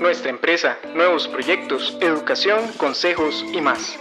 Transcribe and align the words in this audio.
nuestra 0.00 0.30
empresa, 0.30 0.76
nuevos 0.94 1.26
proyectos, 1.26 1.96
educación, 2.00 2.60
consejos 2.76 3.44
y 3.52 3.60
más. 3.60 3.96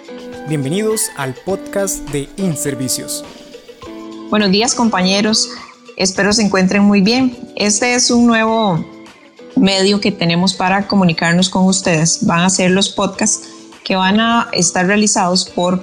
Bienvenidos 0.47 1.09
al 1.15 1.33
podcast 1.33 2.07
de 2.09 2.27
InServicios. 2.37 3.23
Buenos 4.29 4.51
días 4.51 4.75
compañeros, 4.75 5.49
espero 5.95 6.33
se 6.33 6.41
encuentren 6.41 6.83
muy 6.83 7.01
bien. 7.01 7.37
Este 7.55 7.93
es 7.95 8.11
un 8.11 8.27
nuevo 8.27 8.85
medio 9.55 10.01
que 10.01 10.11
tenemos 10.11 10.53
para 10.53 10.87
comunicarnos 10.87 11.49
con 11.49 11.65
ustedes. 11.65 12.25
Van 12.25 12.41
a 12.41 12.49
ser 12.49 12.71
los 12.71 12.89
podcasts 12.89 13.47
que 13.83 13.95
van 13.95 14.19
a 14.19 14.49
estar 14.51 14.85
realizados 14.85 15.45
por 15.45 15.81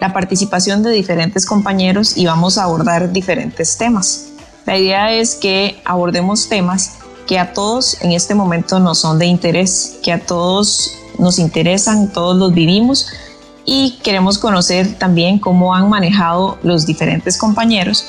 la 0.00 0.12
participación 0.12 0.82
de 0.82 0.90
diferentes 0.90 1.46
compañeros 1.46 2.16
y 2.16 2.26
vamos 2.26 2.58
a 2.58 2.64
abordar 2.64 3.12
diferentes 3.12 3.78
temas. 3.78 4.32
La 4.66 4.76
idea 4.76 5.12
es 5.12 5.36
que 5.36 5.80
abordemos 5.84 6.48
temas 6.48 7.01
que 7.26 7.38
a 7.38 7.52
todos 7.52 8.00
en 8.02 8.12
este 8.12 8.34
momento 8.34 8.78
nos 8.80 8.98
son 8.98 9.18
de 9.18 9.26
interés, 9.26 9.98
que 10.02 10.12
a 10.12 10.24
todos 10.24 10.92
nos 11.18 11.38
interesan, 11.38 12.12
todos 12.12 12.36
los 12.36 12.52
vivimos 12.52 13.06
y 13.64 13.98
queremos 14.02 14.38
conocer 14.38 14.98
también 14.98 15.38
cómo 15.38 15.74
han 15.74 15.88
manejado 15.88 16.58
los 16.62 16.86
diferentes 16.86 17.36
compañeros 17.38 18.06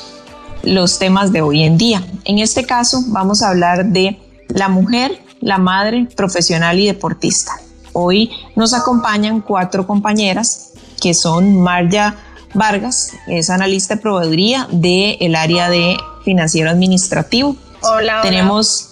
los 0.63 0.97
temas 0.97 1.31
de 1.31 1.41
hoy 1.41 1.63
en 1.63 1.77
día. 1.77 2.03
En 2.23 2.39
este 2.39 2.65
caso 2.65 3.03
vamos 3.07 3.41
a 3.41 3.49
hablar 3.49 3.85
de 3.85 4.19
la 4.47 4.69
mujer, 4.69 5.21
la 5.41 5.57
madre, 5.57 6.07
profesional 6.15 6.79
y 6.79 6.87
deportista. 6.87 7.51
Hoy 7.91 8.31
nos 8.55 8.73
acompañan 8.73 9.41
cuatro 9.41 9.85
compañeras 9.85 10.71
que 11.01 11.13
son 11.13 11.61
Marja 11.61 12.15
Vargas, 12.53 13.11
es 13.27 13.49
analista 13.49 13.95
de 13.95 14.01
proveeduría 14.01 14.67
del 14.71 15.35
área 15.35 15.69
de 15.69 15.97
financiero 16.23 16.69
administrativo. 16.69 17.55
Hola. 17.81 18.21
Tenemos 18.21 18.89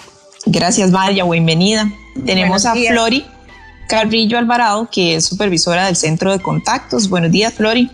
Gracias, 0.54 0.92
María, 0.92 1.24
bienvenida. 1.24 1.90
Tenemos 2.26 2.66
a 2.66 2.76
Flori 2.76 3.26
Carrillo 3.88 4.38
Alvarado, 4.38 4.90
que 4.92 5.16
es 5.16 5.26
supervisora 5.26 5.86
del 5.86 5.96
Centro 5.96 6.34
de 6.34 6.42
Contactos. 6.42 7.08
Buenos 7.08 7.32
días, 7.32 7.54
Flori. 7.54 7.90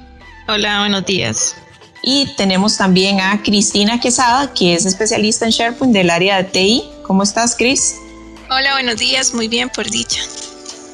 Hola, 0.48 0.80
buenos 0.80 1.06
días. 1.06 1.56
Y 2.02 2.28
tenemos 2.36 2.76
también 2.76 3.22
a 3.22 3.44
Cristina 3.44 4.00
Quesada, 4.00 4.52
que 4.56 4.74
es 4.74 4.88
especialista 4.88 5.46
en 5.46 5.52
SharePoint 5.52 5.94
del 5.94 6.10
área 6.10 6.38
de 6.38 6.46
TI. 6.46 6.84
¿Cómo 7.04 7.22
estás, 7.22 7.56
Cris? 7.56 7.98
Hola, 8.50 8.74
buenos 8.74 8.98
días. 8.98 9.36
Muy 9.36 9.48
bien, 9.48 9.70
por 9.70 9.88
dicha. 9.88 10.22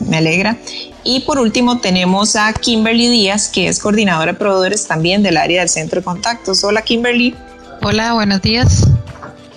Me 0.02 0.18
alegra. 0.18 0.58
Y 1.06 1.22
por 1.22 1.40
último 1.40 1.80
tenemos 1.80 2.36
a 2.36 2.52
Kimberly 2.52 3.08
Díaz, 3.08 3.48
que 3.48 3.70
es 3.70 3.80
coordinadora 3.80 4.34
de 4.34 4.38
proveedores 4.38 4.86
también 4.86 5.24
del 5.24 5.38
área 5.38 5.62
del 5.62 5.70
Centro 5.70 6.02
de 6.02 6.04
Contactos. 6.04 6.62
Hola, 6.66 6.82
Kimberly. 6.82 7.34
Hola, 7.82 8.12
buenos 8.16 8.42
días. 8.42 8.86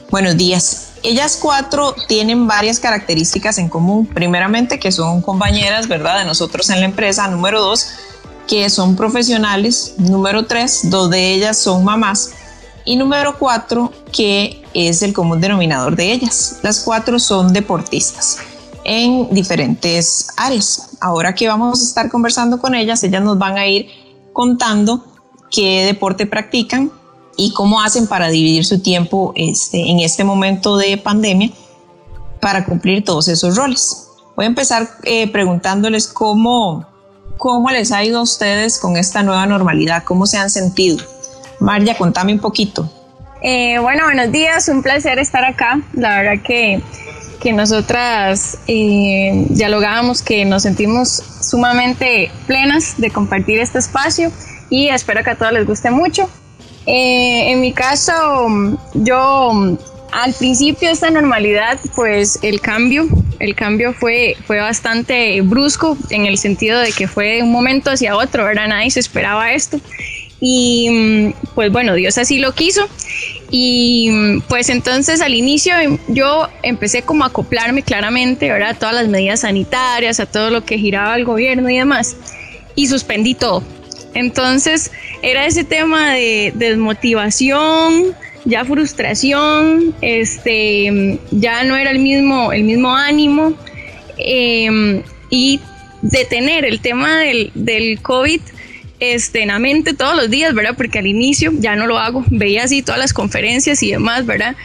Buenos 0.09 0.37
días. 0.37 0.86
Ellas 1.07 1.39
cuatro 1.41 1.95
tienen 2.09 2.49
varias 2.49 2.81
características 2.81 3.59
en 3.59 3.69
común. 3.69 4.07
Primeramente, 4.07 4.81
que 4.81 4.91
son 4.91 5.23
compañeras, 5.23 5.87
¿verdad?, 5.87 6.19
de 6.19 6.25
nosotros 6.25 6.69
en 6.69 6.81
la 6.81 6.87
empresa. 6.87 7.29
Número 7.29 7.61
dos, 7.61 7.91
que 8.49 8.69
son 8.71 8.97
profesionales. 8.97 9.95
Número 9.99 10.47
tres, 10.47 10.91
dos 10.91 11.09
de 11.09 11.35
ellas 11.35 11.59
son 11.59 11.85
mamás. 11.85 12.33
Y 12.85 12.97
número 12.97 13.39
cuatro, 13.39 13.93
que 14.13 14.65
es 14.75 15.01
el 15.03 15.13
común 15.13 15.41
denominador 15.41 15.95
de 15.95 16.11
ellas. 16.11 16.59
Las 16.63 16.81
cuatro 16.81 17.21
son 17.21 17.53
deportistas 17.53 18.39
en 18.83 19.33
diferentes 19.33 20.27
áreas. 20.37 20.89
Ahora 21.01 21.37
que 21.37 21.47
vamos 21.47 21.83
a 21.83 21.85
estar 21.85 22.11
conversando 22.11 22.59
con 22.59 22.75
ellas, 22.75 23.05
ellas 23.05 23.23
nos 23.23 23.39
van 23.39 23.59
a 23.59 23.67
ir 23.69 23.87
contando 24.33 25.05
qué 25.53 25.85
deporte 25.85 26.27
practican, 26.27 26.91
y 27.37 27.53
cómo 27.53 27.81
hacen 27.81 28.07
para 28.07 28.29
dividir 28.29 28.65
su 28.65 28.81
tiempo 28.81 29.33
este, 29.37 29.91
en 29.91 30.01
este 30.01 30.25
momento 30.25 30.77
de 30.77 30.97
pandemia 30.97 31.51
para 32.41 32.65
cumplir 32.65 33.05
todos 33.05 33.29
esos 33.29 33.57
roles. 33.57 34.09
Voy 34.37 34.45
a 34.45 34.49
empezar 34.49 34.89
eh, 35.05 35.31
preguntándoles 35.31 36.07
cómo, 36.09 36.87
cómo 37.39 37.71
les 37.71 37.93
ha 37.93 38.05
ido 38.05 38.19
a 38.19 38.23
ustedes 38.23 38.79
con 38.79 38.97
esta 38.97 39.23
nueva 39.23 39.47
normalidad, 39.47 40.05
cómo 40.05 40.27
se 40.27 40.39
han 40.39 40.51
sentido. 40.51 40.99
María, 41.59 41.97
contame 41.97 42.33
un 42.33 42.39
poquito. 42.39 42.91
Eh, 43.43 43.79
bueno, 43.79 44.05
buenos 44.05 44.33
días, 44.33 44.69
un 44.69 44.83
placer 44.83 45.19
estar 45.19 45.45
acá. 45.45 45.81
La 45.95 46.23
verdad 46.23 46.43
que, 46.43 46.83
que 47.41 47.53
nosotras 47.53 48.59
eh, 48.67 49.47
dialogábamos 49.51 50.23
que 50.23 50.45
nos 50.45 50.63
sentimos 50.63 51.23
sumamente 51.41 52.31
plenas 52.47 52.99
de 52.99 53.11
compartir 53.11 53.59
este 53.59 53.79
espacio 53.79 54.31
y 54.69 54.89
espero 54.89 55.23
que 55.23 55.31
a 55.31 55.37
todos 55.37 55.53
les 55.53 55.67
guste 55.67 55.91
mucho. 55.91 56.29
Eh, 56.87 57.51
en 57.51 57.61
mi 57.61 57.73
caso, 57.73 58.79
yo 58.95 59.79
al 60.13 60.33
principio 60.35 60.89
esta 60.89 61.11
normalidad, 61.11 61.79
pues 61.95 62.39
el 62.43 62.61
cambio, 62.61 63.07
el 63.39 63.55
cambio 63.55 63.93
fue, 63.93 64.37
fue 64.47 64.59
bastante 64.59 65.41
brusco 65.43 65.97
en 66.11 66.27
el 66.27 66.39
sentido 66.39 66.81
de 66.81 66.93
que 66.93 67.09
fue 67.09 67.37
de 67.37 67.43
un 67.43 67.53
momento 67.53 67.91
hacia 67.91 68.17
otro, 68.17 68.45
¿verdad? 68.45 68.69
Nadie 68.69 68.91
se 68.91 69.01
esperaba 69.01 69.53
esto. 69.53 69.81
Y 70.41 71.35
pues 71.55 71.73
bueno, 71.73 71.95
Dios 71.95 72.19
así 72.19 72.39
lo 72.39 72.53
quiso. 72.55 72.89
Y 73.51 74.41
pues 74.49 74.69
entonces 74.69 75.21
al 75.21 75.35
inicio 75.35 75.75
yo 76.09 76.49
empecé 76.63 77.03
como 77.03 77.25
a 77.25 77.29
acoplarme 77.29 77.83
claramente, 77.83 78.51
¿verdad? 78.51 78.71
A 78.71 78.75
todas 78.75 78.95
las 78.95 79.09
medidas 79.09 79.41
sanitarias, 79.41 80.21
a 80.21 80.27
todo 80.27 80.51
lo 80.51 80.65
que 80.65 80.79
giraba 80.79 81.17
el 81.17 81.25
gobierno 81.25 81.71
y 81.71 81.79
demás. 81.79 82.17
Y 82.75 82.89
suspendí 82.89 83.35
todo. 83.35 83.63
Entonces 84.17 84.91
era 85.23 85.47
ese 85.47 85.63
tema 85.63 86.15
de 86.15 86.53
desmotivación, 86.55 88.15
ya 88.47 88.65
frustración, 88.65 89.95
este, 90.01 91.19
ya 91.33 91.65
no 91.65 91.77
era 91.77 91.91
el 91.91 91.99
mismo, 91.99 92.51
el 92.51 92.65
mismo 92.65 92.97
ánimo 92.97 93.53
em, 94.17 95.03
y 95.29 95.61
detener 96.01 96.65
el 96.65 96.81
tema 96.81 97.19
del, 97.19 97.99
COVID 98.01 98.41
este, 99.01 99.43
en 99.43 99.49
la 99.49 99.59
mente 99.59 99.93
todos 99.93 100.17
los 100.17 100.31
días, 100.31 100.55
¿verdad? 100.55 100.75
Porque 100.79 101.01
al 101.01 101.07
inicio 101.07 101.53
ya 101.59 101.77
no 101.77 101.87
lo 101.87 101.99
hago, 101.99 102.25
veía 102.31 102.65
así 102.65 102.81
todas 102.81 102.99
las 102.99 103.13
conferencias 103.13 103.83
y 103.83 103.91
demás, 103.91 104.25
¿verdad? 104.25 104.57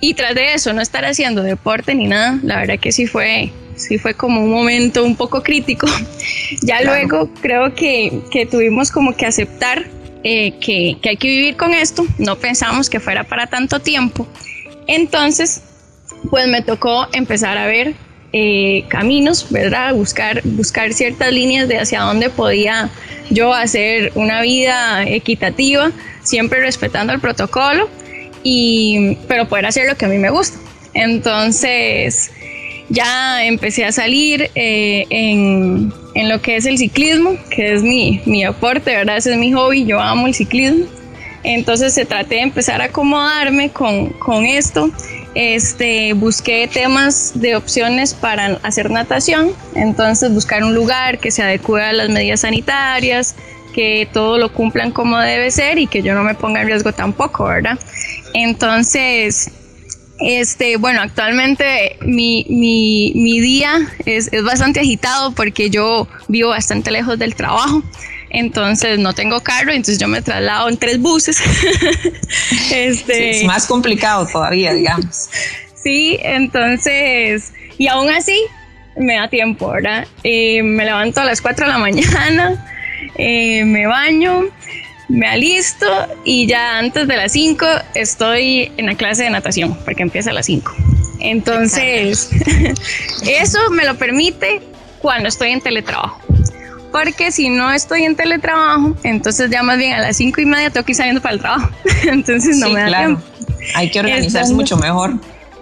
Y 0.00 0.14
tras 0.14 0.36
de 0.36 0.54
eso, 0.54 0.72
no 0.72 0.80
estar 0.80 1.04
haciendo 1.04 1.42
deporte 1.42 1.96
ni 1.96 2.06
nada, 2.06 2.38
la 2.44 2.60
verdad 2.60 2.78
que 2.78 2.92
sí 2.92 3.08
fue, 3.08 3.50
sí 3.76 3.98
fue 3.98 4.14
como 4.14 4.42
un 4.42 4.50
momento 4.50 5.04
un 5.04 5.16
poco 5.16 5.42
crítico. 5.42 5.86
ya 6.62 6.82
luego 6.82 7.30
creo 7.40 7.74
que, 7.74 8.20
que, 8.30 8.46
tuvimos 8.46 8.90
como 8.90 9.16
que 9.16 9.26
aceptar 9.26 9.86
eh, 10.22 10.52
que, 10.60 10.96
que, 11.02 11.10
hay 11.10 11.16
que 11.16 11.28
vivir 11.28 11.56
con 11.56 11.74
esto, 11.74 12.06
no 12.18 12.36
pensamos 12.36 12.88
que 12.88 13.00
fuera 13.00 13.24
para 13.24 13.46
tanto 13.46 13.80
tiempo. 13.80 14.26
Entonces, 14.86 15.62
pues 16.30 16.46
me 16.48 16.62
tocó 16.62 17.06
empezar 17.12 17.58
a 17.58 17.66
ver 17.66 17.94
eh, 18.36 18.84
caminos, 18.88 19.46
¿verdad? 19.50 19.94
Buscar, 19.94 20.40
buscar 20.42 20.92
ciertas 20.92 21.32
líneas 21.32 21.68
de 21.68 21.78
hacia 21.78 22.00
dónde 22.00 22.30
podía 22.30 22.90
yo 23.30 23.54
hacer 23.54 24.10
una 24.16 24.42
vida 24.42 25.04
equitativa, 25.04 25.92
siempre 26.22 26.58
respetando 26.60 27.12
el 27.12 27.20
protocolo, 27.20 27.88
y, 28.42 29.16
pero 29.28 29.48
poder 29.48 29.66
hacer 29.66 29.88
lo 29.88 29.96
que 29.96 30.06
a 30.06 30.08
mí 30.08 30.18
me 30.18 30.30
gusta. 30.30 30.58
Entonces, 30.94 32.32
ya 32.94 33.44
empecé 33.44 33.84
a 33.84 33.92
salir 33.92 34.50
eh, 34.54 35.04
en, 35.10 35.92
en, 36.14 36.28
lo 36.28 36.40
que 36.40 36.56
es 36.56 36.64
el 36.64 36.78
ciclismo, 36.78 37.36
que 37.50 37.74
es 37.74 37.82
mi, 37.82 38.22
mi 38.24 38.44
aporte, 38.44 38.94
¿verdad? 38.96 39.16
Ese 39.16 39.32
es 39.32 39.38
mi 39.38 39.52
hobby, 39.52 39.84
yo 39.84 40.00
amo 40.00 40.26
el 40.26 40.34
ciclismo. 40.34 40.86
Entonces 41.42 41.92
se 41.92 42.06
traté 42.06 42.36
de 42.36 42.40
empezar 42.42 42.80
a 42.80 42.84
acomodarme 42.84 43.68
con, 43.70 44.10
con 44.10 44.46
esto. 44.46 44.90
Este, 45.34 46.14
busqué 46.14 46.68
temas 46.72 47.32
de 47.34 47.56
opciones 47.56 48.14
para 48.14 48.58
hacer 48.62 48.90
natación, 48.90 49.50
entonces 49.74 50.32
buscar 50.32 50.62
un 50.62 50.74
lugar 50.74 51.18
que 51.18 51.32
se 51.32 51.42
adecue 51.42 51.82
a 51.82 51.92
las 51.92 52.08
medidas 52.08 52.40
sanitarias, 52.40 53.34
que 53.74 54.08
todo 54.12 54.38
lo 54.38 54.52
cumplan 54.52 54.92
como 54.92 55.18
debe 55.18 55.50
ser 55.50 55.78
y 55.78 55.88
que 55.88 56.02
yo 56.02 56.14
no 56.14 56.22
me 56.22 56.34
ponga 56.34 56.62
en 56.62 56.68
riesgo 56.68 56.92
tampoco, 56.92 57.44
¿verdad? 57.44 57.78
Entonces, 58.32 59.50
este, 60.20 60.76
bueno, 60.76 61.00
actualmente 61.00 61.96
mi, 62.02 62.46
mi, 62.48 63.12
mi 63.14 63.40
día 63.40 63.80
es, 64.06 64.32
es, 64.32 64.44
bastante 64.44 64.80
agitado 64.80 65.32
porque 65.32 65.70
yo 65.70 66.08
vivo 66.28 66.50
bastante 66.50 66.90
lejos 66.90 67.18
del 67.18 67.34
trabajo. 67.34 67.82
Entonces 68.30 68.98
no 68.98 69.12
tengo 69.12 69.40
carro, 69.40 69.70
entonces 69.70 69.98
yo 69.98 70.08
me 70.08 70.20
traslado 70.20 70.68
en 70.68 70.76
tres 70.76 71.00
buses. 71.00 71.40
este, 72.72 73.30
es 73.30 73.44
más 73.44 73.66
complicado 73.66 74.26
todavía, 74.26 74.72
digamos. 74.72 75.28
sí, 75.82 76.18
entonces, 76.20 77.52
y 77.78 77.86
aún 77.86 78.10
así 78.10 78.40
me 78.96 79.16
da 79.16 79.28
tiempo, 79.28 79.70
¿verdad? 79.70 80.06
Eh, 80.22 80.62
me 80.62 80.84
levanto 80.84 81.20
a 81.20 81.24
las 81.24 81.40
4 81.40 81.66
de 81.66 81.72
la 81.72 81.78
mañana, 81.78 82.66
eh, 83.16 83.64
me 83.64 83.86
baño, 83.86 84.44
me 85.08 85.26
alisto 85.26 85.86
y 86.24 86.46
ya 86.46 86.78
antes 86.78 87.06
de 87.06 87.16
las 87.16 87.32
5 87.32 87.66
estoy 87.94 88.72
en 88.76 88.86
la 88.86 88.94
clase 88.94 89.24
de 89.24 89.30
natación, 89.30 89.76
porque 89.84 90.02
empieza 90.02 90.30
a 90.30 90.32
las 90.32 90.46
5. 90.46 90.72
Entonces, 91.20 92.30
eso 93.26 93.58
me 93.70 93.84
lo 93.84 93.96
permite 93.96 94.62
cuando 95.00 95.28
estoy 95.28 95.50
en 95.50 95.60
teletrabajo. 95.60 96.20
Porque 96.92 97.32
si 97.32 97.48
no 97.48 97.72
estoy 97.72 98.04
en 98.04 98.14
teletrabajo, 98.14 98.94
entonces 99.02 99.50
ya 99.50 99.62
más 99.62 99.78
bien 99.78 99.94
a 99.94 100.00
las 100.00 100.16
5 100.16 100.40
y 100.40 100.46
media 100.46 100.70
tengo 100.70 100.86
que 100.86 100.92
ir 100.92 100.96
saliendo 100.96 101.20
para 101.20 101.34
el 101.34 101.40
trabajo. 101.40 101.70
entonces 102.04 102.56
no 102.56 102.70
me 102.70 102.80
da 102.80 102.86
claro. 102.86 103.06
tiempo. 103.06 103.22
Hay 103.74 103.90
que 103.90 104.00
organizarse 104.00 104.54
mucho 104.54 104.76
mejor. 104.76 105.14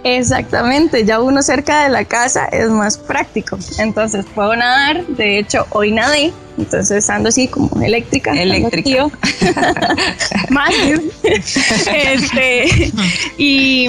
Exactamente, 0.04 1.04
ya 1.04 1.20
uno 1.20 1.42
cerca 1.42 1.84
de 1.84 1.88
la 1.88 2.04
casa 2.04 2.46
es 2.46 2.68
más 2.70 2.98
práctico. 2.98 3.58
Entonces 3.78 4.24
puedo 4.34 4.54
nadar, 4.56 5.06
de 5.06 5.38
hecho 5.38 5.66
hoy 5.70 5.92
nadé, 5.92 6.32
entonces 6.58 7.08
ando 7.08 7.28
así 7.28 7.46
como 7.46 7.80
eléctrica. 7.80 8.32
Eléctrica. 8.32 9.08
más. 10.50 10.74
este, 11.22 12.92
y, 13.38 13.88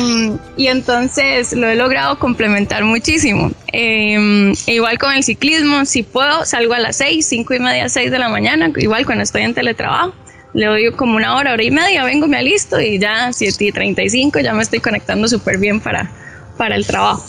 y, 0.55 0.67
entonces 0.67 1.53
lo 1.53 1.67
he 1.67 1.75
logrado 1.75 2.19
complementar 2.19 2.83
muchísimo. 2.83 3.51
Em, 3.71 4.53
igual 4.67 4.99
con 4.99 5.13
el 5.13 5.23
ciclismo, 5.23 5.85
si 5.85 6.03
puedo, 6.03 6.45
salgo 6.45 6.73
a 6.73 6.79
las 6.79 6.97
seis, 6.97 7.25
cinco 7.27 7.55
y 7.55 7.59
media, 7.59 7.89
seis 7.89 8.11
de 8.11 8.19
la 8.19 8.29
mañana, 8.29 8.71
igual 8.77 9.05
cuando 9.05 9.23
estoy 9.23 9.41
en 9.41 9.55
teletrabajo 9.55 10.13
le 10.53 10.65
doy 10.67 10.91
como 10.93 11.15
una 11.15 11.35
hora, 11.35 11.53
hora 11.53 11.63
y 11.63 11.71
media, 11.71 12.03
vengo, 12.03 12.27
me 12.27 12.37
alisto 12.37 12.79
y 12.79 12.99
ya 12.99 13.31
7 13.33 13.65
y 13.65 13.71
35 13.71 14.39
ya 14.39 14.53
me 14.53 14.63
estoy 14.63 14.79
conectando 14.79 15.27
súper 15.27 15.57
bien 15.57 15.79
para, 15.79 16.11
para 16.57 16.75
el 16.75 16.85
trabajo. 16.85 17.25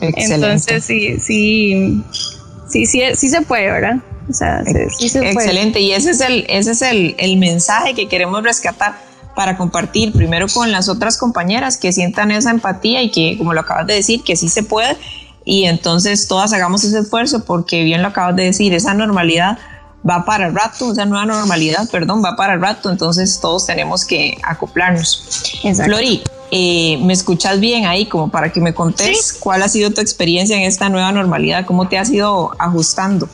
Entonces 0.00 0.84
sí, 0.84 1.18
sí, 1.18 2.02
sí, 2.68 2.86
sí, 2.86 3.02
sí 3.14 3.28
se 3.28 3.42
puede, 3.42 3.70
¿verdad? 3.70 3.96
O 4.28 4.32
sea, 4.32 4.62
sí, 4.96 5.08
se 5.08 5.20
puede. 5.20 5.32
Excelente, 5.32 5.80
y 5.80 5.92
ese 5.92 6.10
es, 6.10 6.20
el, 6.20 6.44
ese 6.48 6.72
es 6.72 6.82
el, 6.82 7.16
el 7.18 7.36
mensaje 7.38 7.94
que 7.94 8.08
queremos 8.08 8.42
rescatar 8.42 8.98
para 9.34 9.56
compartir 9.56 10.12
primero 10.12 10.46
con 10.48 10.70
las 10.70 10.88
otras 10.88 11.16
compañeras 11.16 11.78
que 11.78 11.92
sientan 11.92 12.30
esa 12.30 12.50
empatía 12.50 13.02
y 13.02 13.10
que, 13.10 13.38
como 13.38 13.54
lo 13.54 13.60
acabas 13.60 13.86
de 13.86 13.94
decir, 13.94 14.22
que 14.22 14.36
sí 14.36 14.48
se 14.48 14.62
puede 14.62 14.96
y 15.44 15.64
entonces 15.64 16.28
todas 16.28 16.52
hagamos 16.52 16.84
ese 16.84 16.98
esfuerzo 16.98 17.42
porque 17.44 17.82
bien 17.82 18.02
lo 18.02 18.08
acabas 18.08 18.36
de 18.36 18.44
decir, 18.44 18.74
esa 18.74 18.92
normalidad 18.92 19.58
va 20.08 20.24
para 20.24 20.46
el 20.46 20.54
rato, 20.54 20.92
esa 20.92 21.04
nueva 21.04 21.26
normalidad, 21.26 21.88
perdón, 21.90 22.22
va 22.24 22.36
para 22.36 22.54
el 22.54 22.60
rato, 22.60 22.90
entonces 22.90 23.40
todos 23.40 23.66
tenemos 23.66 24.04
que 24.04 24.38
acoplarnos. 24.42 25.42
Flori, 25.84 26.22
eh, 26.50 26.98
¿me 27.02 27.12
escuchas 27.12 27.60
bien 27.60 27.86
ahí 27.86 28.06
como 28.06 28.30
para 28.30 28.52
que 28.52 28.60
me 28.60 28.72
contes 28.72 29.32
cuál 29.32 29.62
ha 29.62 29.68
sido 29.68 29.90
tu 29.90 30.00
experiencia 30.00 30.56
en 30.56 30.62
esta 30.62 30.88
nueva 30.88 31.12
normalidad? 31.12 31.66
¿Cómo 31.66 31.88
te 31.88 31.98
has 31.98 32.10
ido 32.10 32.52
ajustando? 32.58 33.28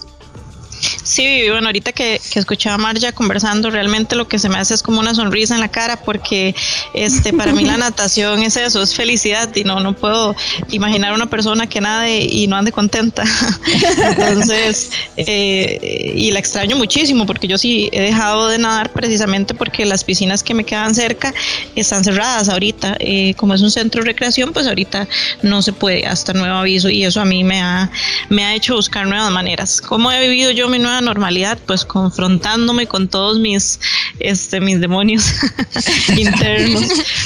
Sí, 1.04 1.44
bueno, 1.50 1.66
ahorita 1.66 1.92
que, 1.92 2.18
que 2.32 2.38
escuchaba 2.38 2.76
a 2.76 2.78
Marja 2.78 3.12
conversando, 3.12 3.70
realmente 3.70 4.16
lo 4.16 4.26
que 4.26 4.38
se 4.38 4.48
me 4.48 4.56
hace 4.56 4.72
es 4.72 4.82
como 4.82 5.00
una 5.00 5.14
sonrisa 5.14 5.54
en 5.54 5.60
la 5.60 5.68
cara, 5.68 6.00
porque 6.02 6.54
este, 6.94 7.34
para 7.34 7.52
mí 7.52 7.62
la 7.62 7.76
natación 7.78 8.42
es 8.42 8.56
eso, 8.56 8.82
es 8.82 8.94
felicidad, 8.94 9.54
y 9.54 9.64
no, 9.64 9.80
no 9.80 9.94
puedo 9.94 10.34
imaginar 10.70 11.12
una 11.12 11.26
persona 11.26 11.66
que 11.66 11.82
nade 11.82 12.24
y 12.24 12.46
no 12.46 12.56
ande 12.56 12.72
contenta. 12.72 13.22
Entonces, 14.08 14.90
eh, 15.18 16.14
y 16.16 16.30
la 16.30 16.38
extraño 16.38 16.76
muchísimo, 16.76 17.26
porque 17.26 17.48
yo 17.48 17.58
sí 17.58 17.90
he 17.92 18.00
dejado 18.00 18.48
de 18.48 18.56
nadar 18.56 18.90
precisamente 18.90 19.52
porque 19.52 19.84
las 19.84 20.04
piscinas 20.04 20.42
que 20.42 20.54
me 20.54 20.64
quedan 20.64 20.94
cerca 20.94 21.34
están 21.76 22.02
cerradas 22.02 22.48
ahorita. 22.48 22.96
Eh, 23.00 23.34
como 23.36 23.52
es 23.52 23.60
un 23.60 23.70
centro 23.70 24.02
de 24.02 24.06
recreación, 24.06 24.54
pues 24.54 24.66
ahorita 24.66 25.06
no 25.42 25.60
se 25.60 25.74
puede 25.74 26.06
hasta 26.06 26.32
nuevo 26.32 26.56
aviso, 26.56 26.88
y 26.88 27.04
eso 27.04 27.20
a 27.20 27.26
mí 27.26 27.44
me 27.44 27.60
ha, 27.60 27.90
me 28.30 28.42
ha 28.44 28.54
hecho 28.54 28.74
buscar 28.74 29.06
nuevas 29.06 29.30
maneras. 29.30 29.82
¿Cómo 29.82 30.10
he 30.10 30.20
vivido 30.26 30.50
yo 30.50 30.66
mi 30.70 30.78
nueva 30.78 30.94
normalidad, 31.00 31.58
pues 31.67 31.85
confrontándome 31.85 32.87
con 32.87 33.08
todos 33.08 33.38
mis, 33.38 33.81
este, 34.20 34.61
mis 34.61 34.81
demonios 34.81 35.32
internos. 36.17 36.85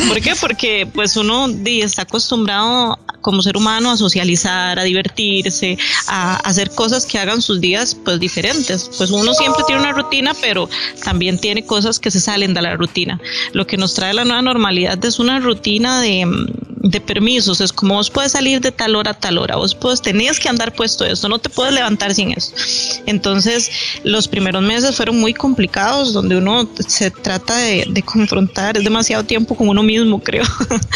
¿Por 0.09 0.20
qué? 0.20 0.35
Porque 0.41 0.88
pues 0.93 1.17
uno 1.17 1.49
está 1.65 2.03
acostumbrado 2.03 2.99
como 3.20 3.43
ser 3.43 3.56
humano 3.56 3.91
a 3.91 3.97
socializar, 3.97 4.79
a 4.79 4.82
divertirse, 4.85 5.79
a, 6.06 6.37
hacer 6.37 6.70
cosas 6.70 7.05
que 7.06 7.19
hagan 7.19 7.43
sus 7.43 7.61
días 7.61 7.97
pues 8.05 8.20
diferentes. 8.20 8.91
Pues 8.97 9.11
uno 9.11 9.35
siempre 9.35 9.65
tiene 9.67 9.82
una 9.82 9.93
rutina, 9.93 10.35
pero 10.41 10.69
también 11.05 11.38
tiene 11.38 11.64
cosas 11.64 11.99
que 11.99 12.11
se 12.11 12.21
salen 12.21 12.55
de 12.55 12.62
la 12.62 12.76
rutina. 12.76 13.21
Lo 13.53 13.67
que 13.67 13.76
nos 13.76 13.94
trae 13.94 14.14
la 14.14 14.25
nueva 14.25 14.43
normalidad 14.43 15.03
es 15.05 15.19
una 15.19 15.41
rutina 15.41 16.00
de, 16.00 16.26
de 16.82 17.00
permisos. 17.00 17.60
Es 17.60 17.72
como 17.72 17.94
vos 17.94 18.10
puedes 18.10 18.32
salir 18.32 18.60
de 18.60 18.72
tal 18.72 18.96
hora 18.96 19.12
a 19.12 19.14
tal 19.14 19.38
hora, 19.38 19.56
vos 19.56 19.75
puedes, 19.75 20.00
tenías 20.02 20.38
que 20.38 20.48
andar 20.48 20.72
puesto 20.75 21.04
esto, 21.04 21.28
no 21.28 21.38
te 21.38 21.48
puedes 21.48 21.75
levantar 21.75 22.14
sin 22.14 22.32
eso. 22.32 22.52
Entonces, 23.06 23.70
los 24.04 24.28
primeros 24.28 24.62
meses 24.62 24.96
fueron 24.96 25.19
muy 25.19 25.34
complicados, 25.34 26.12
donde 26.12 26.36
uno 26.36 26.69
se 26.86 27.10
trata 27.10 27.56
de, 27.56 28.02
confrontar, 28.04 28.76
es 28.76 28.84
demasiado 28.84 29.25
tiempo 29.25 29.54
con 29.54 29.69
uno 29.69 29.82
mismo, 29.82 30.20
creo. 30.22 30.44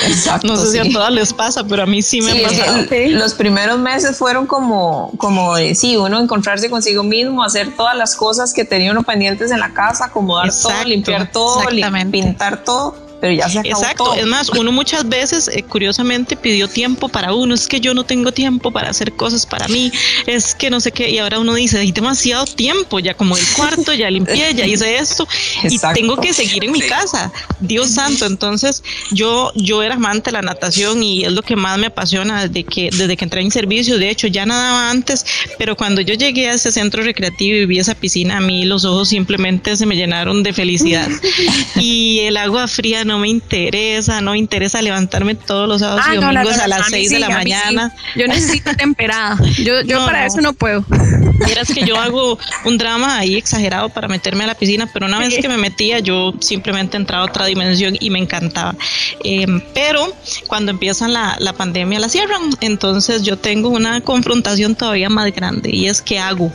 Exacto, 0.06 0.46
no 0.46 0.56
sé 0.56 0.72
si 0.72 0.78
a 0.78 0.90
todas 0.90 1.12
les 1.12 1.32
pasa, 1.32 1.64
pero 1.64 1.82
a 1.82 1.86
mí 1.86 2.02
sí 2.02 2.20
me 2.20 2.34
pasa. 2.36 2.86
Los 3.08 3.34
primeros 3.34 3.78
meses 3.78 4.16
fueron 4.16 4.46
como, 4.46 5.12
como 5.18 5.56
de, 5.56 5.74
sí, 5.74 5.96
uno 5.96 6.20
encontrarse 6.20 6.70
consigo 6.70 7.02
mismo, 7.02 7.42
hacer 7.42 7.74
todas 7.76 7.96
las 7.96 8.14
cosas 8.14 8.52
que 8.52 8.64
tenía 8.64 8.92
uno 8.92 9.02
pendientes 9.02 9.50
en 9.50 9.60
la 9.60 9.72
casa, 9.74 10.06
acomodar 10.06 10.50
todo, 10.50 10.84
limpiar 10.84 11.30
todo, 11.30 11.66
pintar 12.10 12.64
todo 12.64 13.01
pero 13.22 13.34
ya 13.34 13.48
se 13.48 13.60
acabó 13.60 13.80
Exacto, 13.80 14.14
es 14.14 14.26
más, 14.26 14.48
uno 14.48 14.72
muchas 14.72 15.08
veces, 15.08 15.46
eh, 15.46 15.62
curiosamente, 15.62 16.34
pidió 16.34 16.66
tiempo 16.66 17.08
para 17.08 17.32
uno, 17.32 17.54
es 17.54 17.68
que 17.68 17.78
yo 17.78 17.94
no 17.94 18.02
tengo 18.02 18.32
tiempo 18.32 18.72
para 18.72 18.90
hacer 18.90 19.12
cosas 19.12 19.46
para 19.46 19.68
mí, 19.68 19.92
es 20.26 20.56
que 20.56 20.70
no 20.70 20.80
sé 20.80 20.90
qué, 20.90 21.08
y 21.08 21.18
ahora 21.18 21.38
uno 21.38 21.54
dice, 21.54 21.78
hay 21.78 21.92
demasiado 21.92 22.46
tiempo, 22.46 22.98
ya 22.98 23.14
como 23.14 23.36
el 23.36 23.46
cuarto, 23.54 23.92
ya 23.92 24.10
limpié, 24.10 24.54
ya 24.54 24.66
hice 24.66 24.96
esto, 24.96 25.28
y 25.62 25.78
tengo 25.94 26.16
que 26.16 26.32
seguir 26.32 26.64
en 26.64 26.72
mi 26.72 26.80
casa, 26.80 27.30
Dios 27.60 27.90
santo, 27.90 28.26
entonces 28.26 28.82
yo, 29.12 29.52
yo 29.54 29.84
era 29.84 29.94
amante 29.94 30.30
de 30.30 30.32
la 30.32 30.42
natación 30.42 31.00
y 31.04 31.24
es 31.24 31.30
lo 31.30 31.42
que 31.42 31.54
más 31.54 31.78
me 31.78 31.86
apasiona 31.86 32.48
desde 32.48 32.64
que, 32.64 32.90
desde 32.90 33.16
que 33.16 33.24
entré 33.24 33.40
en 33.40 33.52
servicio, 33.52 33.98
de 33.98 34.10
hecho 34.10 34.26
ya 34.26 34.46
nadaba 34.46 34.90
antes, 34.90 35.24
pero 35.58 35.76
cuando 35.76 36.00
yo 36.00 36.14
llegué 36.14 36.48
a 36.48 36.54
ese 36.54 36.72
centro 36.72 37.04
recreativo 37.04 37.56
y 37.56 37.66
vi 37.66 37.78
esa 37.78 37.94
piscina, 37.94 38.38
a 38.38 38.40
mí 38.40 38.64
los 38.64 38.84
ojos 38.84 39.10
simplemente 39.10 39.76
se 39.76 39.86
me 39.86 39.94
llenaron 39.94 40.42
de 40.42 40.52
felicidad, 40.52 41.08
y 41.76 42.18
el 42.22 42.36
agua 42.36 42.66
fría 42.66 43.04
no 43.04 43.11
no 43.12 43.18
me 43.18 43.28
interesa, 43.28 44.22
no 44.22 44.30
me 44.30 44.38
interesa 44.38 44.80
levantarme 44.80 45.34
todos 45.34 45.68
los 45.68 45.80
sábados 45.80 46.02
y 46.10 46.16
ah, 46.16 46.20
domingos 46.20 46.58
a 46.58 46.66
las 46.66 46.86
6 46.88 47.10
de 47.10 47.18
la 47.18 47.28
mañana. 47.28 47.94
Yo 48.16 48.26
necesito 48.26 48.74
temperada. 48.76 49.38
Yo, 49.58 49.82
yo 49.82 49.98
para 50.06 50.24
eso 50.24 50.40
no 50.40 50.54
puedo. 50.54 50.82
Vieras 51.44 51.68
que 51.74 51.84
yo 51.84 51.98
hago 51.98 52.38
un 52.64 52.78
drama 52.78 53.18
ahí 53.18 53.36
exagerado 53.36 53.90
para 53.90 54.08
meterme 54.08 54.44
a 54.44 54.46
la 54.46 54.54
piscina, 54.54 54.88
pero 54.90 55.04
una 55.04 55.18
vez 55.18 55.34
que 55.38 55.46
me 55.46 55.58
metía, 55.58 55.98
yo 55.98 56.32
simplemente 56.40 56.96
entraba 56.96 57.24
a 57.24 57.26
otra 57.26 57.44
dimensión 57.44 57.98
y 58.00 58.08
me 58.08 58.18
encantaba. 58.18 58.74
Em, 59.22 59.60
pero 59.74 60.10
cuando 60.46 60.70
empiezan 60.70 61.12
la, 61.12 61.36
la 61.38 61.52
pandemia 61.52 62.00
la 62.00 62.08
cierran, 62.08 62.42
entonces 62.62 63.24
yo 63.24 63.36
tengo 63.36 63.68
una 63.68 64.00
confrontación 64.00 64.74
todavía 64.74 65.10
más 65.10 65.30
grande 65.34 65.68
y 65.70 65.86
es 65.88 66.00
que 66.00 66.18
hago 66.18 66.50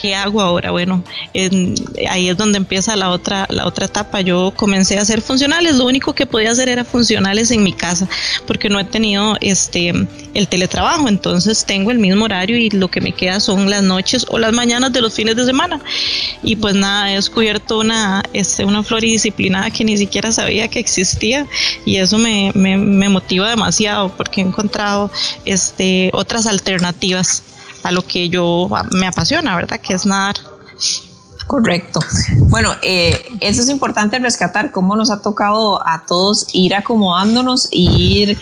¿qué 0.00 0.14
hago 0.14 0.40
ahora? 0.40 0.70
Bueno, 0.70 1.02
ahí 2.08 2.28
es 2.28 2.36
donde 2.36 2.58
empieza 2.58 2.96
la 2.96 3.10
otra, 3.10 3.46
la 3.50 3.66
otra 3.66 3.86
etapa. 3.86 4.20
Yo 4.20 4.52
comencé 4.56 4.98
a 4.98 5.02
hacer 5.02 5.20
funcionales, 5.20 5.76
lo 5.76 5.86
único 5.86 6.14
que 6.14 6.26
podía 6.26 6.50
hacer 6.50 6.68
era 6.68 6.84
funcionales 6.84 7.50
en 7.50 7.62
mi 7.62 7.72
casa, 7.72 8.08
porque 8.46 8.68
no 8.68 8.78
he 8.80 8.84
tenido 8.84 9.36
este 9.40 9.92
el 10.34 10.48
teletrabajo, 10.48 11.08
entonces 11.08 11.64
tengo 11.64 11.90
el 11.90 11.98
mismo 11.98 12.26
horario 12.26 12.58
y 12.58 12.68
lo 12.68 12.88
que 12.88 13.00
me 13.00 13.12
queda 13.12 13.40
son 13.40 13.70
las 13.70 13.82
noches 13.82 14.26
o 14.28 14.38
las 14.38 14.52
mañanas 14.52 14.92
de 14.92 15.00
los 15.00 15.14
fines 15.14 15.34
de 15.34 15.46
semana. 15.46 15.80
Y 16.42 16.56
pues 16.56 16.74
nada, 16.74 17.10
he 17.10 17.14
descubierto 17.14 17.78
una, 17.78 18.22
este, 18.34 18.64
una 18.64 18.82
floridisciplinada 18.82 19.70
que 19.70 19.84
ni 19.84 19.96
siquiera 19.96 20.32
sabía 20.32 20.68
que 20.68 20.78
existía 20.78 21.46
y 21.86 21.96
eso 21.96 22.18
me, 22.18 22.52
me, 22.54 22.76
me 22.76 23.08
motiva 23.08 23.48
demasiado 23.48 24.14
porque 24.14 24.42
he 24.42 24.44
encontrado 24.44 25.10
este, 25.44 26.10
otras 26.12 26.46
alternativas 26.46 27.42
a 27.86 27.92
lo 27.92 28.02
que 28.02 28.28
yo 28.28 28.68
me 28.92 29.06
apasiona, 29.06 29.54
¿verdad? 29.56 29.80
Que 29.80 29.94
es 29.94 30.06
nadar. 30.06 30.36
Correcto. 31.46 32.00
Bueno, 32.48 32.74
eh, 32.82 33.24
eso 33.40 33.62
es 33.62 33.68
importante 33.68 34.18
rescatar, 34.18 34.72
cómo 34.72 34.96
nos 34.96 35.10
ha 35.10 35.22
tocado 35.22 35.86
a 35.86 36.04
todos 36.04 36.48
ir 36.52 36.74
acomodándonos 36.74 37.66
e 37.66 37.78
ir 37.78 38.38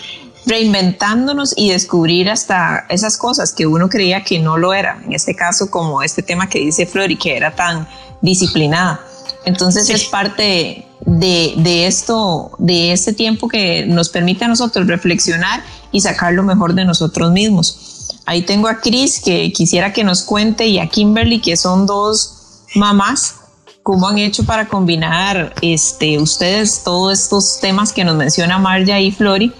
reinventándonos 0.47 1.53
y 1.55 1.69
descubrir 1.69 2.29
hasta 2.29 2.85
esas 2.89 3.17
cosas 3.17 3.53
que 3.53 3.65
uno 3.67 3.89
creía 3.89 4.23
que 4.23 4.39
no 4.39 4.57
lo 4.57 4.73
era. 4.73 4.99
En 5.05 5.13
este 5.13 5.35
caso, 5.35 5.69
como 5.69 6.01
este 6.01 6.23
tema 6.23 6.49
que 6.49 6.59
dice 6.59 6.85
Flori, 6.85 7.15
que 7.15 7.37
era 7.37 7.55
tan 7.55 7.87
disciplinada. 8.21 9.01
Entonces 9.45 9.89
es 9.89 10.05
parte 10.05 10.87
de, 11.05 11.53
de, 11.57 11.85
esto, 11.85 12.51
de 12.57 12.91
este 12.91 13.13
tiempo 13.13 13.47
que 13.47 13.85
nos 13.85 14.09
permite 14.09 14.45
a 14.45 14.47
nosotros 14.47 14.87
reflexionar 14.87 15.63
y 15.91 16.01
sacar 16.01 16.33
lo 16.33 16.43
mejor 16.43 16.73
de 16.73 16.85
nosotros 16.85 17.31
mismos. 17.31 17.94
Ahí 18.25 18.41
tengo 18.41 18.67
a 18.67 18.79
Chris 18.79 19.19
que 19.19 19.51
quisiera 19.53 19.93
que 19.93 20.03
nos 20.03 20.23
cuente 20.23 20.65
y 20.65 20.79
a 20.79 20.87
Kimberly 20.87 21.39
que 21.39 21.55
son 21.57 21.85
dos 21.85 22.63
mamás. 22.73 23.35
¿Cómo 23.83 24.07
han 24.07 24.17
hecho 24.17 24.43
para 24.43 24.67
combinar 24.67 25.53
este, 25.61 26.17
ustedes 26.17 26.83
todos 26.83 27.19
estos 27.19 27.59
temas 27.59 27.93
que 27.93 28.03
nos 28.03 28.15
menciona 28.15 28.57
Marja 28.57 28.99
y 28.99 29.11
Flori? 29.11 29.53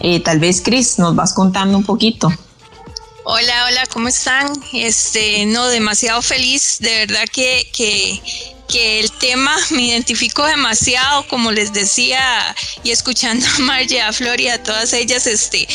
Eh, 0.00 0.20
tal 0.20 0.38
vez 0.38 0.60
Chris 0.60 0.98
nos 1.00 1.16
vas 1.16 1.32
contando 1.32 1.76
un 1.76 1.84
poquito. 1.84 2.30
Hola, 3.24 3.66
hola, 3.68 3.84
¿cómo 3.92 4.06
están? 4.06 4.52
Este, 4.72 5.44
no, 5.46 5.66
demasiado 5.66 6.22
feliz, 6.22 6.78
de 6.78 7.06
verdad 7.06 7.24
que, 7.32 7.68
que 7.76 8.22
que 8.68 9.00
el 9.00 9.10
tema 9.10 9.56
me 9.70 9.82
identifico 9.82 10.44
demasiado, 10.46 11.26
como 11.28 11.50
les 11.50 11.72
decía, 11.72 12.54
y 12.84 12.90
escuchando 12.90 13.46
a 13.46 13.58
Marge, 13.60 14.00
a 14.00 14.12
Flori, 14.12 14.48
a 14.48 14.62
todas 14.62 14.92
ellas, 14.92 15.26
este, 15.26 15.66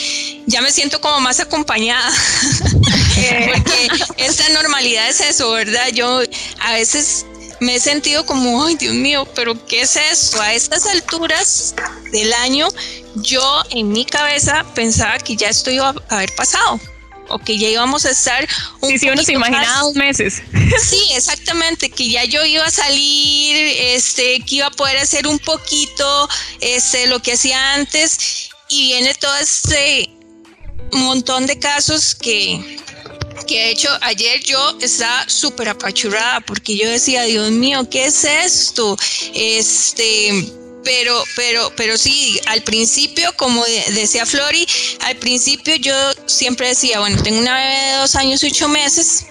ya 0.45 0.61
me 0.61 0.71
siento 0.71 1.01
como 1.01 1.19
más 1.19 1.39
acompañada, 1.39 2.11
porque 3.53 3.87
esta 4.17 4.47
normalidad 4.49 5.09
es 5.09 5.19
eso, 5.19 5.51
¿verdad? 5.51 5.89
Yo 5.93 6.21
a 6.59 6.73
veces 6.73 7.25
me 7.59 7.75
he 7.75 7.79
sentido 7.79 8.25
como, 8.25 8.65
ay 8.65 8.75
Dios 8.75 8.93
mío, 8.93 9.27
pero 9.35 9.65
¿qué 9.65 9.81
es 9.81 9.95
esto? 9.95 10.41
A 10.41 10.53
estas 10.53 10.85
alturas 10.85 11.73
del 12.11 12.33
año, 12.33 12.67
yo 13.15 13.63
en 13.71 13.91
mi 13.91 14.05
cabeza 14.05 14.65
pensaba 14.75 15.17
que 15.17 15.35
ya 15.35 15.49
esto 15.49 15.71
iba 15.71 15.89
a 16.09 16.15
haber 16.15 16.33
pasado 16.35 16.79
o 17.33 17.39
que 17.39 17.57
ya 17.57 17.67
íbamos 17.67 18.05
a 18.05 18.11
estar 18.11 18.47
un 18.81 18.97
sí, 18.97 19.09
uno 19.09 19.23
se 19.23 19.33
imaginaba 19.33 19.91
meses. 19.95 20.41
Sí, 20.83 21.01
exactamente, 21.15 21.89
que 21.89 22.09
ya 22.09 22.23
yo 22.25 22.43
iba 22.45 22.65
a 22.65 22.71
salir, 22.71 23.55
este, 23.95 24.39
que 24.41 24.55
iba 24.55 24.67
a 24.67 24.71
poder 24.71 24.97
hacer 24.97 25.27
un 25.27 25.39
poquito 25.39 26.29
este, 26.61 27.07
lo 27.07 27.21
que 27.21 27.33
hacía 27.33 27.73
antes 27.73 28.49
y 28.69 28.85
viene 28.85 29.13
todo 29.15 29.35
este 29.37 30.09
montón 30.91 31.45
de 31.45 31.59
casos 31.59 32.15
que, 32.15 32.77
que 33.47 33.59
de 33.59 33.71
hecho 33.71 33.89
ayer 34.01 34.43
yo 34.43 34.77
estaba 34.81 35.27
súper 35.27 35.69
apachurrada 35.69 36.41
porque 36.41 36.77
yo 36.77 36.89
decía, 36.89 37.23
Dios 37.23 37.51
mío, 37.51 37.87
¿qué 37.89 38.05
es 38.05 38.23
esto? 38.23 38.97
Este, 39.33 40.53
pero, 40.83 41.23
pero, 41.35 41.71
pero 41.75 41.97
sí, 41.97 42.39
al 42.47 42.63
principio, 42.63 43.33
como 43.37 43.63
decía 43.93 44.25
Flori, 44.25 44.67
al 45.01 45.15
principio 45.17 45.75
yo 45.75 45.95
siempre 46.25 46.69
decía, 46.69 46.99
bueno, 46.99 47.21
tengo 47.21 47.39
una 47.39 47.55
bebé 47.55 47.91
de 47.91 47.97
dos 47.97 48.15
años 48.15 48.43
y 48.43 48.47
ocho 48.47 48.67
meses, 48.67 49.25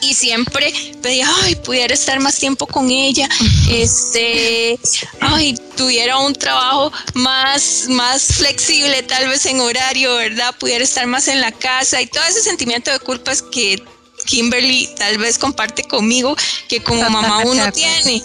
y 0.00 0.14
siempre 0.14 0.72
pedía, 1.02 1.28
ay, 1.42 1.56
pudiera 1.56 1.92
estar 1.92 2.20
más 2.20 2.36
tiempo 2.36 2.66
con 2.66 2.90
ella, 2.90 3.28
este, 3.70 4.78
ay, 5.20 5.58
tuviera 5.76 6.18
un 6.18 6.32
trabajo 6.32 6.92
más, 7.14 7.86
más 7.88 8.24
flexible, 8.24 9.02
tal 9.02 9.28
vez 9.28 9.46
en 9.46 9.60
horario, 9.60 10.14
¿verdad? 10.16 10.54
Pudiera 10.58 10.84
estar 10.84 11.06
más 11.06 11.28
en 11.28 11.40
la 11.40 11.52
casa 11.52 12.00
y 12.00 12.06
todo 12.06 12.24
ese 12.24 12.42
sentimiento 12.42 12.90
de 12.90 12.98
culpas 13.00 13.42
que 13.42 13.82
Kimberly 14.26 14.88
tal 14.96 15.18
vez 15.18 15.38
comparte 15.38 15.82
conmigo, 15.84 16.36
que 16.68 16.82
como 16.82 17.08
mamá 17.10 17.38
uno 17.44 17.70
tiene. 17.72 18.22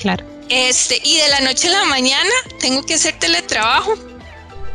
Claro. 0.00 0.37
Este, 0.48 1.00
y 1.04 1.16
de 1.16 1.28
la 1.28 1.40
noche 1.40 1.68
a 1.68 1.72
la 1.72 1.84
mañana 1.84 2.30
tengo 2.60 2.84
que 2.84 2.94
hacer 2.94 3.18
teletrabajo. 3.18 3.94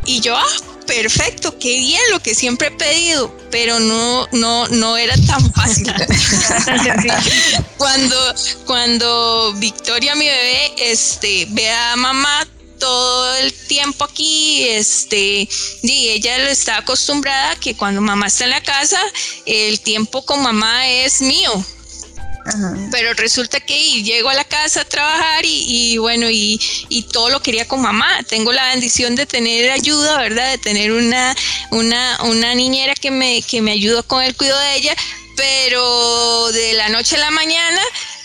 Y 0.05 0.19
yo, 0.19 0.35
ah, 0.35 0.45
perfecto, 0.85 1.57
qué 1.57 1.77
bien, 1.77 2.01
lo 2.11 2.21
que 2.21 2.35
siempre 2.35 2.67
he 2.67 2.71
pedido, 2.71 3.35
pero 3.49 3.79
no, 3.79 4.27
no, 4.33 4.67
no 4.67 4.97
era 4.97 5.15
tan 5.25 5.51
fácil. 5.53 5.93
cuando, 7.77 8.35
cuando 8.65 9.53
Victoria, 9.57 10.15
mi 10.15 10.25
bebé, 10.25 10.73
este, 10.77 11.47
ve 11.49 11.71
a 11.71 11.95
mamá 11.95 12.47
todo 12.79 13.33
el 13.35 13.53
tiempo 13.53 14.03
aquí, 14.03 14.67
este, 14.67 15.47
y 15.81 16.09
ella 16.09 16.37
lo 16.39 16.49
está 16.49 16.77
acostumbrada 16.79 17.55
que 17.55 17.75
cuando 17.75 18.01
mamá 18.01 18.27
está 18.27 18.43
en 18.43 18.49
la 18.49 18.61
casa, 18.61 18.99
el 19.45 19.79
tiempo 19.79 20.25
con 20.25 20.43
mamá 20.43 20.89
es 20.89 21.21
mío. 21.21 21.65
Pero 22.91 23.13
resulta 23.13 23.59
que 23.59 24.03
llego 24.03 24.29
a 24.29 24.33
la 24.33 24.43
casa 24.43 24.81
a 24.81 24.85
trabajar 24.85 25.43
y, 25.45 25.97
bueno, 25.97 26.27
y, 26.29 26.59
todo 27.11 27.29
lo 27.29 27.41
quería 27.41 27.67
con 27.67 27.81
mamá. 27.81 28.23
Tengo 28.27 28.51
la 28.51 28.69
bendición 28.69 29.15
de 29.15 29.25
tener 29.25 29.71
ayuda, 29.71 30.17
¿verdad? 30.17 30.51
De 30.51 30.57
tener 30.57 30.91
una, 30.91 31.35
una, 31.71 32.17
una 32.23 32.55
niñera 32.55 32.95
que 32.95 33.11
me, 33.11 33.41
que 33.41 33.61
me 33.61 33.71
ayuda 33.71 34.03
con 34.03 34.23
el 34.23 34.35
cuidado 34.35 34.59
de 34.59 34.75
ella, 34.75 34.95
pero 35.35 36.51
de 36.51 36.73
la 36.73 36.89
noche 36.89 37.15
a 37.15 37.19
la 37.19 37.31
mañana 37.31 37.81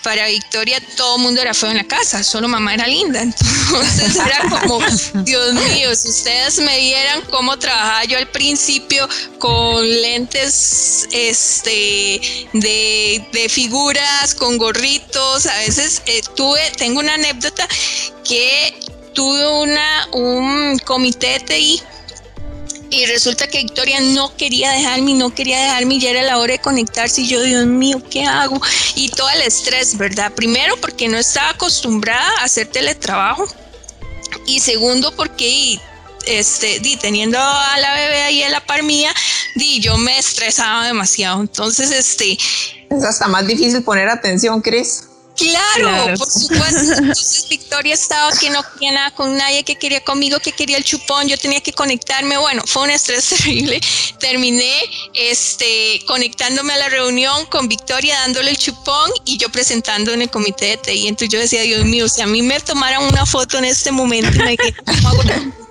para 0.09 0.27
Victoria 0.29 0.81
todo 0.97 1.17
el 1.17 1.23
mundo 1.23 1.43
era 1.43 1.53
feo 1.53 1.69
en 1.69 1.77
la 1.77 1.85
casa, 1.85 2.25
solo 2.25 2.49
mamá 2.49 2.73
era 2.73 2.87
linda. 2.87 3.21
Entonces 3.23 4.17
era 4.17 4.41
como, 4.49 4.81
Dios 5.23 5.53
mío, 5.53 5.95
si 5.95 6.09
ustedes 6.09 6.59
me 6.61 6.79
vieran 6.79 7.21
cómo 7.31 7.59
trabajaba 7.59 8.05
yo 8.05 8.17
al 8.17 8.27
principio 8.29 9.07
con 9.38 9.87
lentes 9.87 11.07
este, 11.12 12.49
de, 12.55 13.47
figuras, 13.50 14.35
con 14.35 14.57
gorritos, 14.57 15.45
a 15.45 15.59
veces 15.59 16.00
eh, 16.07 16.23
tuve, 16.35 16.71
tengo 16.79 17.00
una 17.00 17.12
anécdota 17.12 17.69
que 18.25 18.81
tuve 19.12 19.47
una, 19.61 20.09
un 20.12 20.79
comité 20.87 21.33
de 21.33 21.41
TI 21.41 21.83
y 22.90 23.07
resulta 23.07 23.47
que 23.49 23.59
Victoria 23.59 24.00
no 24.00 24.35
quería 24.37 24.71
dejarme, 24.73 25.14
no 25.14 25.35
quería 25.35 25.61
dejarme, 25.61 25.99
ya 25.99 26.11
era 26.11 26.23
la 26.23 26.38
hora 26.38 26.52
de 26.52 26.59
conectarse 26.59 27.23
y 27.23 27.28
yo, 27.28 27.42
Dios 27.42 27.66
mío, 27.66 28.02
¿qué 28.11 28.25
hago? 28.25 28.61
Y 28.95 29.09
todo 29.11 29.28
el 29.30 29.42
estrés, 29.42 29.97
¿verdad? 29.97 30.33
Primero 30.33 30.76
porque 30.80 31.09
no 31.09 31.18
estaba 31.18 31.50
acostumbrada 31.50 32.30
a 32.40 32.45
hacer 32.45 32.68
teletrabajo 32.68 33.47
y 34.47 34.61
segundo 34.61 35.14
porque 35.14 35.78
este, 36.26 36.80
teniendo 37.00 37.38
a 37.38 37.78
la 37.78 37.95
bebé 37.95 38.23
ahí 38.23 38.42
en 38.42 38.52
la 38.52 38.64
par 38.64 38.83
mía, 38.83 39.12
di, 39.54 39.80
yo 39.80 39.97
me 39.97 40.18
estresaba 40.18 40.87
demasiado. 40.87 41.40
Entonces, 41.40 41.90
este... 41.90 42.38
Es 42.90 43.04
hasta 43.04 43.28
más 43.28 43.47
difícil 43.47 43.83
poner 43.83 44.09
atención, 44.09 44.61
Cris. 44.61 45.08
Claro, 45.38 46.18
por 46.18 46.30
supuesto. 46.30 46.95
Entonces 46.99 47.47
Victoria 47.49 47.95
estaba 47.95 48.33
que 48.33 48.50
no 48.50 48.62
quería 48.73 48.92
nada 48.92 49.11
con 49.12 49.37
nadie, 49.37 49.64
que 49.64 49.76
quería 49.76 50.02
conmigo, 50.02 50.40
que 50.40 50.52
quería 50.52 50.76
el 50.76 50.85
chupón, 50.85 51.28
yo 51.28 51.38
tenía 51.38 51.61
que 51.61 51.73
conectarme. 51.73 52.37
Bueno, 52.38 52.62
fue 52.66 52.83
un 52.83 52.90
estrés 52.90 53.28
terrible. 53.28 53.80
Terminé 54.18 54.75
este, 55.14 56.02
conectándome 56.07 56.75
a 56.75 56.78
la 56.78 56.88
reunión 56.88 57.47
con 57.47 57.68
Victoria, 57.68 58.18
dándole 58.21 58.50
el 58.50 58.59
chupón 58.59 59.11
y 59.25 59.38
yo 59.38 59.49
presentando 59.50 60.12
en 60.12 60.23
el 60.23 60.30
comité 60.30 60.66
de 60.66 60.76
TI. 60.78 61.09
Entonces 61.09 61.28
yo 61.33 61.38
decía, 61.38 61.62
Dios 61.62 61.85
mío, 61.85 62.09
si 62.09 62.21
a 62.21 62.26
mí 62.26 62.42
me 62.42 62.59
tomaran 62.61 63.04
una 63.04 63.25
foto 63.25 63.59
en 63.59 63.64
este 63.64 63.92
momento, 63.92 64.30
me 64.42 64.57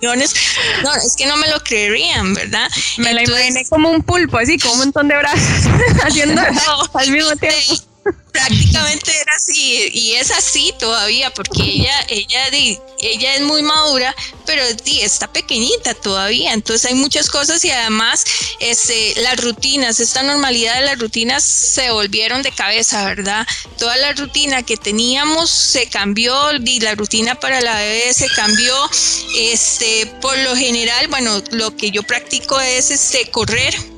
no, 0.02 0.14
es 0.14 1.16
que 1.18 1.26
no 1.26 1.38
me 1.38 1.48
lo 1.48 1.60
creerían, 1.62 2.34
¿verdad? 2.34 2.70
Me 2.98 3.14
la 3.14 3.24
imaginé 3.24 3.66
como 3.66 3.90
un 3.90 4.04
pulpo, 4.04 4.38
así, 4.38 4.58
como 4.60 4.74
un 4.74 4.80
montón 4.80 5.08
de 5.08 5.18
brazos, 5.18 5.72
haciendo 6.04 6.42
todo 6.66 6.90
al 6.94 7.12
mismo 7.12 7.36
tiempo 7.36 7.87
prácticamente 8.32 9.12
era 9.20 9.36
así 9.36 9.90
y 9.94 10.14
es 10.14 10.32
así 10.32 10.74
todavía 10.80 11.34
porque 11.34 11.64
ella 11.64 12.06
ella 12.10 12.48
ella 13.00 13.36
es 13.36 13.42
muy 13.42 13.62
madura 13.64 14.16
pero 14.46 14.64
está 15.02 15.32
pequeñita 15.32 15.94
todavía. 15.94 16.54
Entonces 16.54 16.90
hay 16.90 16.96
muchas 16.96 17.30
cosas 17.30 17.64
y 17.66 17.72
además 17.72 18.24
este 18.60 19.14
las 19.22 19.42
rutinas 19.44 20.00
esta 20.00 20.24
normalidad 20.24 20.76
de 20.76 20.86
las 20.86 21.00
rutinas 21.00 21.44
se 21.44 21.92
volvieron 21.92 22.42
de 22.44 22.52
cabeza 22.52 23.06
verdad 23.06 23.46
toda 23.78 23.98
la 23.98 24.14
rutina 24.14 24.64
que 24.64 24.78
teníamos 24.78 25.50
se 25.50 25.88
cambió 25.88 26.36
y 26.54 26.80
la 26.80 26.96
rutina 26.96 27.36
para 27.36 27.62
la 27.62 27.76
bebé 27.78 28.14
se 28.14 28.28
cambió. 28.30 28.76
Este 29.38 30.06
por 30.22 30.38
lo 30.40 30.56
general 30.56 31.08
bueno 31.08 31.42
lo 31.52 31.76
que 31.76 31.92
yo 31.92 32.04
practico 32.04 32.60
es 32.60 32.92
este 32.92 33.30
correr 33.32 33.97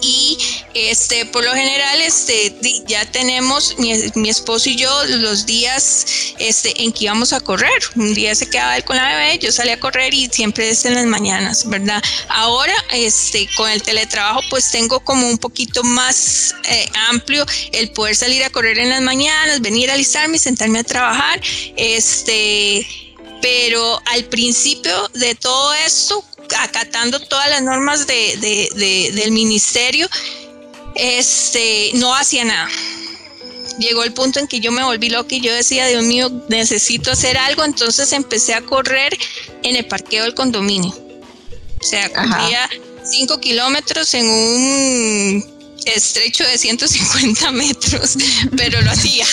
y 0.00 0.38
este 0.74 1.26
por 1.26 1.44
lo 1.44 1.52
general 1.52 2.00
este 2.00 2.54
ya 2.86 3.04
tenemos 3.10 3.76
mi, 3.78 4.28
esposo 4.28 4.70
y 4.70 4.76
yo 4.76 5.04
los 5.06 5.46
días 5.46 6.06
este 6.38 6.82
en 6.82 6.92
que 6.92 7.04
íbamos 7.04 7.32
a 7.32 7.40
correr. 7.40 7.70
Un 7.96 8.14
día 8.14 8.34
se 8.34 8.48
quedaba 8.48 8.76
él 8.76 8.84
con 8.84 8.96
la 8.96 9.08
bebé 9.08 9.38
yo 9.38 9.52
salía 9.52 9.74
a 9.74 9.80
correr 9.80 10.14
y 10.14 10.28
siempre 10.28 10.70
es 10.70 10.84
en 10.84 10.94
las 10.94 11.06
mañanas 11.06 11.68
verdad 11.68 12.02
ahora 12.28 12.74
este 12.92 13.48
con 13.56 13.68
el 13.70 13.82
teletrabajo 13.82 14.40
pues 14.50 14.70
tengo 14.70 15.00
como 15.00 15.28
un 15.28 15.38
poquito 15.38 15.82
más 15.82 16.54
eh, 16.68 16.86
amplio 17.08 17.44
el 17.72 17.90
poder 17.92 18.16
salir 18.16 18.44
a 18.44 18.50
correr 18.50 18.78
en 18.78 18.90
las 18.90 19.02
mañanas 19.02 19.60
venir 19.60 19.90
a 19.90 19.94
alistarme 19.94 20.38
sentarme 20.38 20.80
a 20.80 20.84
trabajar 20.84 21.40
este 21.76 22.86
pero 23.40 24.00
al 24.06 24.24
principio 24.24 25.08
de 25.14 25.34
todo 25.34 25.72
esto 25.74 26.24
acatando 26.58 27.20
todas 27.20 27.48
las 27.50 27.62
normas 27.62 28.06
de, 28.06 29.10
del 29.14 29.32
ministerio, 29.32 30.08
este, 30.94 31.90
no 31.94 32.14
hacía 32.14 32.44
nada. 32.44 32.68
Llegó 33.78 34.04
el 34.04 34.12
punto 34.12 34.40
en 34.40 34.46
que 34.46 34.60
yo 34.60 34.72
me 34.72 34.84
volví 34.84 35.08
loca 35.08 35.34
y 35.34 35.40
yo 35.40 35.54
decía, 35.54 35.86
Dios 35.86 36.04
mío, 36.04 36.30
necesito 36.48 37.12
hacer 37.12 37.38
algo. 37.38 37.64
Entonces 37.64 38.12
empecé 38.12 38.54
a 38.54 38.60
correr 38.60 39.16
en 39.62 39.76
el 39.76 39.86
parqueo 39.86 40.24
del 40.24 40.34
condominio. 40.34 40.94
O 41.80 41.84
sea, 41.84 42.12
corría 42.12 42.68
5 43.04 43.40
kilómetros 43.40 44.12
en 44.14 44.26
un 44.26 45.60
estrecho 45.86 46.44
de 46.44 46.58
150 46.58 47.52
metros, 47.52 48.16
pero 48.56 48.82
lo 48.82 48.90
hacía 48.90 49.26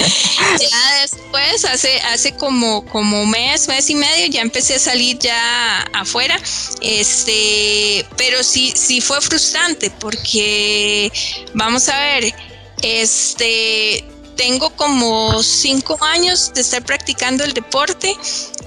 ya 0.60 1.00
después, 1.02 1.64
hace, 1.64 2.00
hace 2.00 2.34
como, 2.36 2.84
como 2.86 3.26
mes, 3.26 3.68
mes 3.68 3.90
y 3.90 3.94
medio, 3.94 4.26
ya 4.26 4.40
empecé 4.40 4.74
a 4.74 4.78
salir 4.78 5.18
ya 5.18 5.82
afuera. 5.94 6.38
Este, 6.80 8.06
pero 8.16 8.42
sí, 8.42 8.72
sí 8.76 9.00
fue 9.00 9.20
frustrante 9.20 9.90
porque, 9.98 11.12
vamos 11.54 11.88
a 11.88 11.98
ver, 11.98 12.34
este, 12.82 14.04
tengo 14.36 14.70
como 14.76 15.42
cinco 15.42 15.98
años 16.02 16.52
de 16.54 16.62
estar 16.62 16.84
practicando 16.84 17.44
el 17.44 17.52
deporte. 17.52 18.16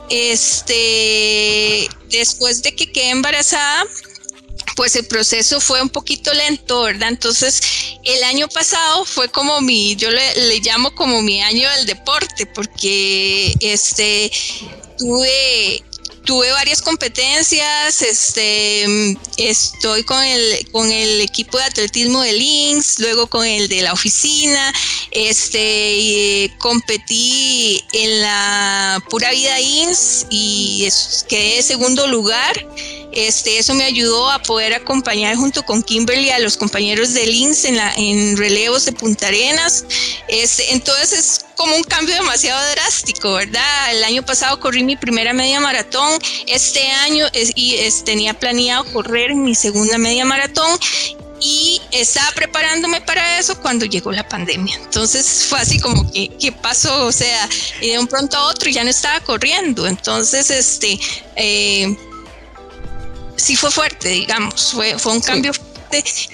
Este, 0.09 1.89
después 2.09 2.61
de 2.61 2.75
que 2.75 2.91
quedé 2.91 3.09
embarazada, 3.09 3.85
pues 4.75 4.95
el 4.95 5.05
proceso 5.05 5.59
fue 5.59 5.81
un 5.81 5.89
poquito 5.89 6.33
lento, 6.33 6.83
¿verdad? 6.83 7.09
Entonces, 7.09 7.61
el 8.03 8.23
año 8.23 8.47
pasado 8.47 9.05
fue 9.05 9.29
como 9.29 9.61
mi, 9.61 9.95
yo 9.95 10.09
le, 10.09 10.59
llamo 10.61 10.93
como 10.95 11.21
mi 11.21 11.41
año 11.41 11.69
del 11.69 11.85
deporte, 11.85 12.45
porque 12.47 13.53
este 13.61 14.31
tuve 14.97 15.83
tuve 16.25 16.49
varias 16.51 16.81
competencias, 16.81 18.01
este, 18.01 19.17
estoy 19.37 20.03
con 20.03 20.23
el, 20.23 20.69
con 20.71 20.89
el 20.89 21.19
equipo 21.19 21.57
de 21.57 21.65
atletismo 21.65 22.21
de 22.21 22.31
Links, 22.31 22.99
luego 22.99 23.27
con 23.27 23.45
el 23.45 23.67
de 23.67 23.81
la 23.81 23.91
oficina, 23.91 24.73
este, 25.11 26.53
competí 26.59 27.83
en 27.91 28.21
la 28.21 29.03
Pura 29.09 29.31
Vida 29.31 29.59
INS 29.59 30.27
y 30.29 30.87
quedé 31.27 31.61
segundo 31.61 32.07
lugar. 32.07 32.65
Este, 33.13 33.57
eso 33.57 33.73
me 33.73 33.83
ayudó 33.85 34.29
a 34.29 34.41
poder 34.41 34.73
acompañar 34.73 35.35
junto 35.35 35.63
con 35.63 35.83
Kimberly 35.83 36.29
a 36.31 36.39
los 36.39 36.57
compañeros 36.57 37.13
de 37.13 37.25
Links 37.25 37.65
en, 37.65 37.77
en 37.97 38.37
relevos 38.37 38.85
de 38.85 38.91
Punta 38.91 39.27
Arenas. 39.27 39.85
Este, 40.27 40.73
entonces 40.73 41.13
es 41.13 41.45
como 41.55 41.75
un 41.75 41.83
cambio 41.83 42.15
demasiado 42.15 42.59
drástico, 42.71 43.33
¿verdad? 43.33 43.91
El 43.91 44.03
año 44.03 44.23
pasado 44.23 44.59
corrí 44.59 44.83
mi 44.83 44.95
primera 44.95 45.33
media 45.33 45.59
maratón, 45.59 46.19
este 46.47 46.85
año 46.87 47.27
y 47.33 47.77
tenía 48.05 48.33
planeado 48.33 48.85
correr 48.91 49.35
mi 49.35 49.55
segunda 49.55 49.97
media 49.97 50.25
maratón 50.25 50.79
y 51.39 51.81
estaba 51.91 52.31
preparándome 52.31 53.01
para 53.01 53.37
eso 53.37 53.59
cuando 53.59 53.85
llegó 53.85 54.11
la 54.11 54.27
pandemia. 54.27 54.75
Entonces 54.77 55.45
fue 55.49 55.59
así 55.59 55.79
como 55.79 56.09
que, 56.11 56.29
¿qué 56.39 56.51
pasó? 56.51 57.05
O 57.05 57.11
sea, 57.11 57.49
y 57.81 57.89
de 57.89 57.99
un 57.99 58.07
pronto 58.07 58.37
a 58.37 58.47
otro 58.47 58.69
ya 58.69 58.83
no 58.83 58.89
estaba 58.89 59.19
corriendo. 59.19 59.85
Entonces, 59.85 60.49
este, 60.49 60.99
eh, 61.35 61.95
sí 63.35 63.55
fue 63.55 63.71
fuerte, 63.71 64.09
digamos, 64.09 64.71
fue, 64.73 64.97
fue 64.97 65.13
un 65.13 65.21
cambio 65.21 65.53
fuerte. 65.53 65.73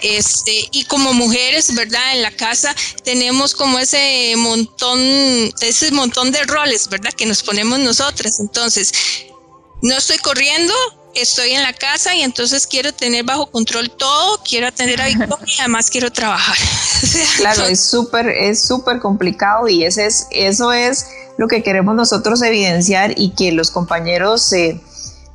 Este, 0.01 0.69
y 0.71 0.85
como 0.85 1.13
mujeres, 1.13 1.75
¿verdad? 1.75 2.15
En 2.15 2.21
la 2.21 2.31
casa 2.31 2.73
tenemos 3.03 3.53
como 3.53 3.77
ese 3.77 4.33
montón, 4.37 4.99
ese 5.61 5.91
montón 5.91 6.31
de 6.31 6.43
roles, 6.43 6.87
¿verdad? 6.87 7.11
Que 7.11 7.25
nos 7.25 7.43
ponemos 7.43 7.77
nosotras. 7.79 8.39
Entonces, 8.39 8.93
no 9.81 9.97
estoy 9.97 10.17
corriendo, 10.19 10.73
estoy 11.15 11.51
en 11.51 11.63
la 11.63 11.73
casa 11.73 12.15
y 12.15 12.21
entonces 12.21 12.67
quiero 12.67 12.93
tener 12.93 13.23
bajo 13.23 13.47
control 13.47 13.91
todo, 13.91 14.41
quiero 14.47 14.67
atender 14.67 15.01
a 15.01 15.07
Victoria 15.07 15.37
y 15.45 15.59
además 15.59 15.89
quiero 15.89 16.11
trabajar. 16.11 16.57
claro, 17.37 17.65
es 17.65 17.79
súper, 17.79 18.29
es 18.29 18.65
súper 18.65 18.99
complicado 18.99 19.67
y 19.67 19.83
ese 19.83 20.05
es, 20.05 20.27
eso 20.31 20.71
es 20.71 21.07
lo 21.37 21.47
que 21.47 21.63
queremos 21.63 21.95
nosotros 21.95 22.41
evidenciar 22.41 23.13
y 23.17 23.31
que 23.31 23.51
los 23.51 23.71
compañeros 23.71 24.41
se, 24.41 24.81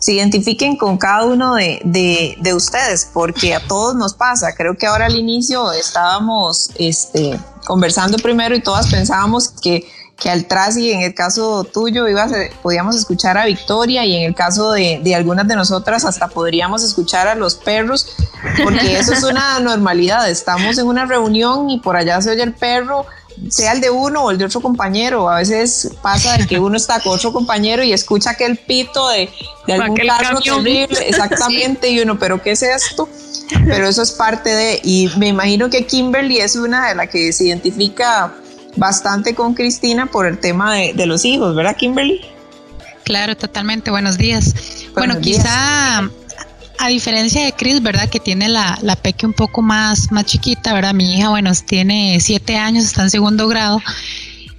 se 0.04 0.12
identifiquen 0.12 0.76
con 0.76 0.99
cada 0.99 1.25
uno 1.25 1.54
de, 1.54 1.80
de, 1.82 2.37
de, 2.38 2.52
ustedes, 2.52 3.08
porque 3.11 3.54
a 3.54 3.66
todos 3.66 3.94
nos 3.94 4.12
pasa. 4.12 4.54
Creo 4.54 4.76
que 4.76 4.87
ahora 4.87 5.06
al 5.06 5.16
inicio 5.16 5.73
estábamos 5.73 6.73
este, 6.75 7.40
conversando 7.64 8.18
primero 8.18 8.54
y 8.54 8.61
todas 8.61 8.88
pensábamos 8.88 9.49
que 9.49 9.88
que 10.16 10.30
al 10.30 10.46
y 10.76 10.92
en 10.92 11.00
el 11.00 11.12
caso 11.12 11.64
tuyo 11.64 12.06
ibas, 12.08 12.30
podíamos 12.62 12.94
escuchar 12.94 13.37
a 13.37 13.46
Victoria 13.46 14.04
y 14.04 14.14
en 14.14 14.23
el 14.23 14.34
caso 14.34 14.70
de, 14.70 15.00
de, 15.02 15.14
algunas 15.14 15.49
de 15.49 15.56
nosotras 15.56 16.04
hasta 16.04 16.28
podríamos 16.28 16.84
escuchar 16.84 17.26
a 17.26 17.34
los 17.34 17.56
perros, 17.56 18.14
porque 18.62 18.96
eso 18.96 19.12
es 19.12 19.25
una 19.25 19.58
normalidad. 19.61 20.30
Estamos 20.30 20.78
en 20.78 20.87
una 20.87 21.04
reunión 21.04 21.68
y 21.68 21.80
por 21.80 21.96
allá 21.96 22.20
se 22.23 22.30
oye 22.30 22.44
el 22.44 22.54
perro, 22.54 23.06
sea 23.49 23.73
el 23.73 23.81
de 23.81 23.91
uno 23.91 24.25
o 24.25 24.31
el 24.31 24.38
de 24.38 24.45
otro 24.45 24.61
compañero. 24.61 25.29
A 25.29 25.38
veces 25.38 25.91
pasa 26.03 26.37
de 26.37 26.47
que 26.47 26.59
uno 26.59 26.76
está 26.76 27.00
con 27.00 27.14
otro 27.14 27.33
compañero 27.33 27.83
y 27.83 27.93
escucha 27.93 28.31
aquel 28.31 28.57
pito 28.57 29.09
de, 29.09 29.31
de 29.67 29.73
algún 29.73 29.97
carro 29.97 30.41
terrible, 30.41 30.99
exactamente, 31.09 31.91
y 31.91 32.00
uno, 32.00 32.19
pero 32.19 32.43
¿qué 32.43 32.53
es 32.53 32.62
esto? 32.62 33.09
Pero 33.67 33.88
eso 33.88 34.03
es 34.03 34.12
parte 34.12 34.50
de, 34.50 34.81
y 34.83 35.11
me 35.19 35.29
imagino 35.29 35.69
que 35.69 35.87
Kimberly 35.87 36.38
es 36.38 36.57
una 36.57 36.88
de 36.88 36.95
las 36.95 37.09
que 37.09 37.33
se 37.33 37.45
identifica 37.45 38.35
bastante 38.76 39.35
con 39.35 39.55
Cristina 39.55 40.07
por 40.07 40.26
el 40.26 40.38
tema 40.38 40.75
de, 40.75 41.07
los 41.07 41.25
hijos, 41.25 41.55
¿verdad, 41.55 41.76
Kimberly? 41.76 42.21
Claro, 43.05 43.37
totalmente. 43.37 43.91
Buenos 43.91 44.17
días. 44.17 44.55
bueno, 44.95 45.21
quizá 45.21 46.09
a 46.78 46.88
diferencia 46.88 47.45
de 47.45 47.52
Cris, 47.52 47.83
¿verdad? 47.83 48.09
Que 48.09 48.21
tiene 48.21 48.49
la, 48.49 48.78
la 48.83 48.97
peque 48.97 49.26
un 49.26 49.33
poco 49.33 49.62
más, 49.62 50.11
más 50.12 50.25
chiquita, 50.26 50.73
¿verdad? 50.73 50.95
Mi 50.95 51.14
hija, 51.14 51.31
bueno, 51.31 51.52
tiene 51.66 52.19
siete 52.21 52.57
años, 52.57 52.85
está 52.85 53.02
en 53.02 53.11
segundo 53.11 53.49
grado. 53.49 53.81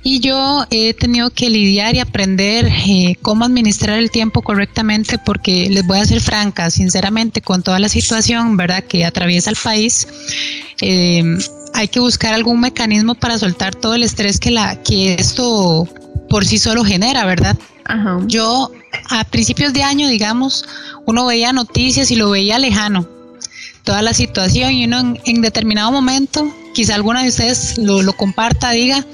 Y 0.07 0.19
yo 0.19 0.65
he 0.69 0.93
tenido 0.93 1.31
que 1.31 1.49
lidiar 1.49 1.95
y 1.95 1.99
aprender 1.99 2.67
eh, 2.67 3.17
cómo 3.23 3.43
administrar 3.43 3.97
el 3.97 4.11
tiempo 4.11 4.43
correctamente 4.43 5.17
porque 5.17 5.67
les 5.71 5.85
voy 5.87 5.97
a 5.97 6.05
ser 6.05 6.21
franca, 6.21 6.69
sinceramente, 6.69 7.41
con 7.41 7.63
toda 7.63 7.79
la 7.79 7.89
situación, 7.89 8.55
¿verdad? 8.55 8.83
Que 8.83 9.03
atraviesa 9.03 9.49
el 9.49 9.55
país. 9.55 10.07
Eh, 10.79 11.23
hay 11.73 11.87
que 11.87 11.99
buscar 11.99 12.35
algún 12.35 12.59
mecanismo 12.59 13.15
para 13.15 13.39
soltar 13.39 13.73
todo 13.73 13.95
el 13.95 14.03
estrés 14.03 14.39
que, 14.39 14.51
la, 14.51 14.81
que 14.83 15.15
esto 15.15 15.87
por 16.29 16.45
sí 16.45 16.59
solo 16.59 16.83
genera, 16.83 17.25
¿verdad? 17.25 17.57
Yo 18.27 18.71
a 19.09 19.23
principios 19.25 19.73
de 19.73 19.83
año, 19.83 20.07
digamos, 20.07 20.65
uno 21.05 21.25
veía 21.25 21.53
noticias 21.53 22.11
y 22.11 22.15
lo 22.15 22.29
veía 22.29 22.59
lejano, 22.59 23.07
toda 23.83 24.01
la 24.01 24.13
situación 24.13 24.73
y 24.73 24.85
uno 24.85 25.15
en, 25.25 25.41
determinado 25.41 25.91
momento, 25.91 26.53
quizá 26.73 26.95
alguna 26.95 27.23
de 27.23 27.29
ustedes 27.29 27.77
lo, 27.77 28.01
lo 28.01 28.13
comparta, 28.13 28.71
diga, 28.71 29.05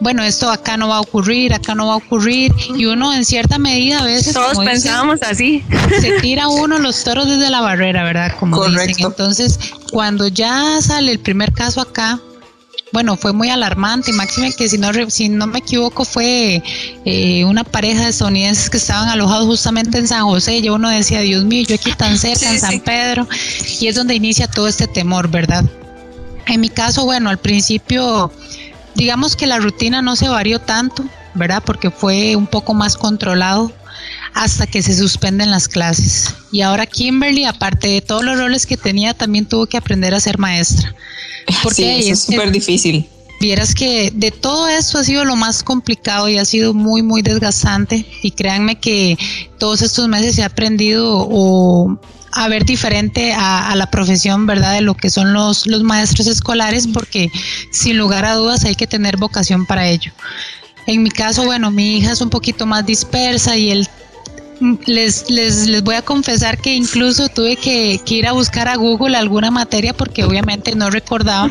bueno, 0.00 0.22
esto 0.22 0.50
acá 0.50 0.76
no 0.76 0.88
va 0.88 0.96
a 0.96 1.00
ocurrir, 1.00 1.52
acá 1.52 1.74
no 1.74 1.86
va 1.86 1.94
a 1.94 1.96
ocurrir, 1.96 2.52
y 2.74 2.86
uno 2.86 3.12
en 3.12 3.24
cierta 3.24 3.58
medida 3.58 4.00
a 4.00 4.04
veces... 4.04 4.32
Todos 4.32 4.58
pensábamos 4.64 5.22
así. 5.22 5.62
Se 6.00 6.20
tira 6.20 6.48
uno 6.48 6.78
los 6.78 7.04
toros 7.04 7.26
desde 7.26 7.50
la 7.50 7.60
barrera, 7.60 8.02
¿verdad? 8.02 8.32
Como 8.38 8.56
Correcto. 8.56 8.86
dicen. 8.86 9.06
Entonces, 9.06 9.58
cuando 9.92 10.26
ya 10.28 10.80
sale 10.80 11.12
el 11.12 11.18
primer 11.20 11.52
caso 11.52 11.82
acá, 11.82 12.18
bueno, 12.92 13.16
fue 13.16 13.32
muy 13.32 13.50
alarmante, 13.50 14.12
máxime 14.12 14.52
que 14.52 14.68
si 14.68 14.78
no, 14.78 14.90
si 15.10 15.28
no 15.28 15.46
me 15.46 15.60
equivoco 15.60 16.04
fue 16.04 16.62
eh, 17.04 17.44
una 17.44 17.64
pareja 17.64 18.04
de 18.04 18.10
estadounidenses 18.10 18.68
que 18.68 18.78
estaban 18.78 19.08
alojados 19.08 19.46
justamente 19.46 19.98
en 19.98 20.08
San 20.08 20.24
José 20.24 20.58
y 20.58 20.68
uno 20.68 20.88
decía, 20.88 21.20
Dios 21.20 21.44
mío, 21.44 21.64
yo 21.68 21.76
aquí 21.76 21.92
tan 21.92 22.18
cerca, 22.18 22.50
en 22.50 22.60
San 22.60 22.80
Pedro, 22.80 23.28
y 23.80 23.86
es 23.86 23.94
donde 23.94 24.14
inicia 24.14 24.48
todo 24.48 24.68
este 24.68 24.86
temor, 24.86 25.28
¿verdad? 25.28 25.64
En 26.46 26.60
mi 26.60 26.68
caso, 26.68 27.04
bueno, 27.04 27.30
al 27.30 27.38
principio 27.38 28.32
digamos 28.94 29.36
que 29.36 29.46
la 29.46 29.58
rutina 29.58 30.02
no 30.02 30.16
se 30.16 30.28
varió 30.28 30.58
tanto, 30.58 31.04
¿verdad? 31.34 31.62
Porque 31.64 31.90
fue 31.90 32.36
un 32.36 32.46
poco 32.46 32.74
más 32.74 32.96
controlado 32.96 33.72
hasta 34.34 34.66
que 34.66 34.82
se 34.82 34.94
suspenden 34.94 35.50
las 35.50 35.68
clases. 35.68 36.34
Y 36.52 36.62
ahora 36.62 36.86
Kimberly, 36.86 37.44
aparte 37.44 37.88
de 37.88 38.00
todos 38.00 38.24
los 38.24 38.38
roles 38.38 38.66
que 38.66 38.76
tenía, 38.76 39.14
también 39.14 39.46
tuvo 39.46 39.66
que 39.66 39.76
aprender 39.76 40.14
a 40.14 40.20
ser 40.20 40.38
maestra. 40.38 40.94
Porque 41.62 42.02
sí, 42.02 42.10
es 42.10 42.20
súper 42.20 42.50
difícil. 42.50 43.08
Vieras 43.40 43.74
que 43.74 44.10
de 44.14 44.30
todo 44.30 44.68
esto 44.68 44.98
ha 44.98 45.04
sido 45.04 45.24
lo 45.24 45.34
más 45.34 45.62
complicado 45.62 46.28
y 46.28 46.36
ha 46.36 46.44
sido 46.44 46.74
muy, 46.74 47.02
muy 47.02 47.22
desgastante. 47.22 48.04
Y 48.22 48.32
créanme 48.32 48.78
que 48.78 49.16
todos 49.58 49.80
estos 49.80 50.08
meses 50.08 50.36
he 50.38 50.44
aprendido 50.44 51.26
o 51.28 51.98
a 52.32 52.48
ver 52.48 52.64
diferente 52.64 53.32
a, 53.32 53.74
la 53.76 53.90
profesión, 53.90 54.46
¿verdad? 54.46 54.74
De 54.74 54.82
lo 54.82 54.94
que 54.94 55.10
son 55.10 55.32
los, 55.32 55.66
los 55.66 55.82
maestros 55.82 56.26
escolares, 56.26 56.86
porque 56.86 57.30
sin 57.72 57.96
lugar 57.96 58.24
a 58.24 58.34
dudas 58.34 58.64
hay 58.64 58.74
que 58.74 58.86
tener 58.86 59.16
vocación 59.16 59.66
para 59.66 59.88
ello. 59.88 60.12
En 60.86 61.02
mi 61.02 61.10
caso, 61.10 61.44
bueno, 61.44 61.70
mi 61.70 61.98
hija 61.98 62.12
es 62.12 62.20
un 62.20 62.30
poquito 62.30 62.66
más 62.66 62.84
dispersa 62.86 63.56
y 63.56 63.70
él 63.70 63.88
les, 64.86 65.30
les, 65.30 65.66
les 65.66 65.82
voy 65.82 65.94
a 65.94 66.02
confesar 66.02 66.58
que 66.58 66.74
incluso 66.74 67.28
tuve 67.28 67.56
que, 67.56 68.00
que 68.04 68.14
ir 68.14 68.26
a 68.26 68.32
buscar 68.32 68.68
a 68.68 68.76
Google 68.76 69.16
alguna 69.16 69.50
materia 69.50 69.94
porque 69.94 70.24
obviamente 70.24 70.74
no 70.74 70.90
recordaba 70.90 71.50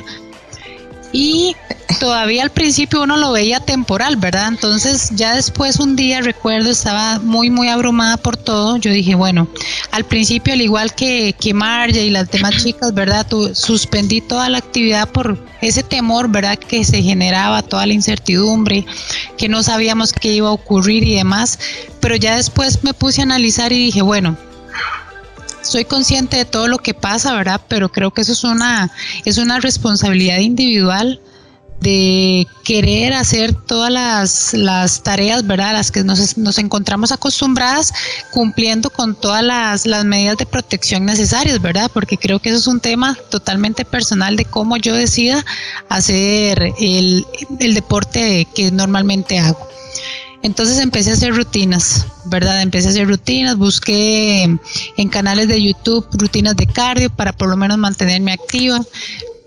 y 1.11 1.55
todavía 1.99 2.43
al 2.43 2.51
principio 2.51 3.03
uno 3.03 3.17
lo 3.17 3.31
veía 3.31 3.59
temporal, 3.59 4.15
¿verdad? 4.17 4.47
Entonces 4.47 5.09
ya 5.15 5.35
después 5.35 5.79
un 5.79 5.95
día 5.95 6.21
recuerdo 6.21 6.69
estaba 6.69 7.19
muy 7.19 7.49
muy 7.49 7.67
abrumada 7.67 8.17
por 8.17 8.37
todo, 8.37 8.77
yo 8.77 8.91
dije, 8.91 9.15
bueno, 9.15 9.47
al 9.91 10.05
principio 10.05 10.53
al 10.53 10.61
igual 10.61 10.93
que, 10.93 11.35
que 11.39 11.53
Marja 11.53 11.99
y 11.99 12.09
las 12.09 12.29
demás 12.29 12.63
chicas, 12.63 12.93
¿verdad? 12.93 13.25
suspendí 13.53 14.21
toda 14.21 14.49
la 14.49 14.59
actividad 14.59 15.09
por 15.09 15.43
ese 15.61 15.83
temor, 15.83 16.29
¿verdad? 16.29 16.57
Que 16.57 16.83
se 16.85 17.01
generaba, 17.01 17.61
toda 17.61 17.85
la 17.85 17.93
incertidumbre, 17.93 18.85
que 19.37 19.49
no 19.49 19.63
sabíamos 19.63 20.13
qué 20.13 20.33
iba 20.33 20.49
a 20.49 20.53
ocurrir 20.53 21.03
y 21.03 21.15
demás, 21.15 21.59
pero 21.99 22.15
ya 22.15 22.35
después 22.35 22.83
me 22.83 22.93
puse 22.93 23.21
a 23.21 23.23
analizar 23.23 23.73
y 23.73 23.77
dije, 23.77 24.01
bueno, 24.01 24.37
soy 25.69 25.85
consciente 25.85 26.37
de 26.37 26.45
todo 26.45 26.67
lo 26.67 26.79
que 26.79 26.93
pasa, 26.93 27.33
¿verdad? 27.35 27.61
Pero 27.67 27.89
creo 27.89 28.11
que 28.11 28.21
eso 28.21 28.33
es 28.33 28.43
una, 28.43 28.91
es 29.25 29.37
una 29.37 29.59
responsabilidad 29.59 30.39
individual 30.39 31.21
de 31.79 32.45
querer 32.65 33.13
hacer 33.13 33.53
todas 33.53 33.91
las, 33.91 34.53
las 34.53 35.01
tareas, 35.01 35.47
¿verdad? 35.47 35.73
Las 35.73 35.91
que 35.91 36.03
nos, 36.03 36.37
nos, 36.37 36.57
encontramos 36.57 37.11
acostumbradas 37.11 37.93
cumpliendo 38.31 38.89
con 38.89 39.15
todas 39.15 39.43
las, 39.43 39.85
las, 39.85 40.03
medidas 40.03 40.37
de 40.37 40.45
protección 40.45 41.05
necesarias, 41.05 41.61
¿verdad? 41.61 41.89
Porque 41.93 42.17
creo 42.17 42.39
que 42.39 42.49
eso 42.49 42.57
es 42.57 42.67
un 42.67 42.81
tema 42.81 43.17
totalmente 43.29 43.85
personal 43.85 44.35
de 44.35 44.45
cómo 44.45 44.75
yo 44.75 44.93
decida 44.93 45.45
hacer 45.87 46.73
el, 46.79 47.25
el 47.59 47.73
deporte 47.73 48.45
que 48.53 48.71
normalmente 48.71 49.39
hago. 49.39 49.69
Entonces 50.41 50.79
empecé 50.79 51.11
a 51.11 51.13
hacer 51.13 51.35
rutinas, 51.35 52.05
¿verdad? 52.25 52.61
Empecé 52.61 52.87
a 52.87 52.91
hacer 52.91 53.07
rutinas, 53.07 53.57
busqué 53.57 54.43
en 54.43 55.09
canales 55.09 55.47
de 55.47 55.61
YouTube 55.61 56.07
rutinas 56.13 56.55
de 56.55 56.67
cardio 56.67 57.09
para 57.09 57.33
por 57.33 57.49
lo 57.49 57.57
menos 57.57 57.77
mantenerme 57.77 58.31
activa. 58.31 58.81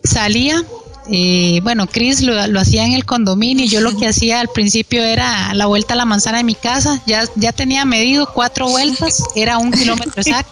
Salía 0.04 0.64
Eh, 1.10 1.58
bueno, 1.64 1.88
Chris 1.88 2.22
lo, 2.22 2.46
lo, 2.46 2.60
hacía 2.60 2.84
en 2.86 2.92
el 2.92 3.04
condominio. 3.04 3.66
Yo 3.66 3.80
lo 3.80 3.96
que 3.96 4.06
hacía 4.12 4.40
al 4.40 4.48
principio 4.48 5.02
era 5.02 5.52
la 5.54 5.66
vuelta 5.66 5.94
a 5.94 5.96
la 5.96 6.04
manzana 6.04 6.38
de 6.38 6.44
mi 6.44 6.54
casa. 6.54 7.02
Ya, 7.06 7.24
ya 7.34 7.52
tenía 7.52 7.84
medido 7.84 8.32
cuatro 8.32 8.68
vueltas, 8.68 9.22
era 9.34 9.58
un 9.58 9.72
kilómetro 9.72 10.12
exacto. 10.16 10.51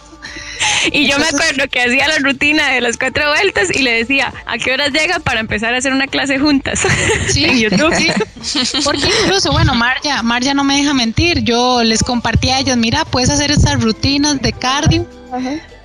Y 0.91 1.07
yo 1.07 1.17
me 1.19 1.25
acuerdo 1.25 1.67
que 1.69 1.81
hacía 1.81 2.07
la 2.07 2.17
rutina 2.17 2.69
de 2.69 2.81
las 2.81 2.97
cuatro 2.97 3.27
vueltas 3.29 3.69
y 3.73 3.81
le 3.81 3.91
decía, 3.91 4.33
¿a 4.45 4.57
qué 4.57 4.73
horas 4.73 4.91
llega 4.91 5.19
para 5.19 5.39
empezar 5.39 5.73
a 5.73 5.77
hacer 5.77 5.93
una 5.93 6.07
clase 6.07 6.39
juntas? 6.39 6.81
Sí, 7.27 7.45
en 7.45 7.59
YouTube. 7.59 7.93
Porque 8.83 9.07
incluso, 9.23 9.51
bueno, 9.51 9.73
Marja, 9.75 10.21
Marja 10.23 10.53
no 10.53 10.63
me 10.63 10.75
deja 10.77 10.93
mentir, 10.93 11.43
yo 11.43 11.83
les 11.83 12.03
compartí 12.03 12.49
a 12.49 12.59
ellos, 12.59 12.77
mira, 12.77 13.05
puedes 13.05 13.29
hacer 13.29 13.51
estas 13.51 13.81
rutinas 13.81 14.41
de 14.41 14.53
cardio. 14.53 15.07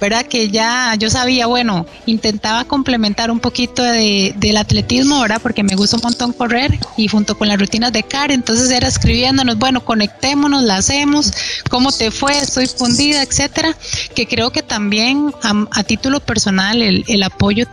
¿Verdad? 0.00 0.26
Que 0.26 0.50
ya 0.50 0.94
yo 0.98 1.10
sabía, 1.10 1.46
bueno, 1.46 1.86
intentaba 2.06 2.64
complementar 2.64 3.30
un 3.30 3.40
poquito 3.40 3.82
de, 3.82 4.34
del 4.36 4.56
atletismo, 4.56 5.20
¿verdad? 5.20 5.40
Porque 5.42 5.62
me 5.62 5.74
gusta 5.74 5.96
un 5.96 6.02
montón 6.02 6.32
correr 6.32 6.78
y 6.96 7.08
junto 7.08 7.36
con 7.38 7.48
las 7.48 7.58
rutinas 7.58 7.92
de 7.92 8.02
CAR, 8.02 8.30
entonces 8.32 8.70
era 8.70 8.88
escribiéndonos, 8.88 9.58
bueno, 9.58 9.84
conectémonos, 9.84 10.62
la 10.62 10.76
hacemos, 10.76 11.32
cómo 11.70 11.92
te 11.92 12.10
fue, 12.10 12.36
estoy 12.38 12.66
fundida, 12.66 13.22
etcétera, 13.22 13.76
que 14.14 14.26
creo 14.26 14.50
que 14.50 14.62
también 14.62 15.32
a, 15.42 15.66
a 15.72 15.82
título 15.82 16.20
personal 16.20 16.82
el, 16.82 17.04
el 17.08 17.22
apoyo 17.22 17.66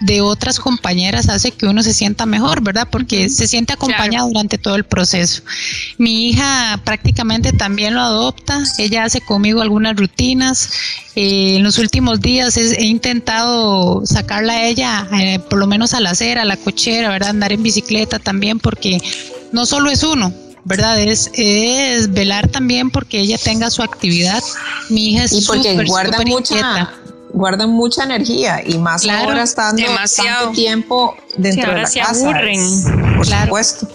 de 0.00 0.20
otras 0.20 0.60
compañeras 0.60 1.28
hace 1.28 1.52
que 1.52 1.66
uno 1.66 1.82
se 1.82 1.94
sienta 1.94 2.26
mejor, 2.26 2.62
¿verdad? 2.62 2.88
Porque 2.90 3.28
se 3.28 3.46
siente 3.46 3.72
acompañado 3.72 4.28
durante 4.28 4.58
todo 4.58 4.74
el 4.74 4.84
proceso. 4.84 5.42
Mi 5.98 6.28
hija 6.28 6.80
prácticamente 6.84 7.52
también 7.52 7.94
lo 7.94 8.00
adopta, 8.00 8.62
ella 8.78 9.04
hace 9.04 9.20
conmigo 9.20 9.62
algunas 9.62 9.96
rutinas. 9.96 10.70
Eh, 11.14 11.56
en 11.56 11.62
los 11.62 11.78
últimos 11.78 12.20
días 12.20 12.56
he 12.56 12.84
intentado 12.84 14.04
sacarla 14.04 14.54
a 14.54 14.66
ella, 14.66 15.08
eh, 15.18 15.38
por 15.38 15.58
lo 15.58 15.66
menos 15.66 15.94
a 15.94 16.00
la 16.00 16.10
acera, 16.10 16.42
a 16.42 16.44
la 16.44 16.56
cochera, 16.56 17.08
¿verdad? 17.08 17.30
Andar 17.30 17.52
en 17.52 17.62
bicicleta 17.62 18.18
también, 18.18 18.58
porque 18.58 19.00
no 19.52 19.64
solo 19.64 19.90
es 19.90 20.02
uno, 20.02 20.32
¿verdad? 20.64 21.00
Es, 21.00 21.30
es 21.32 22.12
velar 22.12 22.48
también 22.48 22.90
porque 22.90 23.20
ella 23.20 23.38
tenga 23.38 23.70
su 23.70 23.82
actividad. 23.82 24.42
Mi 24.90 25.12
hija 25.12 25.24
es 25.24 25.32
y 25.32 25.40
porque 25.42 25.84
guarda 25.84 26.20
mucha 26.26 26.90
guardan 27.36 27.70
mucha 27.70 28.02
energía 28.04 28.62
y 28.66 28.78
más 28.78 29.06
ahora 29.06 29.42
estando 29.42 29.82
tanto 29.84 30.52
tiempo 30.52 31.14
dentro 31.36 31.70
de 31.70 31.82
la 31.82 31.90
casa. 31.90 32.08
Aburren. 32.08 32.60
por 33.16 33.26
supuesto. 33.26 33.88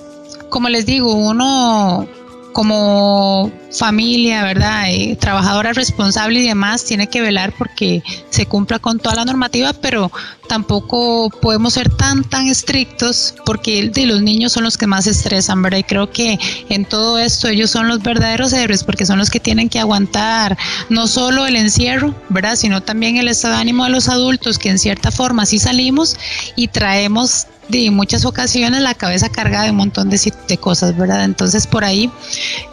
Como 0.50 0.70
les 0.70 0.86
digo, 0.86 1.14
uno 1.14 2.08
como 2.54 3.52
familia, 3.72 4.44
¿verdad? 4.44 4.90
Eh, 4.90 5.16
trabajadora 5.20 5.74
responsable 5.74 6.40
y 6.40 6.48
demás, 6.48 6.84
tiene 6.86 7.08
que 7.08 7.22
velar 7.22 7.54
porque 7.58 8.04
se 8.30 8.46
cumpla 8.46 8.80
con 8.80 9.00
toda 9.00 9.16
la 9.16 9.26
normativa, 9.26 9.74
pero 9.74 10.12
tampoco 10.48 11.30
podemos 11.30 11.74
ser 11.74 11.90
tan, 11.90 12.24
tan 12.24 12.48
estrictos 12.48 13.34
porque 13.46 13.90
de 13.90 14.06
los 14.06 14.22
niños 14.22 14.52
son 14.52 14.64
los 14.64 14.78
que 14.78 14.88
más 14.88 15.08
estresan, 15.08 15.62
¿verdad? 15.62 15.80
Y 15.80 15.84
creo 15.84 16.12
que 16.12 16.38
en 16.70 16.86
todo 16.86 17.18
esto 17.18 17.48
ellos 17.48 17.72
son 17.72 17.88
los 17.88 18.02
verdaderos 18.02 18.52
héroes 18.52 18.84
porque 18.84 19.06
son 19.06 19.18
los 19.18 19.30
que 19.30 19.40
tienen 19.40 19.70
que 19.70 19.80
aguantar 19.80 20.58
no 20.90 21.08
solo 21.08 21.46
el 21.46 21.56
encierro, 21.56 22.14
¿verdad? 22.30 22.56
Sino 22.58 22.82
también 22.82 23.18
el 23.18 23.30
estado 23.30 23.56
de 23.56 23.62
ánimo 23.62 23.86
de 23.86 23.92
los 23.92 24.10
adultos 24.10 24.60
que 24.60 24.70
en 24.70 24.80
cierta 24.80 25.12
forma 25.12 25.46
sí 25.46 25.60
salimos 25.60 26.18
y 26.56 26.68
traemos 26.68 27.48
de 27.72 27.90
muchas 27.90 28.26
ocasiones 28.26 28.82
la 28.82 28.94
cabeza 28.94 29.30
cargada 29.30 29.66
de 29.66 29.72
un 29.72 29.78
montón 29.78 30.10
de, 30.10 30.34
de, 30.48 30.58
cosas, 30.58 30.96
¿verdad? 30.98 31.24
Entonces 31.24 31.66
por 31.66 31.84
ahí 31.84 32.12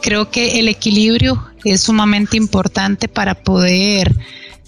creo 0.03 0.31
que 0.31 0.59
el 0.59 0.69
equilibrio 0.69 1.43
es 1.65 1.83
sumamente 1.83 2.37
importante 2.37 3.09
para 3.09 3.35
poder 3.35 4.15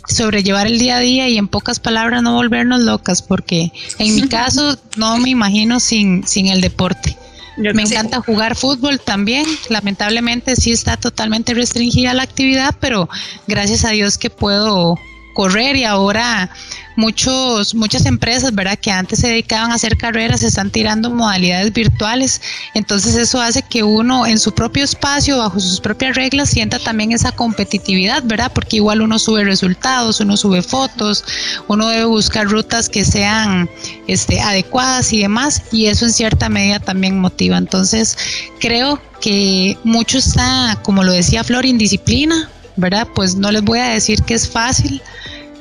sobrellevar 0.07 0.67
el 0.67 0.79
día 0.79 0.97
a 0.97 1.01
día 1.01 1.29
y 1.29 1.37
en 1.39 1.49
pocas 1.49 1.81
palabras 1.81 2.23
no 2.23 2.35
volvernos 2.35 2.81
locas, 2.81 3.23
porque 3.23 3.73
en 3.99 4.15
mi 4.15 4.23
caso 4.29 4.79
no 4.97 5.19
me 5.19 5.31
imagino 5.31 5.81
sin, 5.81 6.27
sin 6.27 6.49
el 6.49 6.61
deporte. 6.61 7.17
me 7.57 7.83
encanta 7.83 8.21
jugar 8.21 8.57
fútbol 8.57 9.01
también. 9.01 9.45
Lamentablemente 9.69 10.57
sí 10.57 10.73
está 10.73 10.97
totalmente 10.97 11.55
restringida 11.55 12.15
la 12.15 12.23
actividad, 12.23 12.75
pero 12.81 13.09
gracias 13.47 13.85
a 13.85 13.91
Dios 13.91 14.19
que 14.19 14.31
puedo 14.31 14.97
correr 15.35 15.77
y 15.77 15.85
ahora 15.85 16.51
muchos, 16.97 17.75
muchas 17.75 18.07
empresas, 18.07 18.55
¿verdad? 18.55 18.79
Que 18.79 18.91
antes 18.91 19.21
se 19.21 19.29
dedicaban 19.29 19.71
a 19.71 19.75
hacer 19.75 19.97
carreras, 19.97 20.41
se 20.41 20.49
están 20.49 20.71
tirando 20.71 21.11
modalidades 21.11 21.73
virtuales. 21.73 22.41
Entonces 22.75 23.17
eso 23.17 23.41
hace 23.41 23.63
que 23.63 23.83
uno 23.83 24.27
en 24.27 24.39
su 24.39 24.53
propio 24.53 24.85
espacio, 24.85 25.39
bajo 25.39 25.59
sus 25.59 25.81
propias 25.81 26.15
reglas, 26.15 26.51
sienta 26.51 26.79
también 26.79 27.13
esa 27.13 27.33
competitividad, 27.33 28.23
¿verdad? 28.25 28.53
Porque 28.55 28.77
igual 28.77 29.01
uno 29.01 29.19
sube 29.19 29.45
resultados, 29.45 30.21
uno 30.21 30.37
sube 30.37 30.63
fotos, 30.63 31.25
uno 31.69 31.89
debe 31.89 32.05
buscar 32.05 32.47
rutas 32.47 32.89
que 32.89 33.05
sean 33.05 33.69
este, 34.07 34.41
adecuadas 34.41 35.13
y 35.13 35.21
demás. 35.21 35.63
Y 35.73 35.87
eso 35.87 36.05
en 36.05 36.13
cierta 36.13 36.49
medida 36.49 36.81
también 36.81 37.19
motiva. 37.19 37.57
Entonces 37.57 38.17
creo 38.61 39.01
que 39.21 39.79
mucho 39.85 40.19
está, 40.19 40.79
como 40.83 41.03
lo 41.05 41.13
decía 41.13 41.45
Flor, 41.45 41.65
indisciplina, 41.67 42.51
¿verdad? 42.77 43.09
Pues 43.15 43.37
no 43.37 43.51
les 43.51 43.63
voy 43.63 43.79
a 43.79 43.89
decir 43.89 44.23
que 44.23 44.35
es 44.35 44.49
fácil 44.49 45.03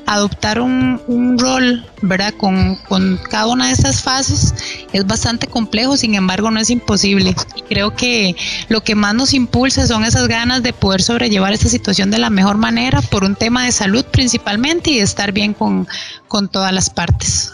adoptar 0.10 0.60
un, 0.60 1.38
rol, 1.38 1.86
¿verdad? 2.02 2.34
Con, 2.36 2.80
cada 3.30 3.46
una 3.46 3.68
de 3.68 3.74
estas 3.74 4.02
fases 4.02 4.56
es 4.92 5.06
bastante 5.06 5.46
complejo, 5.46 5.98
sin 5.98 6.16
embargo 6.16 6.50
no 6.50 6.60
es 6.60 6.72
imposible. 6.72 7.36
Y 7.56 7.62
creo 7.62 7.96
que 7.96 8.36
lo 8.70 8.82
que 8.82 8.96
más 8.96 9.14
nos 9.14 9.36
impulsa 9.36 9.86
son 9.86 10.04
esas 10.04 10.28
ganas 10.28 10.64
de 10.64 10.74
poder 10.74 11.04
sobrellevar 11.04 11.54
esta 11.54 11.70
situación 11.70 12.10
de 12.10 12.18
la 12.18 12.32
mejor 12.32 12.58
manera 12.58 13.04
por 13.04 13.24
un 13.24 13.36
tema 13.36 13.66
de 13.66 13.72
salud 13.72 14.04
principalmente 14.04 14.90
y 14.90 14.98
de 14.98 15.04
estar 15.04 15.32
bien 15.32 15.54
con, 15.54 15.88
todas 16.52 16.74
las 16.74 16.90
partes. 16.90 17.52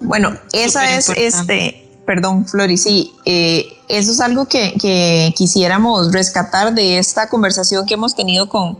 Bueno, 0.00 0.36
esa 0.52 0.96
es 0.96 1.10
este 1.10 1.77
perdón, 2.08 2.46
Flori, 2.46 2.78
sí, 2.78 3.12
eh, 3.26 3.78
eso 3.86 4.12
es 4.12 4.20
algo 4.20 4.46
que, 4.46 5.34
quisiéramos 5.36 6.10
rescatar 6.10 6.74
de 6.74 6.96
esta 6.96 7.28
conversación 7.28 7.84
que 7.84 7.94
hemos 7.94 8.14
tenido 8.14 8.48
con, 8.48 8.78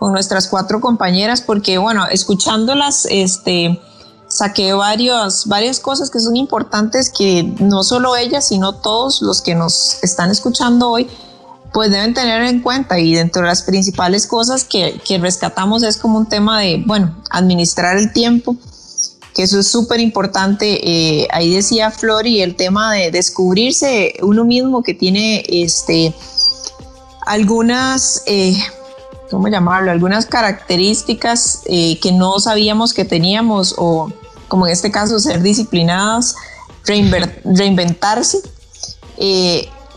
nuestras 0.00 0.46
cuatro 0.46 0.80
compañeras, 0.80 1.40
porque 1.40 1.76
bueno, 1.78 2.06
escuchándolas, 2.06 3.04
este, 3.10 3.80
saqué 4.28 4.72
varias 4.74 5.80
cosas 5.82 6.08
que 6.08 6.20
son 6.20 6.36
importantes 6.36 7.10
que 7.10 7.42
no 7.58 7.82
solo 7.82 8.14
ellas, 8.14 8.46
sino 8.46 8.74
todos 8.74 9.22
los 9.22 9.42
que 9.42 9.56
nos 9.56 9.98
están 10.04 10.30
escuchando 10.30 10.88
hoy, 10.88 11.08
pues 11.72 11.90
deben 11.90 12.14
tener 12.14 12.42
en 12.42 12.62
cuenta. 12.62 13.00
Y 13.00 13.12
dentro 13.12 13.42
de 13.42 13.48
las 13.48 13.62
principales 13.62 14.28
cosas 14.28 14.62
que, 14.62 15.00
que 15.04 15.18
rescatamos 15.18 15.82
es 15.82 15.96
como 15.96 16.16
un 16.16 16.26
tema 16.26 16.60
de, 16.60 16.80
bueno, 16.86 17.16
administrar 17.30 17.96
el 17.98 18.12
tiempo, 18.12 18.54
que 19.38 19.44
eso 19.44 19.60
es 19.60 19.68
súper 19.68 20.00
importante. 20.00 20.80
Eh, 20.82 21.28
ahí 21.30 21.54
decía 21.54 21.92
Flori 21.92 22.42
el 22.42 22.56
tema 22.56 22.92
de 22.92 23.12
descubrirse 23.12 24.14
uno 24.20 24.44
mismo 24.44 24.82
que 24.82 24.94
tiene 24.94 25.44
este, 25.48 26.12
algunas, 27.24 28.24
eh, 28.26 28.58
¿cómo 29.30 29.46
llamarlo? 29.46 29.92
Algunas 29.92 30.26
características 30.26 31.62
eh, 31.66 32.00
que 32.00 32.10
no 32.10 32.40
sabíamos 32.40 32.92
que 32.92 33.04
teníamos 33.04 33.76
o 33.78 34.12
como 34.48 34.66
en 34.66 34.72
este 34.72 34.90
caso 34.90 35.20
ser 35.20 35.40
disciplinadas, 35.40 36.34
reinventarse. 36.84 38.38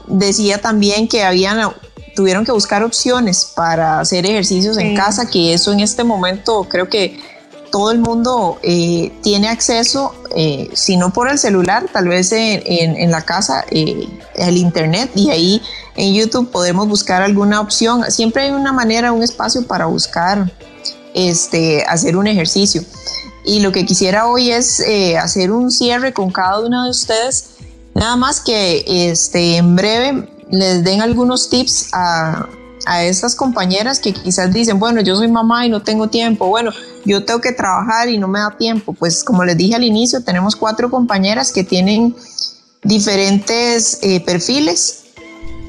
decía 0.06 0.62
también 0.62 1.08
que 1.08 1.23
habían 1.23 1.73
tuvieron 2.15 2.45
que 2.45 2.51
buscar 2.51 2.84
opciones 2.84 3.54
para 3.56 4.01
hacer 4.01 4.23
ejercicios 4.23 4.77
en 4.77 4.95
casa, 4.95 5.27
que 5.27 5.56
eso 5.56 5.71
en 5.71 5.80
este 5.80 6.04
momento 6.04 6.67
creo 6.69 6.89
que 6.89 7.31
todo 7.72 7.92
el 7.92 8.00
mundo 8.00 8.60
eh, 8.62 9.12
tiene 9.24 9.48
acceso, 9.48 10.14
eh, 10.36 10.70
si 10.74 10.98
no 10.98 11.12
por 11.12 11.30
el 11.30 11.40
celular, 11.40 11.86
tal 11.92 12.08
vez 12.08 12.32
en, 12.34 13.10
la 13.10 13.22
casa, 13.22 13.66
eh, 13.72 14.08
el 14.36 14.58
internet 14.58 15.12
y 15.16 15.30
ahí 15.30 15.62
en 15.96 16.14
YouTube 16.14 16.52
podemos 16.52 16.88
buscar 16.88 17.22
alguna 17.22 17.62
opción. 17.62 18.04
Siempre 18.12 18.44
hay 18.44 18.52
una 18.52 18.74
manera, 18.74 19.12
un 19.12 19.24
espacio 19.24 19.66
para 19.66 19.86
buscar, 19.86 20.52
este, 21.14 21.84
hacer 21.86 22.18
un 22.18 22.28
ejercicio. 22.28 22.84
Y 23.44 23.62
lo 23.62 23.72
que 23.72 23.86
quisiera 23.86 24.28
hoy 24.28 24.52
es 24.52 24.84
hacer 25.20 25.52
un 25.52 25.72
cierre 25.72 26.14
con 26.14 26.30
cada 26.32 26.60
uno 26.60 26.84
de 26.84 26.92
ustedes, 26.92 27.52
nada 27.96 28.16
más 28.16 28.40
que 28.40 28.84
este, 28.88 29.58
en 29.58 29.76
breve 29.76 30.30
les 30.52 30.84
den 30.84 31.02
algunos 31.02 31.50
tips 31.50 31.88
a, 31.94 32.48
a 32.86 33.04
estas 33.04 33.36
compañeras 33.36 34.00
que 34.00 34.13
quizás 34.13 34.52
dicen, 34.52 34.80
bueno, 34.80 35.02
yo 35.02 35.15
soy 35.15 35.28
mamá 35.28 35.65
y 35.65 35.70
no 35.70 35.82
tengo 35.82 36.08
tiempo, 36.08 36.48
bueno, 36.48 36.72
yo 37.06 37.24
tengo 37.26 37.41
que 37.41 37.52
trabajar 37.52 38.10
y 38.10 38.17
no 38.17 38.28
me 38.28 38.39
da 38.39 38.56
tiempo. 38.58 38.94
Pues 38.94 39.24
como 39.24 39.44
les 39.44 39.58
dije 39.58 39.76
al 39.76 39.84
inicio, 39.84 40.24
tenemos 40.24 40.56
cuatro 40.56 40.89
compañeras 40.89 41.52
que 41.52 41.63
tienen 41.63 42.15
diferentes 42.84 44.00
eh, 44.02 44.20
perfiles, 44.22 45.04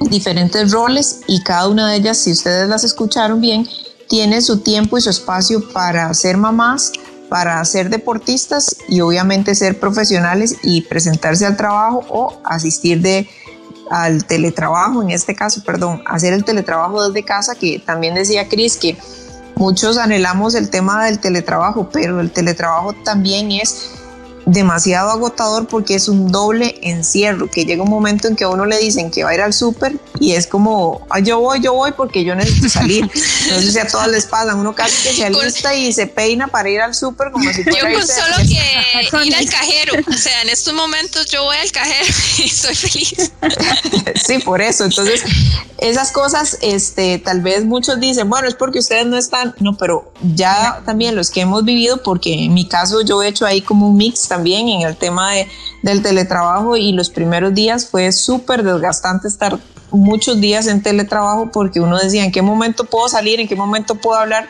diferentes 0.01 0.73
roles 0.73 1.21
y 1.27 1.43
cada 1.43 1.69
una 1.69 1.91
de 1.91 1.97
ellas, 1.97 2.19
si 2.19 2.33
ustedes 2.33 2.69
las 2.69 2.85
escucharon 2.85 3.41
bien, 3.41 3.69
tiene 4.09 4.43
su 4.43 4.59
tiempo 4.59 4.99
y 4.99 5.01
su 5.01 5.11
espacio 5.11 5.73
para 5.73 6.13
ser 6.15 6.37
mamás, 6.37 6.93
para 7.29 7.65
ser 7.65 7.89
deportistas 7.89 8.77
y 8.89 9.01
obviamente 9.01 9.55
ser 9.55 9.81
profesionales 9.81 10.57
y 10.63 10.83
presentarse 10.83 11.47
al 11.47 11.57
trabajo 11.57 12.05
o 12.11 12.39
asistir 12.45 13.01
de 13.01 13.27
al 13.93 14.25
teletrabajo, 14.25 15.03
en 15.03 15.11
este 15.11 15.35
caso, 15.35 15.63
perdón, 15.63 16.03
hacer 16.07 16.33
el 16.33 16.45
teletrabajo 16.45 17.07
desde 17.07 17.25
casa, 17.27 17.55
que 17.55 17.79
también 17.79 18.15
decía 18.15 18.49
Cris 18.49 18.79
que 18.79 18.97
muchos 19.55 19.99
anhelamos 19.99 20.55
el 20.55 20.71
tema 20.71 21.05
del 21.05 21.21
teletrabajo, 21.21 21.91
pero 21.93 22.21
el 22.21 22.31
teletrabajo 22.31 22.95
también 23.05 23.53
es 23.53 23.91
demasiado 24.47 25.11
agotador 25.11 25.67
porque 25.67 25.95
es 25.95 26.09
un 26.09 26.33
doble 26.33 26.72
encierro, 26.83 27.49
que 27.49 27.65
llega 27.65 27.83
un 27.83 27.91
momento 27.91 28.29
en 28.29 28.37
que 28.37 28.45
a 28.45 28.49
uno 28.49 28.67
le 28.67 28.79
dicen 28.79 29.11
que 29.11 29.25
va 29.25 29.31
a 29.31 29.35
ir 29.35 29.41
al 29.41 29.53
súper 29.53 29.95
y 30.21 30.33
es 30.33 30.47
como, 30.47 31.07
yo 31.23 31.41
voy, 31.41 31.61
yo 31.61 31.73
voy 31.73 31.93
porque 31.93 32.25
yo 32.25 32.35
necesito 32.35 32.69
salir. 32.69 33.11
Entonces 33.45 33.77
a 33.77 33.87
todas 33.87 34.09
les 34.09 34.27
pasan, 34.27 34.59
uno 34.59 34.75
casi 34.75 35.09
que 35.09 35.15
se 35.15 35.25
alista 35.25 35.75
y 35.75 35.93
se 35.93 36.07
peina 36.07 36.49
para 36.49 36.69
ir 36.69 36.81
al 36.81 36.95
súper 36.95 37.31
como 37.31 37.51
si 37.53 37.63
fuera 37.63 37.91
Yo 37.91 37.99
con 37.99 38.07
solo 38.07 38.37
que 38.39 39.27
ir 39.27 39.35
al 39.35 39.49
cajero, 39.49 39.93
o 40.09 40.13
sea, 40.13 40.43
en 40.43 40.49
estos 40.49 40.75
momentos 40.75 41.27
yo 41.27 41.45
voy 41.45 41.57
al 41.57 41.71
cajero 41.73 42.07
y 42.39 42.43
estoy 42.43 42.75
feliz. 42.75 43.33
sí, 44.25 44.39
por 44.39 44.61
eso. 44.61 44.85
Entonces, 44.85 45.23
esas 45.79 46.13
cosas, 46.13 46.59
este, 46.63 47.19
tal 47.19 47.41
vez 47.41 47.65
muchos 47.65 47.99
dicen, 48.01 48.29
bueno, 48.29 48.49
es 48.49 48.55
porque 48.55 48.79
ustedes 48.79 49.07
no 49.07 49.17
están, 49.17 49.55
no, 49.61 49.77
pero 49.77 50.13
ya 50.35 50.83
también 50.85 51.15
los 51.15 51.31
que 51.31 51.41
hemos 51.41 51.65
vivido, 51.65 52.03
porque 52.03 52.45
en 52.45 52.55
mi 52.55 52.69
caso 52.69 53.03
yo 53.03 53.23
he 53.23 53.29
hecho 53.29 53.47
ahí 53.47 53.63
como 53.63 53.89
un 53.89 53.97
mix 53.97 54.29
también 54.29 54.69
en 54.69 54.83
el 54.83 54.97
tema 54.97 55.33
de, 55.33 55.49
del 55.83 56.03
teletrabajo 56.03 56.77
y 56.77 56.93
los 56.93 57.11
primeros 57.11 57.55
días 57.55 57.87
fue 57.87 58.13
súper 58.13 58.63
desgastante 58.63 59.29
estar 59.29 59.59
muchos 59.91 60.41
días 60.41 60.67
en 60.67 60.83
teletrabajo 60.83 61.51
porque 61.53 61.81
uno 61.81 61.99
decía 61.99 62.25
en 62.25 62.33
qué 62.33 62.43
momento 62.43 62.85
puedo 62.85 63.09
salir, 63.09 63.41
en 63.41 63.49
qué 63.49 63.57
momento 63.57 63.95
puedo 63.97 64.19
hablar 64.19 64.49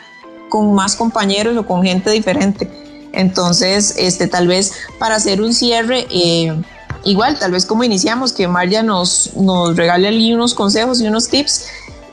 con 0.49 0.73
más 0.73 0.95
compañeros 0.95 1.57
o 1.57 1.65
con 1.65 1.83
gente 1.83 2.11
diferente. 2.11 2.69
Entonces, 3.11 3.95
este, 3.97 4.27
tal 4.27 4.47
vez 4.47 4.73
para 4.99 5.15
hacer 5.15 5.41
un 5.41 5.53
cierre, 5.53 6.07
eh, 6.09 6.55
igual, 7.03 7.37
tal 7.37 7.51
vez 7.51 7.65
como 7.65 7.83
iniciamos, 7.83 8.33
que 8.33 8.47
María 8.47 8.83
nos, 8.83 9.35
nos 9.35 9.75
regale 9.75 10.07
allí 10.07 10.33
unos 10.33 10.53
consejos 10.53 11.01
y 11.01 11.07
unos 11.07 11.27
tips 11.27 11.65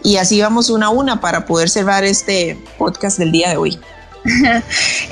y 0.02 0.16
así 0.16 0.40
vamos 0.40 0.70
una 0.70 0.87
a 0.87 0.90
una 0.90 1.20
para 1.20 1.46
poder 1.46 1.68
cerrar 1.68 2.04
este 2.04 2.59
podcast 2.78 3.18
del 3.18 3.33
día 3.33 3.50
de 3.50 3.56
hoy. 3.56 3.78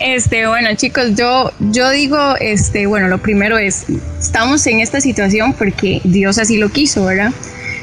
Este, 0.01 0.47
bueno, 0.47 0.75
chicos, 0.75 1.15
yo, 1.17 1.51
yo 1.59 1.91
digo, 1.91 2.37
este, 2.41 2.87
bueno, 2.87 3.09
lo 3.09 3.19
primero 3.19 3.59
es, 3.59 3.87
estamos 4.19 4.67
en 4.67 4.81
esta 4.81 5.01
situación 5.01 5.53
porque 5.55 6.01
Dios 6.05 6.39
así 6.39 6.57
lo 6.57 6.69
quiso, 6.71 7.05
¿verdad? 7.05 7.33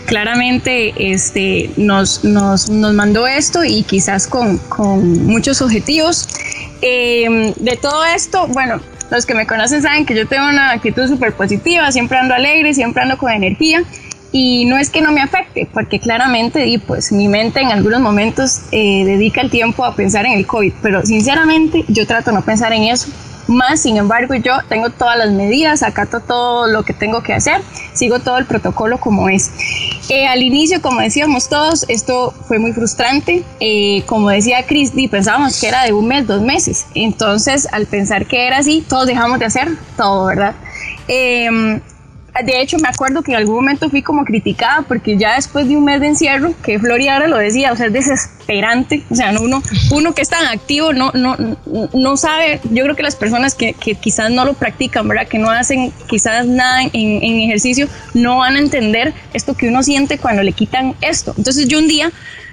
Claramente 0.06 0.94
este, 0.98 1.70
nos, 1.78 2.24
nos, 2.24 2.70
nos 2.70 2.94
mandó 2.94 3.28
esto 3.28 3.64
y 3.64 3.84
quizás 3.84 4.28
con, 4.28 4.58
con 4.58 5.26
muchos 5.26 5.62
objetivos. 5.62 6.28
Em, 6.82 7.54
de 7.56 7.78
todo 7.78 8.06
esto, 8.06 8.48
bueno, 8.48 8.80
los 9.10 9.26
que 9.26 9.34
me 9.34 9.48
conocen 9.48 9.82
saben 9.82 10.06
que 10.06 10.16
yo 10.16 10.28
tengo 10.28 10.48
una 10.48 10.72
actitud 10.72 11.08
súper 11.08 11.34
positiva, 11.34 11.92
siempre 11.92 12.18
ando 12.18 12.34
alegre, 12.34 12.74
siempre 12.74 13.04
ando 13.04 13.18
con 13.18 13.32
energía 13.32 13.84
y 14.38 14.66
no 14.66 14.78
es 14.78 14.90
que 14.90 15.00
no 15.00 15.14
me 15.14 15.22
afecte, 15.22 15.66
porque 15.74 15.98
claramente 15.98 16.68
y 16.68 16.78
pues 16.78 17.14
mi 17.14 17.30
mente 17.30 17.62
en 17.62 17.72
algunos 17.72 18.02
momentos 18.02 18.64
eh, 18.74 19.06
dedica 19.06 19.40
el 19.40 19.50
tiempo 19.50 19.86
a 19.86 19.96
pensar 19.96 20.26
en 20.26 20.34
el 20.34 20.46
COVID, 20.46 20.74
pero 20.82 21.06
sinceramente 21.06 21.86
yo 21.88 22.06
trato 22.06 22.34
no 22.34 22.42
pensar 22.44 22.74
en 22.74 22.84
eso. 22.84 23.08
Más, 23.48 23.84
sin 23.84 23.96
embargo, 23.96 24.36
yo 24.36 24.56
tengo 24.68 24.90
todas 24.90 25.18
las 25.18 25.32
medidas, 25.32 25.84
acato 25.84 26.20
todo 26.20 26.68
lo 26.68 26.84
que 26.84 26.94
tengo 26.94 27.24
que 27.24 27.34
hacer, 27.34 27.62
sigo 27.94 28.20
todo 28.20 28.38
el 28.38 28.46
protocolo 28.46 29.00
como 29.00 29.30
es. 29.30 29.52
Eh, 30.10 30.28
al 30.28 30.42
inicio, 30.44 30.82
como 30.82 31.00
decíamos 31.00 31.48
todos, 31.48 31.86
esto 31.88 32.34
fue 32.46 32.60
muy 32.60 32.74
frustrante. 32.74 33.42
Eh, 33.62 34.04
como 34.06 34.32
decía 34.32 34.66
Chris, 34.66 34.92
pensábamos 35.10 35.62
que 35.62 35.70
era 35.70 35.86
de 35.86 35.94
un 35.94 36.08
mes, 36.08 36.28
dos 36.28 36.42
meses. 36.42 36.88
Entonces, 36.94 37.70
al 37.72 37.86
pensar 37.86 38.26
que 38.26 38.48
era 38.48 38.58
así, 38.58 38.84
todos 38.86 39.08
dejamos 39.08 39.40
de 39.40 39.46
hacer 39.46 39.78
todo, 39.96 40.26
¿verdad? 40.26 40.56
Eh, 41.08 41.80
de 42.44 42.62
hecho, 42.62 42.78
me 42.80 42.90
acuerdo 42.90 43.22
que 43.22 43.32
en 43.32 43.38
algún 43.38 43.56
momento 43.56 43.90
fui 43.90 44.02
como 44.02 44.26
criticada 44.26 44.82
porque 44.82 45.18
ya 45.18 45.36
después 45.36 45.68
de 45.68 45.78
un 45.78 45.86
mes 45.86 46.02
de 46.02 46.08
encierro, 46.08 46.54
que 46.64 46.80
Flori 46.80 47.08
ahora 47.08 47.28
lo 47.28 47.38
decía, 47.38 47.72
o 47.72 47.76
sea, 47.76 47.88
es 47.88 47.94
desesperante. 47.94 49.04
O 49.10 49.16
sea, 49.16 49.32
uno, 49.40 49.62
uno 49.92 50.14
que 50.14 50.22
es 50.22 50.30
tan 50.30 50.46
activo 50.46 50.94
no, 50.94 51.12
no, 51.14 51.38
no 51.94 52.18
sabe, 52.18 52.60
yo 52.72 52.84
creo 52.84 52.96
que 52.96 53.04
las 53.04 53.16
personas 53.16 53.56
que, 53.56 53.74
que 53.74 53.96
quizás 53.96 54.32
no 54.32 54.44
lo 54.44 54.54
practican, 54.54 55.08
¿verdad? 55.08 55.28
Que 55.28 55.40
no 55.40 55.50
hacen 55.50 55.94
quizás 56.08 56.46
nada 56.46 56.82
en, 56.84 56.92
en 56.94 57.40
ejercicio, 57.42 57.88
no 58.14 58.38
van 58.40 58.56
a 58.56 58.60
entender 58.60 59.14
esto 59.34 59.56
que 59.56 59.70
uno 59.70 59.82
siente 59.84 60.18
cuando 60.18 60.44
le 60.44 60.52
quitan 60.52 60.96
esto. 61.02 61.34
Entonces 61.38 61.68
yo 61.68 61.80
un 61.80 61.88
día 61.88 62.12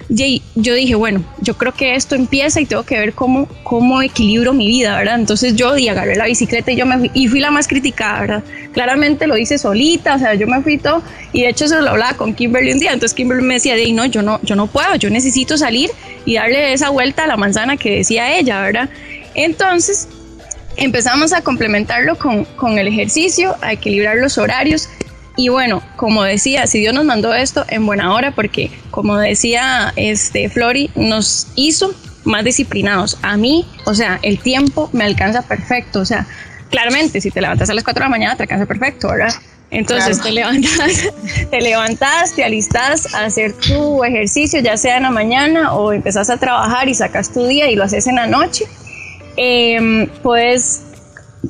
yo 0.09 0.73
dije, 0.73 0.95
bueno, 0.95 1.23
yo 1.41 1.57
creo 1.57 1.73
que 1.73 1.95
esto 1.95 2.15
empieza 2.15 2.59
y 2.61 2.65
tengo 2.65 2.83
que 2.83 2.99
ver 2.99 3.13
cómo, 3.13 3.47
cómo 3.63 4.01
equilibro 4.01 4.53
mi 4.53 4.67
vida, 4.67 4.97
¿verdad? 4.97 5.15
Entonces 5.15 5.55
yo 5.55 5.73
di, 5.73 5.87
agarré 5.87 6.15
la 6.15 6.25
bicicleta 6.25 6.71
y 6.71 6.75
yo 6.75 6.85
me 6.85 6.97
fui, 6.97 7.11
y 7.13 7.27
fui 7.27 7.39
la 7.39 7.51
más 7.51 7.67
criticada, 7.67 8.21
¿verdad? 8.21 8.43
Claramente 8.73 9.27
lo 9.27 9.37
hice 9.37 9.57
solita, 9.57 10.15
o 10.15 10.19
sea, 10.19 10.33
yo 10.35 10.45
me 10.47 10.61
fui 10.61 10.77
todo, 10.77 11.01
y 11.31 11.41
de 11.41 11.49
hecho 11.49 11.67
se 11.67 11.81
lo 11.81 11.89
hablaba 11.89 12.15
con 12.15 12.33
Kimberly 12.33 12.71
un 12.73 12.79
día, 12.79 12.93
entonces 12.93 13.15
Kimberly 13.15 13.43
me 13.43 13.55
decía, 13.55 13.75
de, 13.75 13.91
no, 13.91 14.05
yo 14.05 14.21
no, 14.21 14.39
yo 14.43 14.55
no 14.55 14.67
puedo, 14.67 14.95
yo 14.95 15.09
necesito 15.09 15.57
salir 15.57 15.89
y 16.25 16.35
darle 16.35 16.73
esa 16.73 16.89
vuelta 16.89 17.23
a 17.23 17.27
la 17.27 17.37
manzana 17.37 17.77
que 17.77 17.97
decía 17.97 18.37
ella, 18.37 18.61
¿verdad? 18.61 18.89
Entonces 19.35 20.07
empezamos 20.75 21.33
a 21.33 21.41
complementarlo 21.41 22.17
con, 22.17 22.45
con 22.45 22.77
el 22.77 22.87
ejercicio, 22.87 23.55
a 23.61 23.73
equilibrar 23.73 24.17
los 24.17 24.37
horarios 24.37 24.89
y 25.35 25.49
bueno, 25.49 25.81
como 25.95 26.23
decía, 26.23 26.67
si 26.67 26.79
Dios 26.79 26.93
nos 26.93 27.05
mandó 27.05 27.33
esto 27.33 27.65
en 27.69 27.85
buena 27.85 28.13
hora, 28.13 28.31
porque 28.31 28.69
como 28.91 29.17
decía 29.17 29.91
este 29.95 30.47
Flori, 30.49 30.91
nos 30.95 31.47
hizo 31.55 31.93
más 32.23 32.43
disciplinados. 32.43 33.17
A 33.23 33.35
mí, 33.35 33.65
o 33.85 33.95
sea, 33.95 34.19
el 34.21 34.39
tiempo 34.39 34.89
me 34.93 35.03
alcanza 35.03 35.41
perfecto. 35.41 36.01
O 36.01 36.05
sea, 36.05 36.27
claramente, 36.69 37.19
si 37.19 37.31
te 37.31 37.41
levantas 37.41 37.69
a 37.69 37.73
las 37.73 37.83
4 37.83 37.99
de 37.99 38.05
la 38.05 38.09
mañana, 38.09 38.35
te 38.35 38.43
alcanza 38.43 38.67
perfecto, 38.67 39.09
¿verdad? 39.09 39.33
Entonces 39.71 40.21
te 40.21 40.31
levantas, 40.31 41.09
te 41.49 41.61
levantas, 41.61 42.35
te 42.35 42.43
alistas 42.43 43.11
a 43.15 43.25
hacer 43.25 43.53
tu 43.53 44.03
ejercicio, 44.03 44.59
ya 44.59 44.77
sea 44.77 44.97
en 44.97 45.03
la 45.03 45.09
mañana 45.09 45.73
o 45.73 45.91
empezás 45.93 46.29
a 46.29 46.37
trabajar 46.37 46.87
y 46.89 46.93
sacas 46.93 47.33
tu 47.33 47.47
día 47.47 47.71
y 47.71 47.75
lo 47.75 47.83
haces 47.83 48.05
en 48.05 48.15
la 48.15 48.27
noche. 48.27 48.65
Eh, 49.35 50.07
puedes 50.21 50.83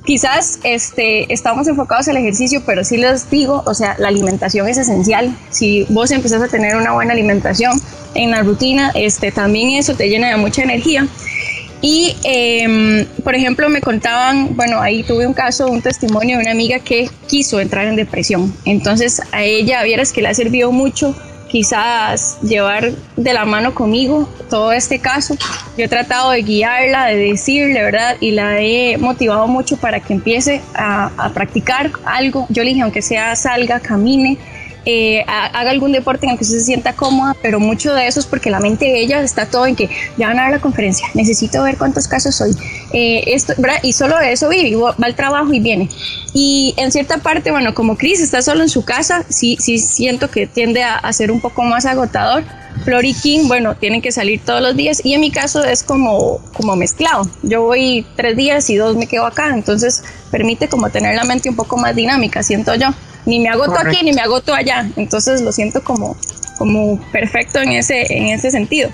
quizás 0.06 0.60
este, 0.64 1.32
estamos 1.34 1.68
enfocados 1.68 2.08
en 2.08 2.18
el 2.18 2.24
ejercicio, 2.24 2.64
pero 2.66 2.84
sí 2.84 2.98
les 2.98 3.30
digo, 3.30 3.64
o 3.66 3.74
sea, 3.74 3.96
la 4.00 4.08
alimentación 4.08 4.68
es 4.68 4.78
esencial. 4.78 5.36
Si 5.50 5.86
vos 5.90 6.12
empezás 6.12 6.42
a 6.42 6.48
tener 6.48 6.76
una 6.76 6.92
buena 6.92 7.14
alimentación 7.14 7.80
en 8.16 8.32
la 8.32 8.44
rutina, 8.44 8.92
este, 8.96 9.32
también 9.32 9.70
eso 9.70 9.96
te 9.96 10.10
llena 10.10 10.30
de 10.30 10.38
mucha 10.38 10.64
energía. 10.64 11.08
Y, 11.82 12.16
em, 12.24 13.06
por 13.24 13.36
ejemplo, 13.36 13.68
me 13.70 13.82
contaban, 13.82 14.56
bueno, 14.56 14.80
ahí 14.80 15.04
tuve 15.04 15.28
un 15.28 15.34
caso, 15.34 15.68
un 15.68 15.82
testimonio 15.82 16.38
de 16.38 16.44
una 16.44 16.52
amiga 16.52 16.80
que 16.80 17.10
quiso 17.28 17.60
entrar 17.60 17.88
en 17.88 17.98
depresión. 17.98 18.54
Entonces, 18.64 19.22
a 19.34 19.44
ella, 19.44 19.84
vieras 19.84 20.14
que 20.14 20.22
le 20.22 20.30
ha 20.30 20.34
servido 20.34 20.72
mucho 20.72 21.14
quizás 21.54 22.40
llevar 22.42 22.94
de 23.16 23.32
la 23.32 23.46
mano 23.46 23.76
conmigo 23.76 24.28
todo 24.50 24.72
este 24.72 24.98
caso. 24.98 25.36
Yo 25.78 25.86
he 25.86 25.88
tratado 25.88 26.32
de 26.32 26.42
guiarla, 26.42 27.06
de 27.06 27.16
decirle, 27.16 27.80
¿verdad? 27.84 28.18
Y 28.20 28.32
la 28.32 28.60
he 28.60 28.98
motivado 28.98 29.46
mucho 29.46 29.78
para 29.78 30.00
que 30.00 30.14
empiece 30.14 30.64
a, 30.74 31.12
a 31.16 31.30
practicar 31.30 31.92
algo. 32.06 32.48
Yo 32.50 32.64
le 32.64 32.70
dije, 32.70 32.82
aunque 32.82 33.04
sea 33.04 33.36
salga, 33.36 33.80
camine, 33.80 34.40
eh, 34.86 35.24
haga 35.28 35.72
algún 35.72 35.92
deporte 35.92 36.26
en 36.26 36.34
el 36.34 36.38
que 36.38 36.46
se 36.46 36.60
sienta 36.60 36.94
cómoda, 36.94 37.36
pero 37.42 37.60
mucho 37.60 37.94
de 37.94 38.08
eso 38.08 38.20
es 38.20 38.26
porque 38.26 38.50
la 38.50 38.60
mente 38.60 38.86
de 38.86 39.00
ella 39.00 39.22
está 39.22 39.46
todo 39.46 39.66
en 39.66 39.76
que 39.76 39.90
ya 40.18 40.28
van 40.28 40.40
a 40.40 40.44
dar 40.44 40.52
la 40.52 40.60
conferencia, 40.60 41.08
necesito 41.14 41.64
ver 41.64 41.78
cuántos 41.78 42.08
casos 42.08 42.36
soy. 42.36 42.52
Eh, 42.92 43.24
esto, 43.28 43.54
y 43.82 43.94
solo 43.94 44.18
de 44.18 44.34
eso 44.34 44.50
vive, 44.50 44.76
va 44.76 44.96
al 45.02 45.16
trabajo 45.16 45.54
y 45.54 45.60
viene. 45.60 45.90
Y 46.34 46.74
en 46.78 46.92
cierta 46.92 47.20
parte, 47.20 47.52
bueno, 47.52 47.74
como 47.74 47.98
Chris 47.98 48.22
está 48.22 48.42
solo 48.42 48.64
en 48.64 48.70
su 48.70 48.84
casa, 48.84 49.24
sí, 49.30 49.58
sí 49.60 49.78
siento 49.78 50.30
que 50.30 50.48
tiende 50.48 50.84
a, 50.84 50.96
a 50.96 51.14
ser 51.14 51.32
un 51.32 51.40
poco 51.40 51.64
más 51.64 51.86
agotador. 51.86 52.44
Flori 52.84 53.14
King, 53.14 53.48
bueno, 53.48 53.76
tienen 53.76 54.02
que 54.02 54.12
salir 54.12 54.42
todos 54.44 54.60
los 54.60 54.76
días 54.76 55.00
y 55.06 55.14
en 55.14 55.22
mi 55.22 55.32
caso 55.32 55.64
es 55.64 55.84
como, 55.84 56.40
como 56.54 56.76
mezclado. 56.76 57.30
Yo 57.44 57.62
voy 57.62 58.06
tres 58.16 58.36
días 58.36 58.70
y 58.70 58.76
dos 58.76 58.96
me 58.98 59.08
quedo 59.08 59.26
acá, 59.26 59.52
entonces 59.54 60.04
permite 60.32 60.68
como 60.68 60.90
tener 60.90 61.16
la 61.16 61.24
mente 61.24 61.50
un 61.50 61.56
poco 61.56 61.78
más 61.78 61.96
dinámica, 61.96 62.42
siento 62.42 62.74
yo 62.76 62.88
ni 63.26 63.40
me 63.40 63.50
agoto 63.50 63.78
aquí 63.78 64.04
ni 64.04 64.14
me 64.14 64.22
agoto 64.22 64.54
allá. 64.54 64.90
Entonces 64.96 65.42
lo 65.42 65.52
siento 65.52 65.84
como, 65.84 66.16
como 66.58 67.00
perfecto 67.12 67.60
en 67.60 67.74
ese, 67.74 68.06
en 68.10 68.28
ese 68.28 68.52
sentido. 68.52 68.90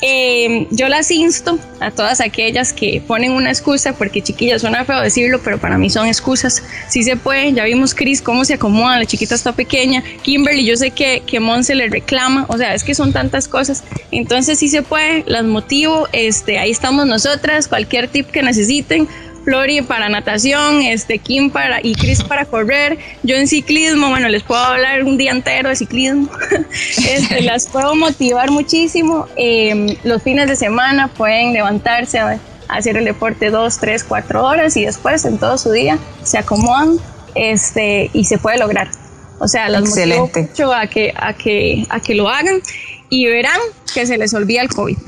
Eh, 0.00 0.68
yo 0.70 0.88
las 0.88 1.10
insto 1.10 1.58
a 1.80 1.90
todas 1.90 2.20
aquellas 2.20 2.72
que 2.72 3.02
ponen 3.04 3.32
una 3.32 3.50
excusa, 3.50 3.94
porque 3.94 4.22
chiquillas 4.22 4.60
suena 4.60 4.84
feo 4.84 5.00
decirlo, 5.00 5.40
pero 5.42 5.58
para 5.58 5.76
mí 5.76 5.90
son 5.90 6.06
excusas. 6.06 6.62
Si 6.88 7.02
se 7.02 7.16
puede, 7.16 7.52
ya 7.52 7.64
vimos 7.64 7.94
Chris 7.94 8.22
cómo 8.22 8.44
se 8.44 8.54
acomoda, 8.54 8.98
la 8.98 9.06
chiquita 9.06 9.34
está 9.34 9.52
pequeña. 9.52 10.04
Kimberly, 10.22 10.64
yo 10.64 10.76
sé 10.76 10.92
que, 10.92 11.22
que 11.26 11.40
Mon 11.40 11.64
se 11.64 11.74
le 11.74 11.88
reclama, 11.88 12.46
o 12.48 12.56
sea, 12.56 12.74
es 12.74 12.84
que 12.84 12.94
son 12.94 13.12
tantas 13.12 13.48
cosas. 13.48 13.82
Entonces, 14.12 14.60
si 14.60 14.68
se 14.68 14.82
puede, 14.82 15.24
las 15.26 15.44
motivo. 15.44 16.08
Este, 16.12 16.58
ahí 16.58 16.70
estamos 16.70 17.06
nosotras, 17.06 17.66
cualquier 17.66 18.08
tip 18.08 18.30
que 18.30 18.42
necesiten 18.42 19.08
Flori 19.48 19.80
para 19.80 20.10
natación, 20.10 20.82
este, 20.82 21.18
Kim 21.18 21.48
para, 21.48 21.80
y 21.82 21.94
Chris 21.94 22.22
para 22.22 22.44
correr. 22.44 22.98
Yo 23.22 23.34
en 23.34 23.48
ciclismo, 23.48 24.10
bueno, 24.10 24.28
les 24.28 24.42
puedo 24.42 24.60
hablar 24.60 25.04
un 25.04 25.16
día 25.16 25.30
entero 25.30 25.70
de 25.70 25.76
ciclismo. 25.76 26.28
este, 27.08 27.40
las 27.44 27.66
puedo 27.66 27.94
motivar 27.94 28.50
muchísimo. 28.50 29.26
Em, 29.36 29.96
los 30.04 30.22
fines 30.22 30.48
de 30.48 30.56
semana 30.56 31.08
pueden 31.08 31.54
levantarse 31.54 32.18
a, 32.18 32.38
hacer 32.68 32.98
el 32.98 33.06
deporte 33.06 33.48
dos, 33.48 33.78
tres, 33.78 34.04
cuatro 34.04 34.44
horas 34.44 34.76
y 34.76 34.84
después 34.84 35.24
en 35.24 35.38
todo 35.38 35.56
su 35.56 35.72
día 35.72 35.98
se 36.24 36.36
acomodan 36.36 36.98
este, 37.34 38.10
y 38.12 38.24
se 38.24 38.36
puede 38.36 38.58
lograr. 38.58 38.90
O 39.38 39.48
sea, 39.48 39.70
los 39.70 39.88
motivo 39.88 40.30
mucho 40.34 40.74
a 40.74 40.86
que, 40.88 41.14
a, 41.16 41.32
que, 41.32 41.86
a 41.88 42.00
que 42.00 42.14
lo 42.14 42.28
hagan 42.28 42.60
y 43.08 43.24
verán 43.24 43.60
que 43.94 44.06
se 44.06 44.18
les 44.18 44.34
olvida 44.34 44.60
el 44.60 44.68
COVID. 44.68 44.98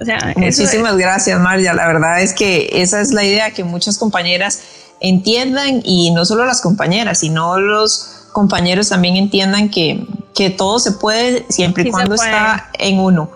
O 0.00 0.04
sea, 0.04 0.32
Muchísimas 0.36 0.96
gracias, 0.96 1.38
María. 1.40 1.74
La 1.74 1.86
verdad 1.86 2.22
es 2.22 2.32
que 2.32 2.70
esa 2.72 3.00
es 3.00 3.12
la 3.12 3.22
idea, 3.22 3.50
que 3.50 3.64
muchas 3.64 3.98
compañeras 3.98 4.60
entiendan 5.00 5.82
y 5.84 6.10
no 6.12 6.24
solo 6.24 6.46
las 6.46 6.60
compañeras, 6.60 7.18
sino 7.18 7.58
los 7.58 8.28
compañeros 8.32 8.88
también 8.88 9.16
entiendan 9.16 9.68
que, 9.70 10.06
que 10.34 10.50
todo 10.50 10.78
se 10.78 10.92
puede 10.92 11.44
siempre 11.50 11.88
y 11.88 11.90
cuando 11.90 12.14
está 12.14 12.70
en 12.78 12.98
uno. 12.98 13.30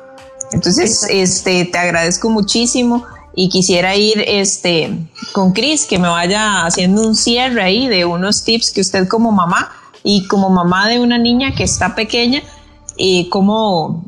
Entonces, 0.53 1.07
este, 1.11 1.65
te 1.65 1.79
agradezco 1.79 2.31
muchísimo 2.31 3.05
y 3.35 3.49
quisiera 3.49 3.97
ir 3.97 4.25
este, 4.27 4.97
con 5.33 5.53
Cris, 5.53 5.85
que 5.85 5.99
me 5.99 6.09
vaya 6.09 6.65
haciendo 6.65 7.03
un 7.03 7.17
cierre 7.17 7.63
ahí 7.63 7.89
de 7.89 8.05
unos 8.05 8.45
tips 8.45 8.71
que 8.71 8.81
usted 8.81 9.09
como 9.09 9.33
mamá 9.33 9.73
y 10.03 10.27
como 10.29 10.51
mamá 10.51 10.89
de 10.89 11.01
una 11.01 11.19
niña 11.19 11.55
que 11.55 11.65
está 11.65 11.95
pequeña, 11.95 12.43
y 12.97 13.29
cómo, 13.29 14.05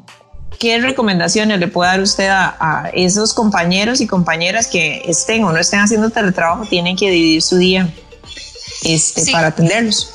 ¿qué 0.59 0.79
recomendaciones 0.79 1.59
le 1.59 1.69
puede 1.69 1.91
dar 1.91 2.01
usted 2.01 2.29
a, 2.31 2.91
esos 2.95 3.35
compañeros 3.35 4.01
y 4.01 4.07
compañeras 4.07 4.67
que 4.67 5.03
estén 5.07 5.45
o 5.45 5.53
no 5.53 5.59
estén 5.59 5.81
haciendo 5.81 6.11
teletrabajo, 6.11 6.67
tienen 6.67 6.97
que 6.97 7.11
dividir 7.11 7.43
su 7.43 7.57
día 7.59 7.93
este, 8.83 9.31
para 9.33 9.49
atenderlos? 9.49 10.11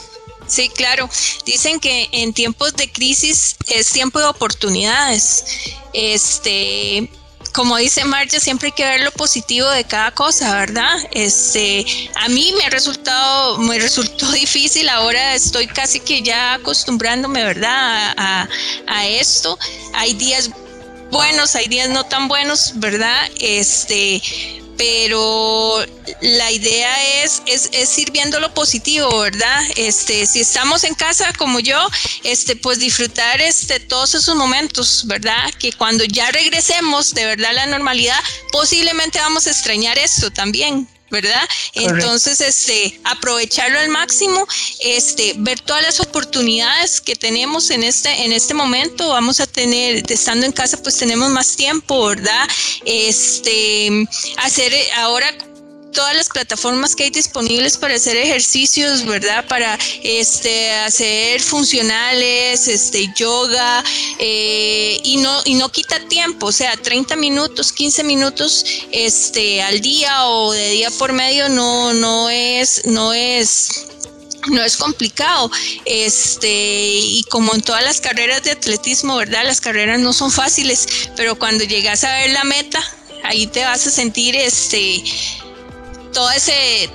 Sí, 0.48 0.70
claro. 0.70 1.10
Dicen 1.46 1.80
que 1.80 2.10
en 2.12 2.34
tiempos 2.34 2.74
de 2.76 2.92
crisis 2.92 3.56
es 3.68 3.92
tiempo 3.92 4.20
de 4.20 4.26
oportunidades. 4.26 5.46
Este, 5.94 7.10
como 7.54 7.78
dice 7.78 8.06
Marcia, 8.06 8.40
siempre 8.40 8.68
hay 8.68 8.72
que 8.74 8.86
ver 8.86 9.02
lo 9.02 9.12
positivo 9.12 9.70
de 9.70 9.84
cada 9.84 10.12
cosa, 10.12 10.56
¿verdad? 10.58 10.98
Este, 11.12 11.86
a 12.16 12.30
mí 12.30 12.54
me 12.58 12.66
ha 12.66 12.70
resultado, 12.70 13.58
me 13.58 13.80
resultó 13.80 14.32
difícil, 14.32 14.90
ahora 14.90 15.36
estoy 15.36 15.68
casi 15.68 16.00
que 16.00 16.22
ya 16.22 16.54
acostumbrándome, 16.54 17.44
¿verdad? 17.44 18.14
A, 18.18 18.48
a 18.88 19.08
esto. 19.08 19.58
Hay 19.94 20.14
días 20.14 20.50
buenos, 21.12 21.56
hay 21.56 21.68
días 21.68 21.90
no 21.90 22.06
tan 22.06 22.28
buenos, 22.28 22.74
¿verdad? 22.76 23.30
Este, 23.40 24.22
pero 24.78 25.86
la 26.22 26.52
idea 26.52 27.24
es, 27.24 27.42
es, 27.46 27.98
ir 27.98 28.12
viendo 28.12 28.40
lo 28.40 28.54
positivo, 28.54 29.20
¿verdad? 29.20 29.62
Este, 29.76 30.26
si 30.28 30.42
estamos 30.42 30.84
en 30.84 30.94
casa 30.94 31.34
como 31.34 31.60
yo, 31.60 31.80
este, 32.24 32.56
pues 32.56 32.80
disfrutar 32.80 33.42
este, 33.42 33.80
todos 33.80 34.14
esos 34.14 34.36
momentos, 34.36 35.06
¿verdad? 35.08 35.52
Que 35.60 35.74
cuando 35.74 36.04
ya 36.06 36.32
regresemos 36.32 37.14
de 37.14 37.26
verdad 37.26 37.50
a 37.50 37.54
la 37.54 37.66
normalidad, 37.66 38.20
posiblemente 38.52 39.20
vamos 39.20 39.48
a 39.48 39.52
extrañar 39.52 39.98
esto 39.98 40.30
también, 40.32 40.88
¿verdad? 41.10 41.42
Entonces, 41.74 42.40
este, 42.40 43.00
aprovecharlo 43.04 43.80
al 43.80 43.90
máximo, 43.90 44.48
este, 44.80 45.34
ver 45.38 45.60
todas 45.60 45.82
las 45.82 46.00
oportunidades 46.00 47.02
que 47.02 47.16
tenemos 47.16 47.72
en 47.72 47.84
este, 47.84 48.26
en 48.26 48.32
este 48.32 48.54
momento, 48.54 49.10
vamos 49.10 49.40
a 49.40 49.48
tener, 49.48 50.10
estando 50.12 50.46
en 50.46 50.52
casa, 50.52 50.78
pues 50.82 50.98
tenemos 50.98 51.32
más 51.32 51.56
tiempo, 51.56 52.06
¿verdad? 52.06 52.48
Este, 52.86 54.08
hacer 54.38 54.74
ahora 54.98 55.36
todas 55.92 56.16
las 56.16 56.30
plataformas 56.30 56.96
que 56.96 57.04
hay 57.04 57.10
disponibles 57.10 57.78
para 57.78 57.96
hacer 57.96 58.16
ejercicios, 58.18 59.06
¿verdad? 59.06 59.46
Para 59.48 59.78
este, 60.04 60.72
hacer 60.72 61.42
funcionales, 61.42 62.68
este, 62.68 63.12
yoga, 63.16 63.84
eh, 64.20 65.00
y, 65.04 65.18
no, 65.18 65.42
y 65.46 65.56
no 65.56 65.70
quita 65.70 66.00
tiempo, 66.08 66.48
o 66.48 66.52
sea, 66.52 66.76
30 66.76 67.16
minutos, 67.16 67.72
15 67.72 68.04
minutos 68.04 68.66
este, 68.92 69.62
al 69.62 69.82
día 69.82 70.28
o 70.28 70.52
de 70.52 70.70
día 70.72 70.92
por 70.92 71.14
medio 71.14 71.50
no, 71.50 71.94
no 71.94 72.30
es, 72.30 72.86
no 72.86 73.14
es 73.14 73.86
no 74.50 74.64
es 74.64 74.78
complicado. 74.78 75.52
Este, 75.86 76.50
y 76.50 77.24
como 77.30 77.54
en 77.54 77.62
todas 77.62 77.84
las 77.84 78.02
carreras 78.02 78.44
de 78.44 78.52
atletismo, 78.52 79.18
¿verdad? 79.18 79.44
Las 79.46 79.62
carreras 79.62 80.00
no 80.00 80.14
son 80.14 80.32
fáciles, 80.32 80.88
pero 81.16 81.38
cuando 81.38 81.64
llegas 81.64 82.04
a 82.04 82.14
ver 82.18 82.32
la 82.32 82.44
meta, 82.44 82.84
ahí 83.24 83.48
te 83.48 83.64
vas 83.64 83.86
a 83.86 83.92
sentir 83.92 84.36
este 84.36 85.04
todo 86.14 86.30
ese 86.32 86.90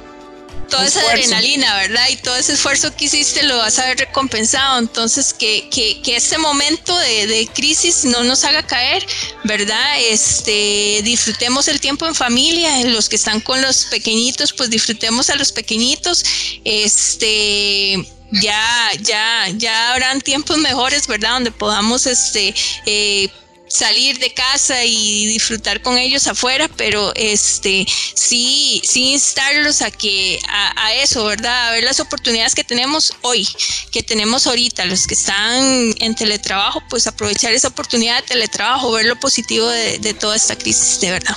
toda 0.69 0.87
esa 0.87 1.01
adrenalina, 1.01 1.77
¿verdad? 1.77 2.09
Y 2.11 2.17
todo 2.17 2.37
ese 2.37 2.55
esfuerzo 2.55 2.95
que 2.95 3.07
hiciste 3.07 3.43
lo 3.45 3.59
vas 3.59 3.79
a 3.79 3.87
ver 3.87 3.99
recompensado. 3.99 4.79
Entonces, 4.79 5.33
que, 5.33 5.69
que, 5.71 6.03
que 6.03 6.17
este 6.17 6.39
momento 6.39 6.97
de, 6.99 7.27
de, 7.27 7.47
crisis 7.47 8.05
no 8.05 8.25
nos 8.25 8.45
haga 8.45 8.63
caer, 8.65 9.07
¿verdad? 9.45 9.99
Este, 10.11 11.01
disfrutemos 11.05 11.69
el 11.69 11.81
tiempo 11.81 12.07
en 12.07 12.15
familia, 12.15 12.85
los 12.85 13.09
que 13.09 13.17
están 13.17 13.41
con 13.41 13.63
los 13.63 13.87
pequeñitos, 13.87 14.53
pues 14.53 14.71
disfrutemos 14.71 15.31
a 15.31 15.37
los 15.37 15.53
pequeñitos. 15.53 16.25
Este, 16.65 18.05
ya, 18.33 18.91
ya, 19.03 19.49
ya 19.57 19.93
habrán 19.93 20.21
tiempos 20.21 20.59
mejores, 20.59 21.07
¿verdad? 21.07 21.31
Donde 21.31 21.53
podamos, 21.53 22.07
este, 22.07 22.55
eh, 22.87 23.29
salir 23.69 24.19
de 24.19 24.33
casa 24.33 24.85
y 24.85 25.27
disfrutar 25.27 25.83
con 25.83 25.99
ellos 25.99 26.27
afuera, 26.27 26.69
pero 26.77 27.13
este 27.15 27.87
sí, 28.15 28.81
sí 28.85 29.13
instarlos 29.13 29.83
a 29.83 29.91
que 29.91 30.41
a, 30.49 30.95
eso, 30.95 31.25
¿verdad? 31.25 31.69
A 31.69 31.71
ver 31.73 31.85
las 31.85 32.01
oportunidades 32.01 32.55
que 32.55 32.65
tenemos 32.65 33.13
hoy, 33.23 33.47
que 33.91 34.03
tenemos 34.03 34.47
ahorita, 34.47 34.85
los 34.85 35.07
que 35.07 35.15
están 35.15 35.95
en 35.99 36.15
teletrabajo, 36.15 36.83
pues 36.89 37.07
aprovechar 37.07 37.53
esa 37.53 37.69
oportunidad 37.69 38.17
de 38.23 38.29
teletrabajo, 38.29 38.93
ver 38.93 39.07
lo 39.07 39.19
positivo 39.19 39.69
de, 39.69 39.99
de 39.99 40.15
toda 40.15 40.37
esta 40.37 40.57
crisis, 40.57 41.01
de 41.01 41.11
verdad. 41.11 41.37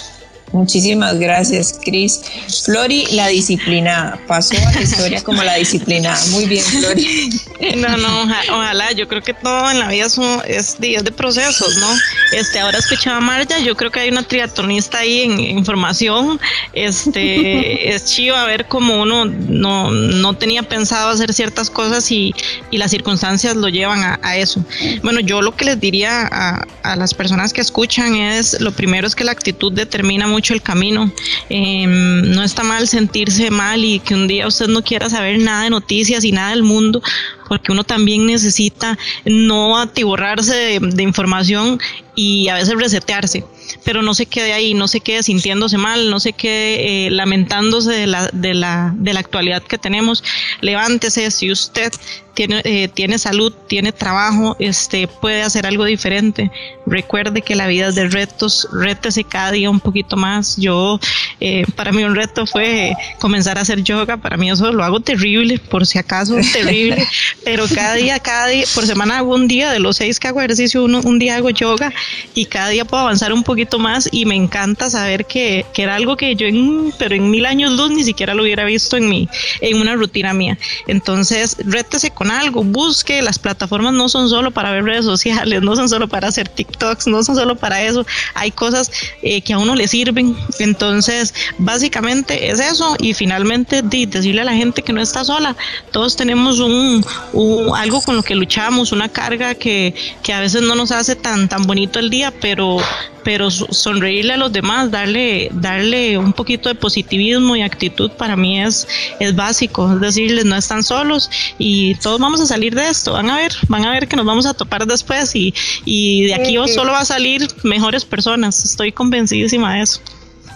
Muchísimas 0.52 1.20
gracias, 1.20 1.80
Cris. 1.84 2.22
Flori, 2.66 3.06
la 3.12 3.28
disciplinada. 3.28 4.20
Pasó 4.28 4.56
a 4.58 4.72
la 4.74 4.82
historia 4.82 5.24
como 5.24 5.44
la 5.44 5.56
disciplinada. 5.56 6.20
Muy 6.32 6.46
bien, 6.46 6.64
Flori. 6.64 7.30
No, 7.76 7.98
no, 7.98 8.24
ojalá. 8.24 8.94
Yo 8.94 9.08
creo 9.08 9.22
que 9.22 9.34
todo 9.34 9.70
en 9.70 9.80
la 9.80 9.90
vida 9.90 10.08
es, 10.48 10.80
días 10.80 11.04
de 11.04 11.12
procesos, 11.12 11.76
¿no? 11.78 11.88
Este, 12.32 12.60
ahora 12.60 12.78
escuchaba 12.78 13.18
a 13.18 13.20
Marja, 13.20 13.60
yo 13.60 13.76
creo 13.76 13.92
que 13.92 14.00
hay 14.00 14.10
una 14.10 14.24
triatlonista 14.24 15.00
ahí 15.00 15.24
en, 15.24 15.40
información. 15.42 16.40
Este, 16.72 17.90
es 17.94 18.06
chido 18.06 18.38
a 18.38 18.46
ver 18.46 18.68
cómo 18.68 19.02
uno 19.02 19.26
no, 19.26 19.92
no 19.92 20.34
tenía 20.36 20.64
pensado 20.64 21.10
hacer 21.10 21.34
ciertas 21.34 21.70
cosas 21.70 22.10
y, 22.12 22.34
y 22.72 22.78
las 22.78 22.92
circunstancias 22.92 23.58
lo 23.58 23.68
llevan 23.68 24.04
a, 24.04 24.20
a, 24.24 24.38
eso. 24.38 24.64
Bueno, 25.04 25.20
yo 25.20 25.42
lo 25.42 25.54
que 25.56 25.66
les 25.66 25.80
diría 25.82 26.30
a, 26.32 26.66
a 26.84 26.96
las 26.96 27.14
personas 27.14 27.52
que 27.52 27.60
escuchan 27.60 28.16
es, 28.16 28.60
lo 28.62 28.72
primero 28.72 29.06
es 29.06 29.16
que 29.16 29.26
la 29.26 29.34
actitud 29.34 29.74
determina 29.74 30.28
mucho 30.28 30.39
mucho 30.40 30.54
el 30.54 30.62
camino. 30.62 31.12
Em, 31.50 32.22
no 32.34 32.44
está 32.44 32.64
mal 32.64 32.88
sentirse 32.88 33.52
mal 33.52 33.84
y 33.84 34.00
que 34.00 34.14
un 34.16 34.26
día 34.26 34.48
usted 34.48 34.68
no 34.68 34.82
quiera 34.82 35.10
saber 35.10 35.38
nada 35.40 35.64
de 35.64 35.70
noticias 35.70 36.24
y 36.24 36.32
nada 36.32 36.52
del 36.52 36.64
mundo, 36.64 37.02
porque 37.50 37.74
uno 37.74 37.84
también 37.84 38.26
necesita 38.26 38.98
no 39.26 39.78
atiborrarse 39.78 40.56
de, 40.56 40.80
de 40.80 41.04
información 41.04 41.80
y 42.16 42.48
a 42.48 42.56
veces 42.56 42.76
resetearse 42.76 43.44
pero 43.84 44.02
no 44.02 44.14
se 44.14 44.26
quede 44.26 44.54
ahí, 44.54 44.74
no 44.74 44.88
se 44.88 45.00
quede 45.00 45.24
sintiéndose 45.24 45.78
mal, 45.78 46.10
no 46.10 46.20
se 46.20 46.34
quede 46.34 47.08
eh, 47.08 47.12
lamentándose 47.12 47.92
de 47.92 48.08
la, 48.08 48.30
de, 48.32 48.54
la, 48.54 48.94
de 48.96 49.14
la 49.14 49.20
actualidad 49.20 49.64
que 49.64 49.78
tenemos. 49.78 50.24
Levántese, 50.62 51.30
si 51.32 51.52
usted 51.52 51.92
tiene, 52.34 52.62
eh, 52.64 52.88
tiene 52.88 53.20
salud, 53.20 53.52
tiene 53.68 53.92
trabajo, 53.92 54.56
este, 54.60 55.08
puede 55.08 55.44
hacer 55.44 55.66
algo 55.66 55.86
diferente. 55.86 56.52
Recuerde 56.86 57.42
que 57.42 57.56
la 57.56 57.68
vida 57.68 57.90
es 57.90 57.96
de 57.96 58.08
retos, 58.08 58.68
rétese 58.72 59.24
cada 59.24 59.52
día 59.52 59.70
un 59.70 59.80
poquito 59.80 60.16
más. 60.16 60.58
Yo, 60.58 61.00
eh, 61.40 61.66
para 61.76 61.92
mí 61.92 62.04
un 62.04 62.16
reto 62.16 62.46
fue 62.46 62.94
comenzar 63.20 63.58
a 63.58 63.62
hacer 63.62 63.84
yoga, 63.84 64.18
para 64.18 64.38
mí 64.38 64.50
eso 64.50 64.72
lo 64.72 64.84
hago 64.84 65.00
terrible, 65.00 65.60
por 65.60 65.86
si 65.86 65.98
acaso 65.98 66.36
terrible, 66.54 67.06
pero 67.44 67.66
cada 67.74 67.96
día, 67.96 68.20
cada 68.20 68.48
día, 68.48 68.66
por 68.76 68.86
semana 68.86 69.20
hago 69.20 69.34
un 69.34 69.48
día, 69.48 69.72
de 69.72 69.80
los 69.80 69.98
seis 69.98 70.20
que 70.20 70.28
hago 70.28 70.40
ejercicio, 70.40 70.84
uno, 70.84 71.02
un 71.04 71.20
día 71.20 71.36
hago 71.36 71.50
yoga 71.50 71.92
y 72.36 72.46
cada 72.46 72.70
día 72.70 72.86
puedo 72.86 73.04
avanzar 73.04 73.34
un 73.34 73.44
poquito 73.44 73.80
más 73.80 74.10
y 74.12 74.26
me 74.26 74.36
encanta 74.36 74.90
saber 74.90 75.26
que, 75.26 75.66
que, 75.74 75.84
era 75.84 75.96
algo 75.96 76.18
que 76.18 76.36
yo 76.36 76.48
en, 76.48 76.94
pero 76.98 77.16
en 77.16 77.30
mil 77.32 77.46
años 77.46 77.72
luz 77.72 77.92
ni 77.92 78.04
siquiera 78.04 78.34
lo 78.34 78.44
hubiera 78.44 78.66
visto 78.66 78.98
en 78.98 79.10
mi, 79.10 79.30
en 79.62 79.80
una 79.80 79.96
rutina 79.96 80.34
mía. 80.34 80.58
Entonces, 80.88 81.58
rétese 81.66 82.12
con 82.12 82.32
algo, 82.32 82.64
busque, 82.64 83.22
las 83.22 83.40
plataformas 83.40 83.94
no 83.94 84.10
son 84.10 84.30
solo 84.30 84.52
para 84.52 84.72
ver 84.72 84.84
redes 84.84 85.06
sociales, 85.06 85.62
no 85.62 85.76
son 85.76 85.90
solo 85.90 86.08
para 86.08 86.28
hacer 86.28 86.50
TikToks, 86.50 87.08
no 87.08 87.24
son 87.24 87.36
solo 87.36 87.56
para 87.56 87.82
eso, 87.84 88.06
hay 88.34 88.52
cosas 88.52 88.92
eh, 89.22 89.42
que 89.42 89.54
a 89.54 89.58
uno 89.58 89.76
le 89.76 89.88
sirven. 89.88 90.36
Entonces, 90.60 91.34
básicamente 91.58 92.50
es 92.50 92.60
eso 92.60 92.96
y 93.00 93.14
finalmente 93.14 93.82
decirle 93.82 94.42
a 94.42 94.46
la 94.46 94.54
gente 94.54 94.82
que 94.82 94.94
no 94.94 95.02
está 95.02 95.24
sola, 95.24 95.56
todos 95.92 96.16
tenemos 96.16 96.60
un, 96.60 97.04
un, 97.34 97.76
algo 97.76 98.02
con 98.02 98.16
lo 98.16 98.24
que 98.24 98.36
luchamos, 98.36 98.92
una 98.92 99.10
carga 99.10 99.56
que, 99.56 99.94
que 100.24 100.34
a 100.34 100.40
veces 100.40 100.62
no 100.62 100.76
nos 100.76 100.92
hace 100.92 101.16
tan, 101.16 101.50
tan 101.50 101.64
bonito 101.64 102.00
el 102.00 102.10
día, 102.10 102.34
pero 102.40 102.80
pero 103.24 103.52
sonreírle 103.52 104.34
a 104.34 104.38
los 104.38 104.52
demás, 104.52 104.90
darle, 104.90 105.50
darle 105.54 106.18
un 106.18 106.34
poquito 106.34 106.70
de 106.70 106.76
positivismo 106.76 107.56
y 107.56 107.62
actitud 107.62 108.10
para 108.12 108.36
mí 108.36 108.62
es, 108.62 108.88
es 109.20 109.36
básico, 109.36 109.94
es 109.94 110.00
decirles 110.00 110.46
no 110.46 110.56
están 110.56 110.84
solos 110.84 111.30
y 111.58 111.96
todos 111.96 112.20
vamos 112.20 112.42
a 112.42 112.48
salir 112.48 112.74
de 112.74 112.90
esto, 112.90 113.14
van 113.14 113.30
a 113.30 113.38
ver, 113.38 113.52
van 113.68 113.86
a 113.86 113.92
ver 113.92 114.08
que 114.08 114.16
nos 114.16 114.26
vamos 114.26 114.46
a 114.46 114.54
topar 114.54 114.88
después 114.88 115.36
y, 115.36 115.54
y 115.86 116.24
de 116.24 116.34
aquí 116.34 116.56
solo 116.74 116.92
va 116.92 117.02
a 117.02 117.06
salir 117.06 117.48
mejores 117.64 118.06
personas, 118.06 118.66
estoy 118.66 118.92
convencidísima 118.92 119.76
de 119.76 119.82
eso. 119.82 120.00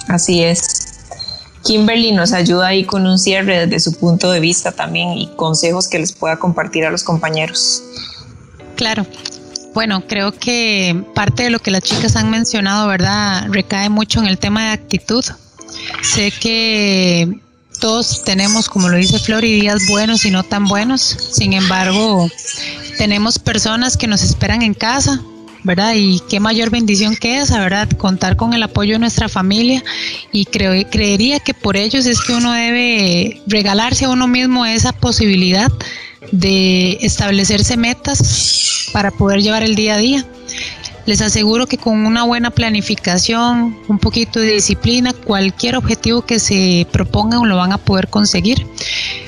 Así 0.07 0.43
es. 0.43 0.82
Kimberly 1.63 2.11
nos 2.11 2.33
ayuda 2.33 2.67
ahí 2.67 2.83
con 2.83 3.05
un 3.07 3.17
cierre 3.17 3.65
desde 3.65 3.79
su 3.79 3.97
punto 3.97 4.31
de 4.31 4.39
vista 4.39 4.71
también 4.71 5.13
y 5.13 5.27
consejos 5.35 5.87
que 5.87 5.99
les 5.99 6.11
pueda 6.11 6.37
compartir 6.37 6.85
a 6.85 6.91
los 6.91 7.03
compañeros. 7.03 7.81
Claro, 8.75 9.05
Bueno, 9.73 10.03
creo 10.07 10.31
que 10.31 11.03
parte 11.15 11.43
de 11.43 11.49
lo 11.49 11.57
que 11.57 11.71
las 11.71 11.81
chicas 11.81 12.15
han 12.15 12.29
mencionado, 12.29 12.87
¿verdad? 12.87 13.47
Recae 13.49 13.89
mucho 13.89 14.19
en 14.19 14.27
el 14.27 14.37
tema 14.37 14.65
de 14.65 14.69
actitud. 14.69 15.25
Sé 16.03 16.31
que 16.31 17.39
todos 17.79 18.23
tenemos, 18.23 18.69
como 18.69 18.87
lo 18.89 18.97
dice 18.97 19.17
Flor, 19.17 19.41
días 19.41 19.87
buenos 19.89 20.25
y 20.25 20.31
no 20.31 20.43
tan 20.43 20.65
buenos. 20.65 21.01
Sin 21.01 21.53
embargo, 21.53 22.29
tenemos 22.97 23.39
personas 23.39 23.97
que 23.97 24.07
nos 24.07 24.21
esperan 24.21 24.61
en 24.61 24.75
casa, 24.75 25.21
¿verdad? 25.63 25.93
Y 25.95 26.19
qué 26.29 26.39
mayor 26.39 26.69
bendición 26.69 27.15
que 27.15 27.39
esa, 27.39 27.59
¿verdad? 27.59 27.89
Contar 27.97 28.35
con 28.35 28.53
el 28.53 28.63
apoyo 28.63 28.93
de 28.93 28.99
nuestra 28.99 29.29
familia 29.29 29.83
y 30.31 30.45
creo, 30.45 30.73
creería 30.89 31.39
que 31.39 31.53
por 31.53 31.77
ellos 31.77 32.05
es 32.05 32.21
que 32.21 32.33
uno 32.33 32.51
debe 32.51 33.41
regalarse 33.47 34.05
a 34.05 34.09
uno 34.09 34.27
mismo 34.27 34.65
esa 34.65 34.91
posibilidad 34.91 35.71
de 36.31 36.97
establecerse 37.01 37.77
metas 37.77 38.89
para 38.91 39.11
poder 39.11 39.41
llevar 39.41 39.63
el 39.63 39.75
día 39.75 39.95
a 39.95 39.97
día. 39.97 40.25
Les 41.05 41.21
aseguro 41.21 41.67
que 41.67 41.77
con 41.77 42.05
una 42.05 42.23
buena 42.23 42.49
planificación, 42.49 43.77
un 43.89 43.99
poquito 43.99 44.39
de 44.39 44.53
disciplina, 44.53 45.11
cualquier 45.11 45.75
objetivo 45.75 46.21
que 46.21 46.39
se 46.39 46.87
propongan 46.91 47.47
lo 47.47 47.57
van 47.57 47.73
a 47.73 47.77
poder 47.77 48.07
conseguir. 48.07 48.65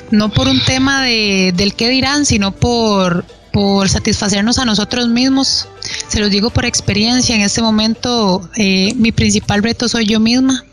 No 0.10 0.30
por 0.30 0.48
un 0.48 0.64
tema 0.64 1.04
de, 1.04 1.54
del 1.54 1.74
qué 1.74 1.90
dirán, 1.90 2.26
sino 2.26 2.54
por, 2.54 3.26
por 3.56 3.88
satisfacernos 3.88 4.60
a 4.60 4.66
nosotros 4.66 5.08
mismos. 5.08 5.70
Se 6.10 6.20
los 6.20 6.30
digo 6.30 6.50
por 6.50 6.66
experiencia, 6.66 7.34
en 7.34 7.42
este 7.42 7.62
momento 7.62 8.50
eh, 8.58 8.94
mi 8.96 9.14
principal 9.14 9.64
reto 9.64 9.88
soy 9.88 10.06
yo 10.06 10.20
misma 10.20 10.66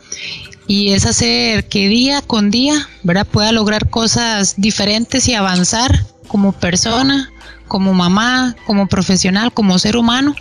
y 0.66 0.90
es 0.90 1.06
hacer 1.06 1.68
que 1.68 1.86
día 1.86 2.22
con 2.22 2.50
día 2.50 2.88
¿verdad? 3.04 3.24
pueda 3.24 3.52
lograr 3.52 3.88
cosas 3.88 4.54
diferentes 4.56 5.28
y 5.28 5.34
avanzar 5.34 6.04
como 6.26 6.50
persona, 6.50 7.30
como 7.68 7.94
mamá, 7.94 8.56
como 8.66 8.88
profesional, 8.88 9.52
como 9.52 9.78
ser 9.78 9.96
humano, 9.96 10.34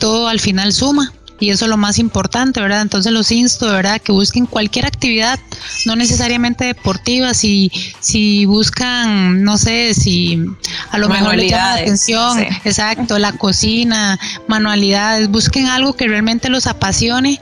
todo 0.00 0.26
al 0.26 0.40
final 0.40 0.72
suma. 0.72 1.12
Y 1.40 1.50
eso 1.50 1.64
es 1.64 1.70
lo 1.70 1.78
más 1.78 1.98
importante, 1.98 2.60
¿verdad? 2.60 2.82
Entonces 2.82 3.12
los 3.12 3.32
insto, 3.32 3.66
¿verdad? 3.66 4.00
Que 4.00 4.12
busquen 4.12 4.46
cualquier 4.46 4.86
actividad, 4.86 5.40
no 5.86 5.96
necesariamente 5.96 6.66
deportiva, 6.66 7.32
si, 7.32 7.72
si 7.98 8.44
buscan, 8.44 9.42
no 9.42 9.56
sé, 9.56 9.94
si 9.94 10.38
a 10.90 10.98
lo 10.98 11.08
mejor 11.08 11.36
les 11.36 11.50
llama 11.50 11.76
la 11.76 11.82
atención, 11.82 12.38
exacto, 12.64 13.18
la 13.18 13.32
cocina, 13.32 14.20
manualidades, 14.48 15.28
busquen 15.30 15.66
algo 15.66 15.94
que 15.94 16.06
realmente 16.06 16.50
los 16.50 16.66
apasione 16.66 17.40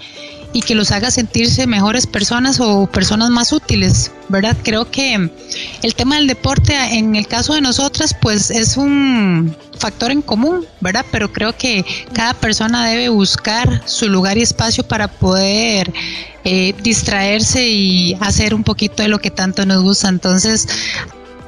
y 0.53 0.62
que 0.62 0.74
los 0.74 0.90
haga 0.90 1.11
sentirse 1.11 1.66
mejores 1.66 2.07
personas 2.07 2.59
o 2.61 2.86
personas 2.86 3.30
más 3.30 3.53
útiles, 3.53 4.11
¿verdad? 4.28 4.57
Creo 4.62 4.90
que 4.90 5.30
el 5.82 5.94
tema 5.94 6.16
del 6.16 6.26
deporte 6.26 6.74
en 6.96 7.16
el 7.16 7.26
caso 7.26 7.55
de 7.55 7.61
nosotras 7.61 8.14
pues 8.20 8.51
es 8.51 8.76
un 8.76 9.55
factor 9.78 10.11
en 10.11 10.22
común, 10.22 10.66
¿verdad? 10.80 11.05
Pero 11.12 11.32
creo 11.32 11.57
que 11.57 11.84
cada 12.12 12.34
persona 12.34 12.86
debe 12.86 13.09
buscar 13.09 13.82
su 13.86 14.09
lugar 14.09 14.38
y 14.38 14.42
espacio 14.42 14.86
para 14.86 15.09
poder 15.09 15.92
eh, 16.44 16.74
distraerse 16.82 17.68
y 17.68 18.16
hacer 18.20 18.55
un 18.55 18.64
poquito 18.64 19.03
de 19.03 19.09
lo 19.09 19.18
que 19.18 19.30
tanto 19.30 19.66
nos 19.66 19.82
gusta. 19.82 20.09
Entonces, 20.09 20.66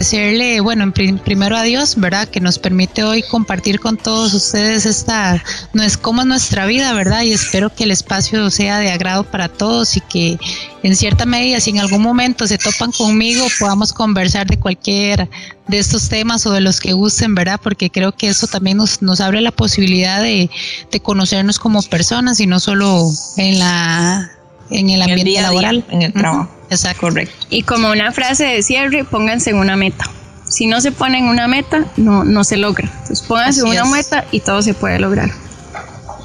agradecerle, 0.00 0.60
bueno, 0.60 0.90
en 0.96 1.18
primero 1.18 1.56
a 1.58 1.62
Dios, 1.62 1.96
¿verdad? 1.96 2.26
Que 2.26 2.40
nos 2.40 2.58
permite 2.58 3.04
hoy 3.04 3.22
compartir 3.22 3.80
con 3.80 3.98
todos 3.98 4.32
ustedes 4.32 4.86
esta, 4.86 5.44
no 5.74 5.82
es 5.82 5.98
como 5.98 6.24
nuestra 6.24 6.64
vida, 6.64 6.94
¿verdad? 6.94 7.22
Y 7.22 7.32
espero 7.32 7.68
que 7.68 7.84
el 7.84 7.90
espacio 7.90 8.50
sea 8.50 8.78
de 8.78 8.90
agrado 8.90 9.24
para 9.24 9.48
todos 9.48 9.98
y 9.98 10.00
que 10.00 10.38
en 10.82 10.96
cierta 10.96 11.26
medida, 11.26 11.60
si 11.60 11.70
en 11.70 11.80
algún 11.80 12.00
momento 12.00 12.46
se 12.46 12.56
topan 12.56 12.92
conmigo, 12.92 13.46
podamos 13.58 13.92
conversar 13.92 14.46
de 14.46 14.58
cualquier 14.58 15.28
de 15.68 15.78
estos 15.78 16.08
temas 16.08 16.46
o 16.46 16.52
de 16.52 16.62
los 16.62 16.80
que 16.80 16.94
gusten, 16.94 17.34
¿verdad? 17.34 17.60
Porque 17.62 17.90
creo 17.90 18.12
que 18.12 18.28
eso 18.28 18.46
también 18.46 18.78
nos, 18.78 19.02
nos 19.02 19.20
abre 19.20 19.42
la 19.42 19.50
posibilidad 19.50 20.22
de, 20.22 20.48
de 20.90 21.00
conocernos 21.00 21.58
como 21.58 21.82
personas 21.82 22.40
y 22.40 22.46
no 22.46 22.58
solo 22.58 23.06
en 23.36 23.58
la 23.58 24.39
en 24.70 24.90
el 24.90 25.02
ambiente 25.02 25.40
laboral, 25.40 25.84
en 25.90 26.02
el 26.02 26.12
trabajo. 26.12 26.48
Exacto. 26.70 27.00
Correcto. 27.00 27.46
Y 27.50 27.62
como 27.62 27.90
una 27.90 28.12
frase 28.12 28.44
de 28.44 28.62
cierre, 28.62 29.04
pónganse 29.04 29.50
en 29.50 29.56
una 29.56 29.76
meta. 29.76 30.04
Si 30.48 30.66
no 30.66 30.80
se 30.80 30.92
ponen 30.92 31.26
una 31.26 31.48
meta, 31.48 31.86
no, 31.96 32.24
no 32.24 32.44
se 32.44 32.56
logra. 32.56 32.88
Entonces 32.88 33.22
pónganse 33.22 33.62
una 33.62 33.84
meta 33.84 34.24
y 34.30 34.40
todo 34.40 34.62
se 34.62 34.74
puede 34.74 34.98
lograr. 34.98 35.30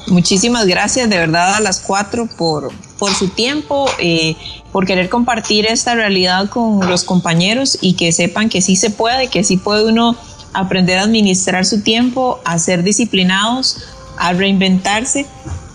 Muchísimas 0.08 0.68
gracias 0.68 1.10
de 1.10 1.18
verdad 1.18 1.56
a 1.56 1.60
las 1.60 1.80
cuatro 1.80 2.28
por, 2.38 2.72
por 3.00 3.14
su 3.14 3.30
tiempo, 3.30 3.90
eh, 4.00 4.36
por 4.72 4.86
querer 4.86 5.10
compartir 5.10 5.66
esta 5.66 5.96
realidad 5.96 6.50
con 6.50 6.88
los 6.88 7.04
compañeros 7.04 7.78
y 7.82 7.94
que 7.94 8.12
sepan 8.12 8.50
que 8.50 8.62
sí 8.62 8.76
se 8.76 8.92
puede, 8.92 9.28
que 9.28 9.44
sí 9.44 9.58
puede 9.58 9.86
uno 9.86 10.16
aprender 10.54 11.00
a 11.00 11.04
administrar 11.04 11.66
su 11.66 11.82
tiempo, 11.82 12.40
a 12.46 12.60
ser 12.60 12.84
disciplinados, 12.84 13.78
a 14.18 14.34
reinventarse 14.34 15.26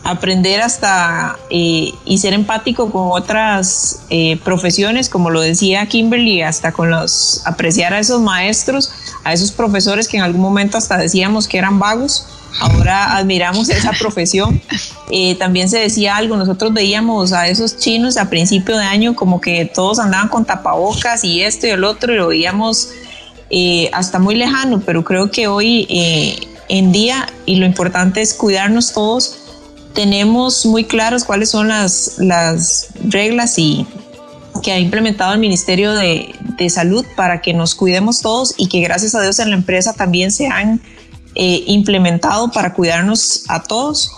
aprender 0.02 0.60
hasta 0.62 1.36
eh, 1.50 1.92
y 2.04 2.18
ser 2.18 2.32
empático 2.32 2.90
con 2.90 3.08
otras 3.10 4.02
eh, 4.08 4.38
profesiones, 4.44 5.08
como 5.08 5.30
lo 5.30 5.40
decía 5.40 5.86
Kimberly, 5.86 6.42
hasta 6.42 6.72
con 6.72 6.90
los 6.90 7.42
apreciar 7.44 7.92
a 7.92 7.98
esos 7.98 8.20
maestros, 8.20 8.92
a 9.24 9.32
esos 9.32 9.52
profesores 9.52 10.08
que 10.08 10.16
en 10.16 10.22
algún 10.22 10.40
momento 10.40 10.78
hasta 10.78 10.96
decíamos 10.96 11.46
que 11.46 11.58
eran 11.58 11.78
vagos, 11.78 12.26
ahora 12.60 13.16
admiramos 13.16 13.68
esa 13.68 13.92
profesión. 13.92 14.60
Eh, 15.12 15.34
también 15.34 15.68
se 15.68 15.78
decía 15.78 16.14
algo, 16.16 16.36
nosotros 16.36 16.72
veíamos 16.72 17.32
a 17.32 17.48
esos 17.48 17.76
chinos 17.76 18.16
a 18.16 18.30
principio 18.30 18.78
de 18.78 18.84
año 18.84 19.16
como 19.16 19.40
que 19.40 19.64
todos 19.64 19.98
andaban 19.98 20.28
con 20.28 20.44
tapabocas 20.44 21.24
y 21.24 21.42
esto 21.42 21.66
y 21.66 21.70
el 21.70 21.82
otro 21.82 22.14
y 22.14 22.16
lo 22.16 22.28
veíamos 22.28 22.90
hasta 23.92 24.20
muy 24.20 24.36
lejano, 24.36 24.80
pero 24.86 25.02
creo 25.02 25.32
que 25.32 25.48
hoy 25.48 25.84
en 26.68 26.92
día 26.92 27.28
y 27.44 27.56
lo 27.56 27.66
importante 27.66 28.22
es 28.22 28.34
cuidarnos 28.34 28.92
todos 28.92 29.39
tenemos 29.94 30.66
muy 30.66 30.84
claros 30.84 31.24
cuáles 31.24 31.50
son 31.50 31.68
las, 31.68 32.16
las 32.18 32.88
reglas 33.04 33.58
y 33.58 33.86
que 34.62 34.72
ha 34.72 34.78
implementado 34.78 35.32
el 35.32 35.40
Ministerio 35.40 35.92
de, 35.92 36.34
de, 36.58 36.70
Salud 36.70 37.04
para 37.16 37.40
que 37.40 37.54
nos 37.54 37.74
cuidemos 37.74 38.20
todos 38.20 38.54
y 38.56 38.68
que 38.68 38.80
gracias 38.80 39.14
a 39.14 39.22
Dios 39.22 39.38
en 39.38 39.50
la 39.50 39.56
empresa 39.56 39.94
también 39.94 40.30
se 40.30 40.48
han 40.48 40.80
eh, 41.34 41.64
implementado 41.66 42.50
para 42.50 42.74
cuidarnos 42.74 43.44
a 43.48 43.62
todos. 43.62 44.10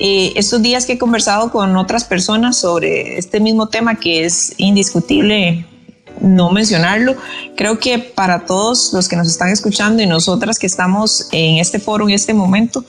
Eh, 0.00 0.32
estos 0.36 0.62
días 0.62 0.86
que 0.86 0.94
he 0.94 0.98
conversado 0.98 1.50
con 1.50 1.76
otras 1.76 2.04
personas 2.04 2.56
sobre 2.56 3.18
este 3.18 3.40
mismo 3.40 3.68
tema 3.68 3.96
que 3.96 4.24
es 4.24 4.54
indiscutible 4.58 5.66
no 6.20 6.50
mencionarlo, 6.50 7.16
creo 7.56 7.78
que 7.78 7.98
para 7.98 8.44
todos 8.44 8.92
los 8.92 9.08
que 9.08 9.16
nos 9.16 9.28
están 9.28 9.50
escuchando 9.50 10.02
y 10.02 10.06
nosotras 10.06 10.58
que 10.58 10.66
estamos 10.66 11.28
en 11.32 11.58
este 11.58 11.78
foro 11.78 12.08
en 12.08 12.14
este 12.14 12.34
momento, 12.34 12.84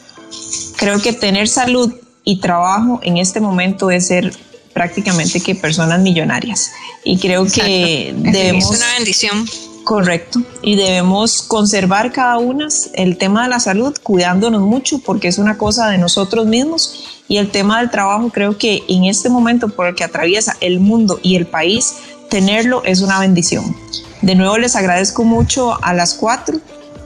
creo 0.77 0.99
que 0.99 1.13
tener 1.13 1.47
salud 1.47 1.93
y 2.23 2.39
trabajo 2.39 2.99
en 3.03 3.17
este 3.17 3.39
momento 3.39 3.91
es 3.91 4.07
ser 4.07 4.33
prácticamente 4.73 5.41
que 5.41 5.55
personas 5.55 5.99
millonarias. 5.99 6.71
Y 7.03 7.17
creo 7.17 7.45
que 7.45 8.13
debemos... 8.17 8.71
Es 8.71 8.77
una 8.77 8.93
bendición. 8.97 9.45
Correcto. 9.83 10.41
Y 10.61 10.75
debemos 10.75 11.41
conservar 11.41 12.11
cada 12.11 12.37
una 12.37 12.67
el 12.93 13.17
tema 13.17 13.43
de 13.43 13.49
la 13.49 13.59
salud, 13.59 13.97
cuidándonos 14.03 14.61
mucho, 14.61 14.99
porque 14.99 15.27
es 15.27 15.39
una 15.39 15.57
cosa 15.57 15.89
de 15.89 15.97
nosotros 15.97 16.45
mismos. 16.45 17.21
Y 17.27 17.37
el 17.37 17.49
tema 17.49 17.79
del 17.79 17.89
trabajo, 17.89 18.29
creo 18.29 18.57
que 18.57 18.83
en 18.87 19.05
este 19.05 19.29
momento 19.29 19.69
por 19.69 19.87
el 19.87 19.95
que 19.95 20.03
atraviesa 20.03 20.55
el 20.61 20.79
mundo 20.79 21.19
y 21.23 21.35
el 21.35 21.47
país, 21.47 21.95
tenerlo 22.29 22.83
es 22.85 23.01
una 23.01 23.19
bendición. 23.19 23.75
De 24.21 24.35
nuevo 24.35 24.57
les 24.57 24.75
agradezco 24.75 25.23
mucho 25.23 25.83
a 25.83 25.93
las 25.93 26.13
cuatro 26.13 26.59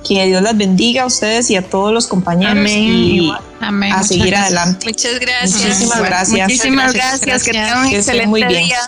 que 0.03 0.25
Dios 0.25 0.41
las 0.41 0.57
bendiga 0.57 1.03
a 1.03 1.05
ustedes 1.05 1.49
y 1.49 1.55
a 1.55 1.61
todos 1.61 1.93
los 1.93 2.07
compañeros 2.07 2.69
y 2.69 3.31
a 3.61 4.03
seguir 4.03 4.35
adelante. 4.35 4.87
Muchas 4.87 5.19
gracias. 5.19 5.61
Muchísimas 5.61 5.99
gracias. 6.03 6.47
Muchísimas 6.47 6.93
gracias. 6.93 7.43
Que 7.43 7.51
tengan 7.51 7.87
un 7.87 7.93
excelente 7.93 8.27
muy 8.27 8.43
bien. 8.43 8.65
día. 8.65 8.79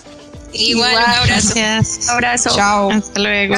Igual, 0.54 0.94
un 0.94 1.02
abrazo. 1.02 1.54
Gracias. 1.56 2.10
Abrazo. 2.10 2.50
Chao. 2.56 2.92
Hasta 2.92 3.20
luego. 3.20 3.56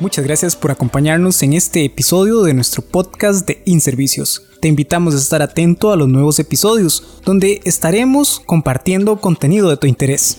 Muchas 0.00 0.24
gracias 0.24 0.56
por 0.56 0.70
acompañarnos 0.70 1.42
en 1.42 1.52
este 1.52 1.84
episodio 1.84 2.42
de 2.42 2.54
nuestro 2.54 2.82
podcast 2.82 3.46
de 3.46 3.62
Inservicios. 3.66 4.42
Te 4.60 4.68
invitamos 4.68 5.14
a 5.14 5.18
estar 5.18 5.42
atento 5.42 5.92
a 5.92 5.96
los 5.96 6.08
nuevos 6.08 6.38
episodios, 6.38 7.20
donde 7.24 7.60
estaremos 7.64 8.40
compartiendo 8.46 9.20
contenido 9.20 9.68
de 9.68 9.76
tu 9.76 9.86
interés. 9.86 10.38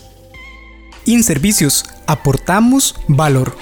Inservicios, 1.05 1.85
aportamos 2.07 2.95
valor. 3.07 3.55